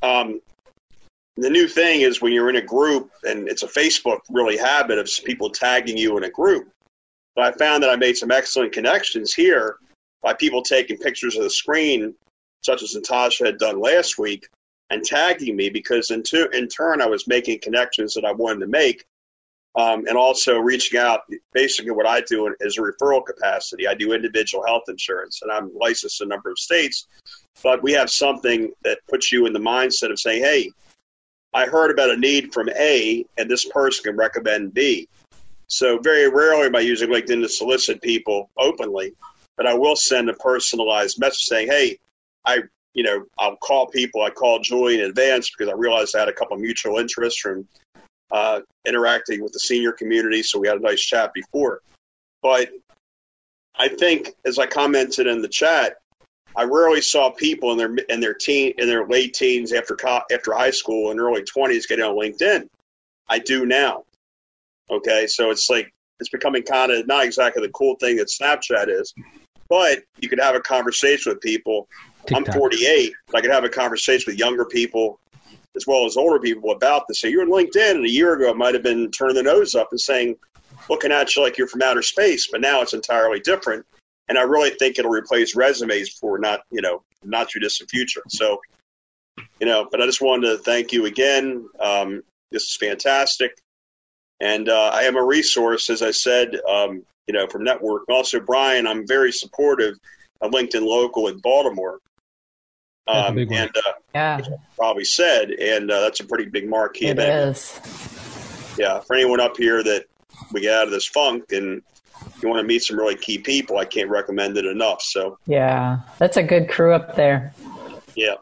um, 0.02 0.40
the 1.36 1.50
new 1.50 1.68
thing 1.68 2.00
is 2.00 2.22
when 2.22 2.32
you're 2.32 2.48
in 2.48 2.56
a 2.56 2.62
group, 2.62 3.10
and 3.24 3.46
it's 3.46 3.62
a 3.62 3.68
Facebook 3.68 4.20
really 4.30 4.56
habit 4.56 4.98
of 4.98 5.10
people 5.26 5.50
tagging 5.50 5.98
you 5.98 6.16
in 6.16 6.24
a 6.24 6.30
group. 6.30 6.72
But 7.36 7.54
I 7.54 7.58
found 7.58 7.82
that 7.82 7.90
I 7.90 7.96
made 7.96 8.16
some 8.16 8.32
excellent 8.32 8.72
connections 8.72 9.34
here 9.34 9.76
by 10.22 10.32
people 10.32 10.62
taking 10.62 10.96
pictures 10.96 11.36
of 11.36 11.44
the 11.44 11.50
screen, 11.50 12.14
such 12.62 12.82
as 12.82 12.94
Natasha 12.94 13.44
had 13.44 13.58
done 13.58 13.78
last 13.78 14.18
week, 14.18 14.48
and 14.90 15.04
tagging 15.04 15.54
me 15.54 15.68
because 15.68 16.10
in, 16.10 16.22
to, 16.24 16.48
in 16.50 16.66
turn 16.66 17.02
I 17.02 17.06
was 17.06 17.28
making 17.28 17.60
connections 17.60 18.14
that 18.14 18.24
I 18.24 18.32
wanted 18.32 18.60
to 18.60 18.66
make. 18.66 19.04
Um, 19.78 20.06
and 20.08 20.16
also 20.16 20.58
reaching 20.58 20.98
out. 20.98 21.24
Basically, 21.52 21.90
what 21.90 22.06
I 22.06 22.22
do 22.22 22.54
is 22.60 22.78
a 22.78 22.80
referral 22.80 23.22
capacity. 23.22 23.86
I 23.86 23.92
do 23.92 24.14
individual 24.14 24.64
health 24.64 24.84
insurance, 24.88 25.42
and 25.42 25.52
I'm 25.52 25.70
licensed 25.78 26.22
in 26.22 26.28
a 26.28 26.30
number 26.30 26.50
of 26.50 26.58
states. 26.58 27.06
But 27.62 27.82
we 27.82 27.92
have 27.92 28.08
something 28.08 28.72
that 28.84 29.00
puts 29.10 29.30
you 29.30 29.44
in 29.44 29.52
the 29.52 29.58
mindset 29.58 30.10
of 30.10 30.18
saying, 30.18 30.42
"Hey, 30.42 30.70
I 31.52 31.66
heard 31.66 31.90
about 31.90 32.10
a 32.10 32.16
need 32.16 32.54
from 32.54 32.70
A, 32.70 33.26
and 33.36 33.50
this 33.50 33.66
person 33.66 34.04
can 34.04 34.16
recommend 34.16 34.72
B." 34.72 35.10
So 35.68 35.98
very 35.98 36.28
rarely 36.28 36.66
am 36.66 36.76
I 36.76 36.80
using 36.80 37.10
LinkedIn 37.10 37.42
to 37.42 37.48
solicit 37.48 38.00
people 38.02 38.50
openly, 38.56 39.14
but 39.56 39.66
I 39.66 39.74
will 39.74 39.96
send 39.96 40.30
a 40.30 40.34
personalized 40.34 41.18
message 41.18 41.44
saying, 41.44 41.68
"Hey, 41.68 41.98
I, 42.44 42.62
you 42.94 43.02
know, 43.02 43.24
I'll 43.38 43.56
call 43.56 43.88
people. 43.88 44.22
I 44.22 44.30
called 44.30 44.62
Julie 44.62 45.00
in 45.00 45.00
advance 45.00 45.50
because 45.50 45.70
I 45.72 45.76
realized 45.76 46.14
I 46.14 46.20
had 46.20 46.28
a 46.28 46.32
couple 46.32 46.56
mutual 46.56 46.98
interests 46.98 47.40
from 47.40 47.66
uh, 48.30 48.60
interacting 48.86 49.42
with 49.42 49.52
the 49.52 49.58
senior 49.60 49.92
community, 49.92 50.42
so 50.42 50.58
we 50.58 50.68
had 50.68 50.78
a 50.78 50.82
nice 50.82 51.00
chat 51.00 51.32
before. 51.34 51.80
But 52.42 52.70
I 53.76 53.88
think, 53.88 54.30
as 54.44 54.58
I 54.58 54.66
commented 54.66 55.26
in 55.26 55.42
the 55.42 55.48
chat, 55.48 55.96
I 56.54 56.64
rarely 56.64 57.02
saw 57.02 57.30
people 57.30 57.72
in 57.72 57.78
their 57.78 57.94
in 58.08 58.20
their 58.20 58.34
teen 58.34 58.72
in 58.78 58.86
their 58.88 59.06
late 59.06 59.34
teens 59.34 59.72
after 59.72 59.96
after 60.32 60.52
high 60.52 60.70
school 60.70 61.10
and 61.10 61.20
early 61.20 61.42
twenties 61.42 61.86
getting 61.86 62.04
on 62.04 62.16
LinkedIn. 62.16 62.68
I 63.28 63.40
do 63.40 63.66
now. 63.66 64.04
Okay, 64.90 65.26
so 65.26 65.50
it's 65.50 65.68
like 65.68 65.92
it's 66.20 66.30
becoming 66.30 66.62
kind 66.62 66.92
of 66.92 67.06
not 67.06 67.24
exactly 67.24 67.62
the 67.62 67.72
cool 67.72 67.96
thing 67.96 68.16
that 68.16 68.28
Snapchat 68.28 68.88
is, 68.88 69.12
but 69.68 70.02
you 70.18 70.28
could 70.28 70.40
have 70.40 70.54
a 70.54 70.60
conversation 70.60 71.32
with 71.32 71.40
people. 71.40 71.88
TikTok. 72.26 72.54
I'm 72.54 72.60
48. 72.60 73.12
I 73.34 73.40
could 73.40 73.50
have 73.50 73.64
a 73.64 73.68
conversation 73.68 74.32
with 74.32 74.38
younger 74.38 74.64
people 74.64 75.20
as 75.76 75.86
well 75.86 76.06
as 76.06 76.16
older 76.16 76.40
people 76.40 76.72
about 76.72 77.06
this. 77.06 77.20
So 77.20 77.28
you're 77.28 77.42
on 77.42 77.50
LinkedIn, 77.50 77.96
and 77.96 78.04
a 78.04 78.10
year 78.10 78.34
ago 78.34 78.50
it 78.50 78.56
might 78.56 78.74
have 78.74 78.82
been 78.82 79.10
turning 79.10 79.36
the 79.36 79.42
nose 79.42 79.74
up 79.74 79.88
and 79.90 80.00
saying, 80.00 80.36
looking 80.88 81.12
at 81.12 81.34
you 81.36 81.42
like 81.42 81.58
you're 81.58 81.68
from 81.68 81.82
outer 81.82 82.02
space, 82.02 82.48
but 82.50 82.60
now 82.60 82.80
it's 82.80 82.94
entirely 82.94 83.40
different. 83.40 83.84
And 84.28 84.38
I 84.38 84.42
really 84.42 84.70
think 84.70 84.98
it'll 84.98 85.10
replace 85.10 85.54
resumes 85.54 86.08
for 86.08 86.38
not, 86.38 86.60
you 86.70 86.80
know, 86.80 87.02
not 87.22 87.48
too 87.48 87.60
distant 87.60 87.90
future. 87.90 88.22
So, 88.28 88.58
you 89.60 89.66
know, 89.66 89.86
but 89.90 90.00
I 90.00 90.06
just 90.06 90.20
wanted 90.20 90.48
to 90.48 90.58
thank 90.58 90.92
you 90.92 91.06
again. 91.06 91.68
Um, 91.78 92.22
this 92.50 92.64
is 92.64 92.76
fantastic. 92.76 93.52
And 94.40 94.68
uh, 94.68 94.90
I 94.92 95.02
am 95.02 95.16
a 95.16 95.24
resource, 95.24 95.88
as 95.88 96.02
I 96.02 96.10
said, 96.10 96.56
um, 96.68 97.02
you 97.26 97.34
know, 97.34 97.46
from 97.46 97.64
Network. 97.64 98.08
Also, 98.08 98.40
Brian, 98.40 98.86
I'm 98.86 99.06
very 99.06 99.32
supportive 99.32 99.98
of 100.40 100.52
LinkedIn 100.52 100.82
Local 100.82 101.28
in 101.28 101.38
Baltimore. 101.38 102.00
Um, 103.08 103.38
and 103.38 103.70
uh, 103.76 103.92
yeah, 104.14 104.40
probably 104.76 105.04
said, 105.04 105.50
and 105.50 105.90
uh, 105.90 106.00
that's 106.00 106.18
a 106.18 106.24
pretty 106.26 106.46
big 106.46 106.68
marquee 106.68 107.06
it 107.06 107.12
event. 107.12 107.56
Is. 107.56 107.80
Yeah, 108.76 108.98
for 108.98 109.14
anyone 109.14 109.40
up 109.40 109.56
here 109.56 109.82
that 109.84 110.06
we 110.52 110.62
get 110.62 110.76
out 110.76 110.86
of 110.86 110.90
this 110.90 111.06
funk 111.06 111.52
and 111.52 111.82
you 112.42 112.48
want 112.48 112.60
to 112.60 112.66
meet 112.66 112.82
some 112.82 112.98
really 112.98 113.14
key 113.14 113.38
people, 113.38 113.78
I 113.78 113.84
can't 113.84 114.10
recommend 114.10 114.56
it 114.58 114.64
enough. 114.64 115.02
So 115.02 115.38
yeah, 115.46 116.00
that's 116.18 116.36
a 116.36 116.42
good 116.42 116.68
crew 116.68 116.92
up 116.92 117.14
there. 117.14 117.54
Yeah. 118.16 118.34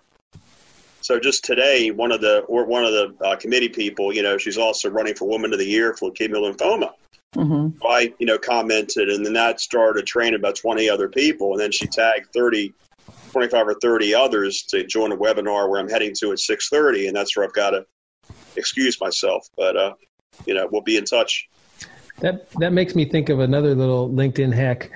So 1.05 1.21
just 1.21 1.45
today, 1.45 1.91
one 1.91 2.13
of 2.13 2.23
the 2.23 2.39
or 2.49 2.65
one 2.65 2.83
of 2.83 2.93
the 2.93 3.15
uh, 3.23 3.37
committee 3.37 3.69
people, 3.69 4.11
you 4.11 4.23
know, 4.23 4.39
she's 4.39 4.57
also 4.57 4.89
running 4.89 5.15
for 5.15 5.29
Woman 5.29 5.53
of 5.53 5.59
the 5.59 5.67
Year 5.67 5.93
for 5.93 6.11
leukemia 6.11 6.37
lymphoma. 6.37 6.93
Mm-hmm. 7.37 7.77
I, 7.87 8.15
you 8.19 8.25
know, 8.25 8.39
commented, 8.39 9.11
and 9.11 9.27
then 9.27 9.35
that 9.35 9.61
started 9.61 10.07
training 10.07 10.37
about 10.37 10.57
20 10.57 10.89
other 10.89 11.11
people, 11.11 11.53
and 11.53 11.61
then 11.61 11.73
she 11.73 11.87
tagged 11.87 12.33
30, 12.33 12.73
25 13.33 13.69
or 13.69 13.75
30 13.83 14.15
others 14.15 14.63
to 14.71 14.83
join 14.83 15.13
a 15.13 15.17
webinar 15.17 15.69
where 15.69 15.79
I'm 15.79 15.91
heading 15.91 16.15
to 16.21 16.33
at 16.33 16.39
6:30, 16.39 17.09
and 17.09 17.15
that's 17.15 17.37
where 17.37 17.45
I've 17.45 17.53
got 17.53 17.71
to 17.71 17.85
excuse 18.57 18.99
myself. 18.99 19.47
But 19.59 19.77
uh, 19.77 19.93
you 20.47 20.55
know, 20.55 20.67
we'll 20.73 20.81
be 20.81 20.97
in 20.97 21.05
touch. 21.05 21.51
That 22.21 22.51
that 22.61 22.73
makes 22.73 22.95
me 22.95 23.05
think 23.05 23.29
of 23.29 23.41
another 23.41 23.75
little 23.75 24.09
LinkedIn 24.09 24.55
hack 24.55 24.91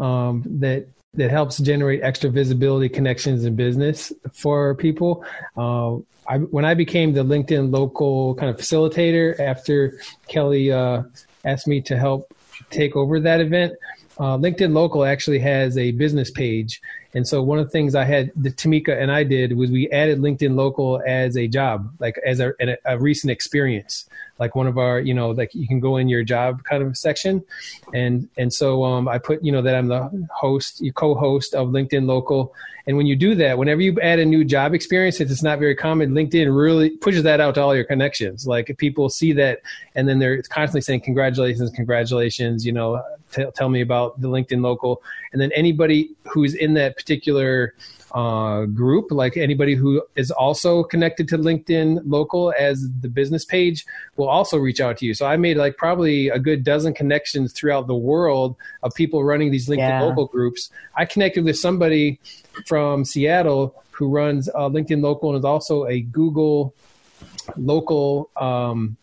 um, 0.00 0.42
that 0.58 0.88
that 1.14 1.30
helps 1.30 1.58
generate 1.58 2.02
extra 2.02 2.30
visibility, 2.30 2.88
connections, 2.88 3.44
and 3.44 3.56
business 3.56 4.12
for 4.32 4.74
people. 4.74 5.24
Uh, 5.56 5.96
I, 6.26 6.38
when 6.38 6.64
I 6.64 6.74
became 6.74 7.12
the 7.12 7.24
LinkedIn 7.24 7.72
local 7.72 8.34
kind 8.36 8.50
of 8.50 8.56
facilitator 8.56 9.38
after 9.40 9.98
Kelly 10.28 10.72
uh, 10.72 11.02
asked 11.44 11.66
me 11.66 11.80
to 11.82 11.98
help 11.98 12.34
take 12.70 12.96
over 12.96 13.20
that 13.20 13.40
event, 13.40 13.74
uh, 14.18 14.36
LinkedIn 14.36 14.72
Local 14.72 15.04
actually 15.04 15.38
has 15.40 15.76
a 15.76 15.90
business 15.92 16.30
page. 16.30 16.80
And 17.14 17.28
so 17.28 17.42
one 17.42 17.58
of 17.58 17.66
the 17.66 17.70
things 17.70 17.94
I 17.94 18.04
had, 18.04 18.32
the 18.34 18.50
Tamika 18.50 19.00
and 19.00 19.12
I 19.12 19.22
did 19.22 19.56
was 19.56 19.70
we 19.70 19.90
added 19.90 20.20
LinkedIn 20.20 20.54
Local 20.54 21.02
as 21.06 21.36
a 21.36 21.46
job, 21.46 21.92
like 21.98 22.18
as 22.24 22.40
a, 22.40 22.54
a, 22.86 22.98
recent 22.98 23.30
experience, 23.30 24.08
like 24.38 24.54
one 24.54 24.66
of 24.66 24.78
our, 24.78 24.98
you 24.98 25.12
know, 25.12 25.30
like 25.30 25.54
you 25.54 25.68
can 25.68 25.78
go 25.78 25.98
in 25.98 26.08
your 26.08 26.24
job 26.24 26.64
kind 26.64 26.82
of 26.82 26.96
section. 26.96 27.44
And, 27.92 28.28
and 28.38 28.52
so 28.52 28.82
um, 28.84 29.08
I 29.08 29.18
put, 29.18 29.44
you 29.44 29.52
know, 29.52 29.60
that 29.60 29.74
I'm 29.74 29.88
the 29.88 30.26
host, 30.34 30.80
you 30.80 30.92
co-host 30.92 31.54
of 31.54 31.68
LinkedIn 31.68 32.06
Local. 32.06 32.54
And 32.86 32.96
when 32.96 33.06
you 33.06 33.14
do 33.14 33.34
that, 33.36 33.58
whenever 33.58 33.82
you 33.82 34.00
add 34.00 34.18
a 34.18 34.24
new 34.24 34.42
job 34.42 34.72
experience, 34.72 35.18
since 35.18 35.30
it's 35.30 35.42
not 35.42 35.58
very 35.58 35.74
common, 35.74 36.12
LinkedIn 36.12 36.56
really 36.56 36.90
pushes 36.90 37.24
that 37.24 37.40
out 37.40 37.54
to 37.56 37.62
all 37.62 37.76
your 37.76 37.84
connections. 37.84 38.46
Like 38.46 38.74
people 38.78 39.10
see 39.10 39.32
that 39.34 39.60
and 39.94 40.08
then 40.08 40.18
they're 40.18 40.40
constantly 40.42 40.80
saying, 40.80 41.02
congratulations, 41.02 41.70
congratulations, 41.70 42.64
you 42.64 42.72
know, 42.72 43.02
t- 43.32 43.46
tell 43.54 43.68
me 43.68 43.80
about 43.80 44.20
the 44.20 44.28
LinkedIn 44.28 44.62
local. 44.62 45.02
And 45.32 45.40
then 45.40 45.50
anybody 45.52 46.10
who's 46.32 46.54
in 46.54 46.74
that 46.74 46.96
particular 46.96 47.74
uh, 48.14 48.66
group, 48.66 49.10
like 49.10 49.36
anybody 49.36 49.74
who 49.74 50.02
is 50.16 50.30
also 50.30 50.84
connected 50.84 51.28
to 51.28 51.38
LinkedIn 51.38 52.02
local 52.04 52.52
as 52.58 52.88
the 53.00 53.08
business 53.08 53.44
page, 53.44 53.84
will 54.16 54.28
also 54.28 54.58
reach 54.58 54.80
out 54.80 54.98
to 54.98 55.06
you. 55.06 55.14
So 55.14 55.26
I 55.26 55.36
made 55.36 55.56
like 55.56 55.76
probably 55.76 56.28
a 56.28 56.38
good 56.38 56.62
dozen 56.62 56.94
connections 56.94 57.52
throughout 57.52 57.86
the 57.86 57.96
world 57.96 58.56
of 58.82 58.94
people 58.94 59.24
running 59.24 59.50
these 59.50 59.68
LinkedIn 59.68 59.78
yeah. 59.78 60.02
local 60.02 60.26
groups. 60.26 60.70
I 60.96 61.06
connected 61.06 61.44
with 61.44 61.58
somebody 61.58 62.20
from 62.66 63.04
Seattle 63.04 63.82
who 63.92 64.08
runs 64.08 64.48
uh, 64.48 64.68
LinkedIn 64.68 65.02
local 65.02 65.30
and 65.30 65.38
is 65.38 65.44
also 65.44 65.86
a 65.86 66.00
Google 66.00 66.74
local 67.56 68.30
um, 68.36 68.96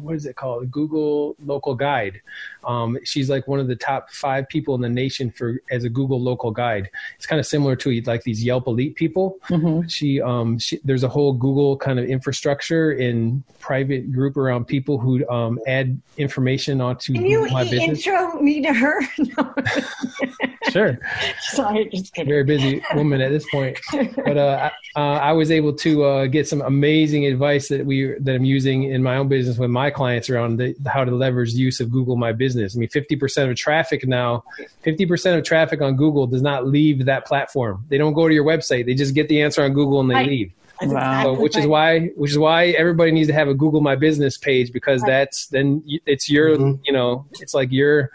what 0.00 0.14
is 0.14 0.26
it 0.26 0.36
called? 0.36 0.70
Google 0.70 1.36
Local 1.44 1.74
Guide. 1.74 2.20
Um, 2.64 2.98
she's 3.04 3.30
like 3.30 3.46
one 3.46 3.60
of 3.60 3.68
the 3.68 3.76
top 3.76 4.10
five 4.10 4.48
people 4.48 4.74
in 4.74 4.80
the 4.80 4.88
nation 4.88 5.30
for 5.30 5.60
as 5.70 5.84
a 5.84 5.88
Google 5.88 6.20
Local 6.20 6.50
Guide. 6.50 6.90
It's 7.16 7.26
kind 7.26 7.40
of 7.40 7.46
similar 7.46 7.76
to 7.76 8.00
like 8.02 8.22
these 8.22 8.42
Yelp 8.44 8.66
Elite 8.66 8.94
people. 8.94 9.38
Mm-hmm. 9.48 9.88
She, 9.88 10.20
um, 10.20 10.58
she, 10.58 10.80
there's 10.84 11.04
a 11.04 11.08
whole 11.08 11.32
Google 11.32 11.76
kind 11.76 11.98
of 11.98 12.06
infrastructure 12.06 12.92
in 12.92 13.42
private 13.58 14.12
group 14.12 14.36
around 14.36 14.66
people 14.66 14.98
who 14.98 15.26
um, 15.28 15.58
add 15.66 16.00
information 16.16 16.80
onto 16.80 17.12
Can 17.14 17.26
you 17.26 17.48
my 17.48 17.64
business. 17.64 18.06
intro 18.06 18.40
me 18.40 18.60
to 18.62 18.72
her? 18.72 19.00
sure. 20.70 20.98
Sorry, 21.40 21.88
just 21.88 22.14
kidding. 22.14 22.30
Very 22.30 22.44
busy 22.44 22.82
woman 22.94 23.20
at 23.20 23.30
this 23.30 23.46
point, 23.50 23.78
but 24.16 24.36
uh, 24.36 24.70
I, 24.96 25.00
uh, 25.00 25.18
I 25.18 25.32
was 25.32 25.50
able 25.50 25.72
to 25.74 26.04
uh, 26.04 26.26
get 26.26 26.46
some 26.46 26.62
amazing 26.62 27.26
advice 27.26 27.68
that 27.68 27.84
we 27.84 28.14
that 28.20 28.34
I'm 28.36 28.44
using 28.44 28.84
in 28.84 29.02
my 29.02 29.16
own 29.16 29.28
business 29.28 29.58
with 29.58 29.70
my 29.70 29.90
clients 29.90 30.30
around 30.30 30.58
the, 30.58 30.74
how 30.86 31.04
to 31.04 31.10
leverage 31.10 31.52
the 31.52 31.60
use 31.60 31.80
of 31.80 31.90
Google 31.90 32.16
My 32.16 32.32
Business. 32.32 32.76
I 32.76 32.78
mean, 32.78 32.88
50% 32.88 33.50
of 33.50 33.56
traffic 33.56 34.06
now, 34.06 34.44
50% 34.84 35.38
of 35.38 35.44
traffic 35.44 35.80
on 35.80 35.96
Google 35.96 36.26
does 36.26 36.42
not 36.42 36.66
leave 36.66 37.06
that 37.06 37.26
platform. 37.26 37.84
They 37.88 37.98
don't 37.98 38.12
go 38.12 38.28
to 38.28 38.34
your 38.34 38.44
website. 38.44 38.86
They 38.86 38.94
just 38.94 39.14
get 39.14 39.28
the 39.28 39.42
answer 39.42 39.62
on 39.62 39.72
Google 39.72 40.00
and 40.00 40.10
they 40.10 40.14
right. 40.14 40.28
leave. 40.28 40.52
Wow. 40.82 41.22
So, 41.22 41.40
which 41.40 41.56
is 41.56 41.66
why, 41.66 42.06
which 42.16 42.32
is 42.32 42.38
why 42.38 42.66
everybody 42.68 43.12
needs 43.12 43.28
to 43.28 43.34
have 43.34 43.48
a 43.48 43.54
Google 43.54 43.80
My 43.80 43.96
Business 43.96 44.36
page 44.36 44.72
because 44.72 45.02
right. 45.02 45.10
that's 45.10 45.46
then 45.48 45.82
it's 46.06 46.28
your, 46.28 46.56
mm-hmm. 46.56 46.80
you 46.84 46.92
know, 46.92 47.26
it's 47.40 47.54
like 47.54 47.70
your 47.70 48.10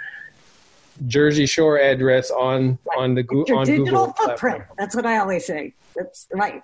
Jersey 1.08 1.46
Shore 1.46 1.80
address 1.80 2.32
on 2.32 2.78
on 2.98 3.16
the 3.16 3.24
Google 3.24 3.60
on 3.60 3.66
digital 3.66 3.86
Google 3.86 4.06
footprint. 4.14 4.58
Platform. 4.58 4.76
That's 4.78 4.96
what 4.96 5.06
I 5.06 5.18
always 5.18 5.46
say. 5.46 5.74
That's 5.96 6.28
right. 6.34 6.62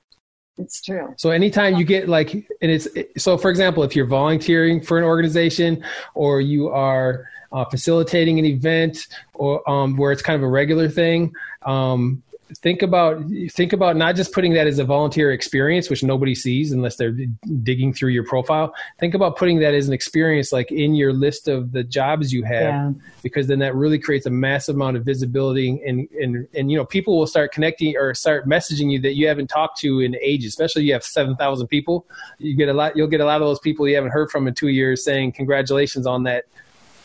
It's 0.57 0.81
true. 0.81 1.13
So 1.17 1.31
anytime 1.31 1.75
you 1.75 1.83
get 1.83 2.07
like, 2.07 2.33
and 2.33 2.71
it's 2.71 2.87
so 3.17 3.37
for 3.37 3.49
example, 3.49 3.83
if 3.83 3.95
you're 3.95 4.05
volunteering 4.05 4.81
for 4.81 4.97
an 4.97 5.03
organization 5.03 5.83
or 6.13 6.39
you 6.39 6.69
are 6.69 7.27
uh, 7.51 7.65
facilitating 7.65 8.39
an 8.39 8.45
event 8.45 9.07
or 9.33 9.67
um, 9.69 9.97
where 9.97 10.11
it's 10.11 10.21
kind 10.21 10.35
of 10.35 10.43
a 10.43 10.47
regular 10.47 10.87
thing, 10.87 11.33
um, 11.63 12.23
think 12.57 12.81
about 12.81 13.23
think 13.49 13.73
about 13.73 13.95
not 13.95 14.15
just 14.15 14.31
putting 14.31 14.53
that 14.53 14.67
as 14.67 14.79
a 14.79 14.83
volunteer 14.83 15.31
experience 15.31 15.89
which 15.89 16.03
nobody 16.03 16.35
sees 16.35 16.71
unless 16.71 16.95
they're 16.95 17.15
digging 17.63 17.93
through 17.93 18.09
your 18.09 18.23
profile 18.23 18.73
think 18.99 19.13
about 19.13 19.35
putting 19.35 19.59
that 19.59 19.73
as 19.73 19.87
an 19.87 19.93
experience 19.93 20.51
like 20.51 20.71
in 20.71 20.93
your 20.95 21.13
list 21.13 21.47
of 21.47 21.71
the 21.71 21.83
jobs 21.83 22.31
you 22.31 22.43
have 22.43 22.61
yeah. 22.61 22.91
because 23.23 23.47
then 23.47 23.59
that 23.59 23.75
really 23.75 23.99
creates 23.99 24.25
a 24.25 24.29
massive 24.29 24.75
amount 24.75 24.95
of 24.97 25.03
visibility 25.03 25.81
and 25.85 26.07
and 26.21 26.47
and 26.53 26.71
you 26.71 26.77
know 26.77 26.85
people 26.85 27.17
will 27.17 27.27
start 27.27 27.51
connecting 27.51 27.95
or 27.97 28.13
start 28.13 28.47
messaging 28.47 28.91
you 28.91 28.99
that 28.99 29.15
you 29.15 29.27
haven't 29.27 29.47
talked 29.47 29.77
to 29.77 29.99
in 29.99 30.15
ages 30.21 30.49
especially 30.49 30.83
you 30.83 30.93
have 30.93 31.03
7000 31.03 31.67
people 31.67 32.05
you 32.39 32.55
get 32.55 32.69
a 32.69 32.73
lot 32.73 32.95
you'll 32.95 33.07
get 33.07 33.21
a 33.21 33.25
lot 33.25 33.41
of 33.41 33.47
those 33.47 33.59
people 33.59 33.87
you 33.87 33.95
haven't 33.95 34.11
heard 34.11 34.29
from 34.29 34.47
in 34.47 34.53
2 34.53 34.69
years 34.69 35.03
saying 35.03 35.31
congratulations 35.31 36.05
on 36.05 36.23
that 36.23 36.45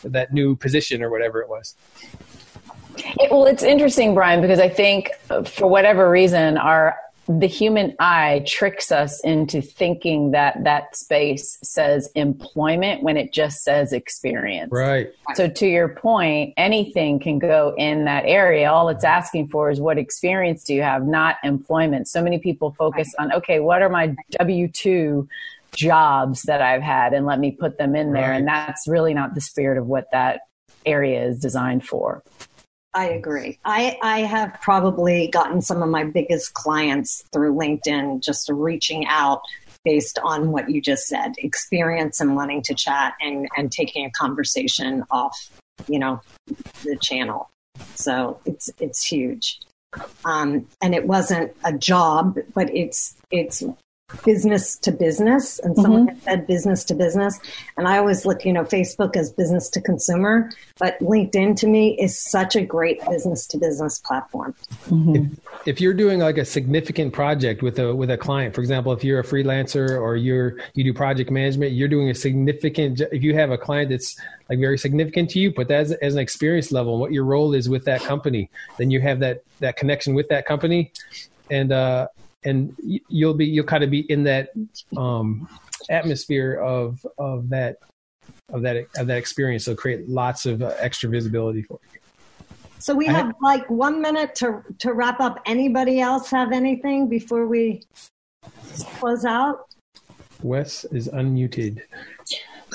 that 0.03 0.33
new 0.33 0.55
position 0.55 1.01
or 1.01 1.09
whatever 1.09 1.41
it 1.41 1.49
was 1.49 1.75
it, 2.97 3.31
well, 3.31 3.45
it's 3.45 3.63
interesting, 3.63 4.13
Brian, 4.13 4.41
because 4.41 4.59
I 4.59 4.69
think 4.69 5.11
uh, 5.29 5.43
for 5.43 5.67
whatever 5.67 6.09
reason, 6.09 6.57
our 6.57 6.97
the 7.27 7.47
human 7.47 7.95
eye 7.99 8.43
tricks 8.45 8.91
us 8.91 9.21
into 9.23 9.61
thinking 9.61 10.31
that 10.31 10.63
that 10.63 10.95
space 10.97 11.59
says 11.63 12.09
employment 12.15 13.03
when 13.03 13.15
it 13.15 13.31
just 13.31 13.63
says 13.63 13.93
experience. 13.93 14.71
Right. 14.71 15.11
So 15.35 15.47
to 15.47 15.67
your 15.67 15.89
point, 15.89 16.53
anything 16.57 17.19
can 17.19 17.39
go 17.39 17.73
in 17.77 18.05
that 18.05 18.25
area. 18.25 18.69
All 18.69 18.89
it's 18.89 19.03
asking 19.03 19.47
for 19.49 19.69
is 19.69 19.79
what 19.79 19.97
experience 19.97 20.63
do 20.63 20.73
you 20.73 20.81
have, 20.81 21.05
not 21.05 21.37
employment. 21.43 22.07
So 22.07 22.21
many 22.21 22.39
people 22.39 22.71
focus 22.71 23.13
on, 23.17 23.31
okay, 23.33 23.59
what 23.59 23.81
are 23.81 23.89
my 23.89 24.15
W 24.31 24.67
2 24.67 25.29
jobs 25.75 26.43
that 26.43 26.61
I've 26.61 26.81
had 26.81 27.13
and 27.13 27.25
let 27.25 27.39
me 27.39 27.51
put 27.51 27.77
them 27.77 27.95
in 27.95 28.13
there. 28.13 28.31
Right. 28.31 28.37
And 28.37 28.47
that's 28.47 28.87
really 28.87 29.13
not 29.13 29.35
the 29.35 29.41
spirit 29.41 29.77
of 29.77 29.87
what 29.87 30.07
that 30.11 30.41
area 30.85 31.23
is 31.23 31.39
designed 31.39 31.85
for. 31.85 32.23
I 32.93 33.05
agree. 33.09 33.57
I, 33.63 33.97
I 34.01 34.19
have 34.21 34.59
probably 34.61 35.29
gotten 35.29 35.61
some 35.61 35.81
of 35.81 35.89
my 35.89 36.03
biggest 36.03 36.53
clients 36.53 37.23
through 37.31 37.55
LinkedIn 37.55 38.21
just 38.21 38.49
reaching 38.49 39.05
out 39.07 39.41
based 39.85 40.19
on 40.23 40.51
what 40.51 40.69
you 40.69 40.81
just 40.81 41.07
said 41.07 41.33
experience 41.37 42.19
and 42.19 42.35
wanting 42.35 42.61
to 42.63 42.75
chat 42.75 43.13
and, 43.21 43.47
and 43.55 43.71
taking 43.71 44.05
a 44.05 44.11
conversation 44.11 45.03
off, 45.09 45.49
you 45.87 45.99
know, 45.99 46.21
the 46.83 46.97
channel. 47.01 47.49
So 47.95 48.39
it's, 48.45 48.69
it's 48.79 49.03
huge. 49.03 49.59
Um, 50.25 50.67
and 50.81 50.93
it 50.93 51.07
wasn't 51.07 51.55
a 51.63 51.73
job, 51.73 52.37
but 52.53 52.69
it's, 52.75 53.15
it's 53.31 53.63
business 54.23 54.77
to 54.77 54.91
business. 54.91 55.59
And 55.59 55.75
someone 55.75 56.07
mm-hmm. 56.07 56.19
said 56.19 56.47
business 56.47 56.83
to 56.85 56.93
business. 56.93 57.39
And 57.77 57.87
i 57.87 57.97
always 57.97 58.25
look 58.25 58.45
you 58.45 58.53
know 58.53 58.63
facebook 58.63 59.15
as 59.15 59.31
business 59.31 59.69
to 59.69 59.81
consumer. 59.81 60.51
But 60.77 60.99
linkedin 60.99 61.55
to 61.57 61.67
me 61.67 61.97
is 61.99 62.17
such 62.17 62.55
a 62.55 62.61
great 62.61 62.99
business 63.09 63.45
to 63.47 63.57
business 63.57 63.99
platform. 63.99 64.55
Mm-hmm. 64.89 65.15
if, 65.15 65.67
if, 65.67 65.81
you're 65.81 65.93
doing 65.93 66.19
like 66.19 66.37
a 66.37 66.45
significant 66.45 67.13
project 67.13 67.61
with 67.61 67.79
a 67.79 67.93
with 67.95 68.09
a 68.09 68.17
client 68.17 68.55
for 68.55 68.61
example 68.61 68.91
if 68.93 69.03
you're 69.03 69.19
a 69.19 69.23
freelancer 69.23 69.99
or 69.99 70.15
you're 70.15 70.57
you 70.73 70.83
do 70.83 70.93
project 70.93 71.31
management 71.31 71.73
you're 71.73 71.87
doing 71.87 72.09
a 72.09 72.15
significant 72.15 73.01
if 73.11 73.23
you 73.23 73.33
have 73.35 73.51
a 73.51 73.57
client 73.57 73.89
that's 73.89 74.15
like 74.51 74.59
very 74.59 74.77
significant 74.77 75.29
to 75.29 75.39
you, 75.39 75.53
but 75.53 75.71
as, 75.71 75.93
as 75.93 76.15
an 76.15 76.19
experience 76.19 76.73
level, 76.73 76.99
what 76.99 77.13
your 77.13 77.23
role 77.23 77.53
is 77.53 77.69
with 77.69 77.85
that 77.85 78.01
company, 78.01 78.49
then 78.77 78.91
you 78.91 78.99
have 78.99 79.19
that 79.19 79.43
that 79.61 79.77
connection 79.77 80.13
with 80.13 80.27
that 80.27 80.45
company, 80.45 80.91
and 81.49 81.71
uh, 81.71 82.07
and 82.43 82.75
you'll 83.07 83.33
be 83.33 83.45
you'll 83.45 83.65
kind 83.65 83.83
of 83.83 83.89
be 83.89 83.99
in 84.11 84.23
that 84.23 84.49
um, 84.97 85.47
atmosphere 85.89 86.55
of 86.55 87.05
of 87.17 87.49
that 87.49 87.77
of 88.49 88.61
that 88.63 88.85
of 88.97 89.07
that 89.07 89.17
experience. 89.17 89.65
So 89.65 89.75
create 89.75 90.09
lots 90.09 90.45
of 90.45 90.61
uh, 90.61 90.73
extra 90.79 91.09
visibility 91.09 91.61
for 91.61 91.79
you. 91.93 91.99
So 92.79 92.95
we 92.95 93.05
have 93.05 93.33
like 93.41 93.69
one 93.69 94.01
minute 94.01 94.33
to 94.35 94.63
to 94.79 94.93
wrap 94.93 95.19
up. 95.19 95.39
Anybody 95.45 95.99
else 95.99 96.29
have 96.31 96.51
anything 96.51 97.07
before 97.07 97.45
we 97.45 97.83
close 98.99 99.23
out? 99.23 99.67
Wes 100.41 100.85
is 100.85 101.07
unmuted. 101.09 101.81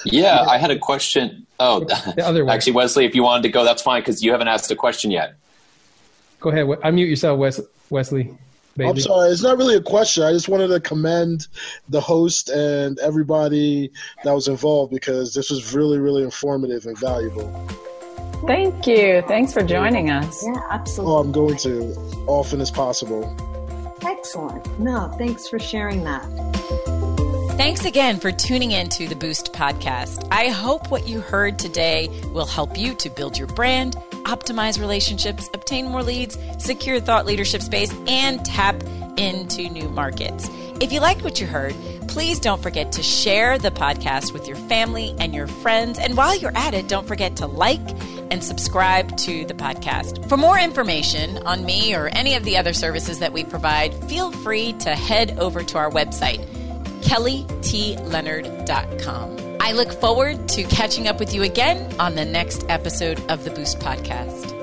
Yeah, 0.05 0.43
I 0.43 0.59
had 0.59 0.71
a 0.71 0.79
question. 0.79 1.47
Oh, 1.59 1.81
the 1.81 2.25
other 2.25 2.45
way. 2.45 2.55
actually, 2.55 2.75
Wesley, 2.75 3.05
if 3.05 3.15
you 3.15 3.25
wanted 3.25 3.43
to 3.45 3.49
go, 3.49 3.65
that's 3.65 3.83
fine 3.83 4.03
because 4.03 4.23
you 4.23 4.31
haven't 4.31 4.47
asked 4.47 4.71
a 4.71 4.77
question 4.77 5.11
yet. 5.11 5.35
Go 6.39 6.51
ahead. 6.51 6.67
Unmute 6.67 7.09
yourself, 7.09 7.39
Wes- 7.39 7.61
Wesley. 7.91 8.37
Baby. 8.77 8.91
I'm 8.91 9.01
sorry, 9.01 9.31
it's 9.31 9.43
not 9.43 9.57
really 9.57 9.77
a 9.77 9.81
question. 9.81 10.23
I 10.23 10.33
just 10.33 10.49
wanted 10.49 10.69
to 10.69 10.81
commend 10.81 11.49
the 11.89 12.01
host 12.01 12.51
and 12.51 12.99
everybody 12.99 13.91
that 14.23 14.33
was 14.33 14.49
involved 14.49 14.93
because 14.93 15.33
this 15.35 15.51
was 15.51 15.75
really, 15.75 15.99
really 15.99 16.23
informative 16.23 16.85
and 16.87 16.99
valuable. 16.99 17.51
Thank 18.47 18.87
you. 18.87 19.23
Thanks 19.27 19.53
for 19.53 19.63
joining 19.63 20.11
us. 20.11 20.45
Yeah, 20.45 20.61
absolutely. 20.71 21.15
Oh, 21.15 21.19
I'm 21.19 21.33
going 21.33 21.57
to 21.59 21.95
often 22.27 22.61
as 22.61 22.71
possible. 22.71 23.35
Excellent. 24.03 24.79
No, 24.79 25.11
thanks 25.17 25.49
for 25.49 25.59
sharing 25.59 26.05
that. 26.05 26.96
Thanks 27.57 27.87
again 27.87 28.21
for 28.21 28.31
tuning 28.31 28.73
in 28.73 28.91
to 28.91 29.09
the 29.09 29.17
Boost 29.17 29.53
podcast. 29.55 30.29
I 30.31 30.49
hope 30.49 30.91
what 30.91 31.09
you 31.09 31.21
heard 31.21 31.59
today 31.59 32.09
will 32.33 32.45
help 32.45 32.77
you 32.77 32.95
to 32.97 33.09
build 33.09 33.39
your 33.39 33.49
brand 33.49 33.97
optimize 34.27 34.79
relationships, 34.81 35.49
obtain 35.55 35.87
more 35.87 36.03
leads, 36.03 36.37
secure 36.59 37.01
thought 37.01 37.27
leadership 37.27 37.63
space, 37.63 37.95
and 38.09 38.45
tap 38.45 38.83
into 39.17 39.69
new 39.71 39.89
markets. 39.89 40.51
If 40.81 40.93
you 40.93 41.01
liked 41.01 41.23
what 41.23 41.41
you 41.41 41.47
heard, 41.47 41.75
please 42.09 42.39
don't 42.41 42.63
forget 42.63 42.93
to 42.93 43.03
share 43.03 43.59
the 43.59 43.71
podcast 43.71 44.33
with 44.33 44.47
your 44.47 44.57
family 44.57 45.15
and 45.19 45.35
your 45.35 45.47
friends. 45.47 45.99
And 45.99 46.17
while 46.17 46.37
you're 46.37 46.57
at 46.57 46.75
it, 46.75 46.89
don't 46.89 47.07
forget 47.07 47.37
to 47.37 47.47
like 47.47 47.81
and 48.31 48.43
subscribe 48.43 49.17
to 49.19 49.47
the 49.47 49.55
podcast. 49.55 50.29
For 50.29 50.37
more 50.37 50.59
information 50.59 51.39
on 51.47 51.65
me 51.65 51.95
or 51.95 52.09
any 52.09 52.35
of 52.35 52.45
the 52.45 52.57
other 52.57 52.73
services 52.73 53.21
that 53.21 53.33
we 53.33 53.45
provide, 53.45 53.95
feel 54.05 54.33
free 54.33 54.73
to 54.81 54.95
head 54.95 55.39
over 55.39 55.63
to 55.63 55.79
our 55.79 55.91
website, 55.91 56.45
kellytleonard.com. 57.07 59.57
I 59.61 59.73
look 59.73 59.93
forward 59.93 60.49
to 60.51 60.63
catching 60.65 61.09
up 61.09 61.19
with 61.19 61.35
you 61.35 61.43
again 61.43 61.93
on 61.99 62.15
the 62.15 62.25
next 62.25 62.65
episode 62.69 63.19
of 63.31 63.43
the 63.45 63.51
Boost 63.51 63.81
Podcast. 63.81 64.56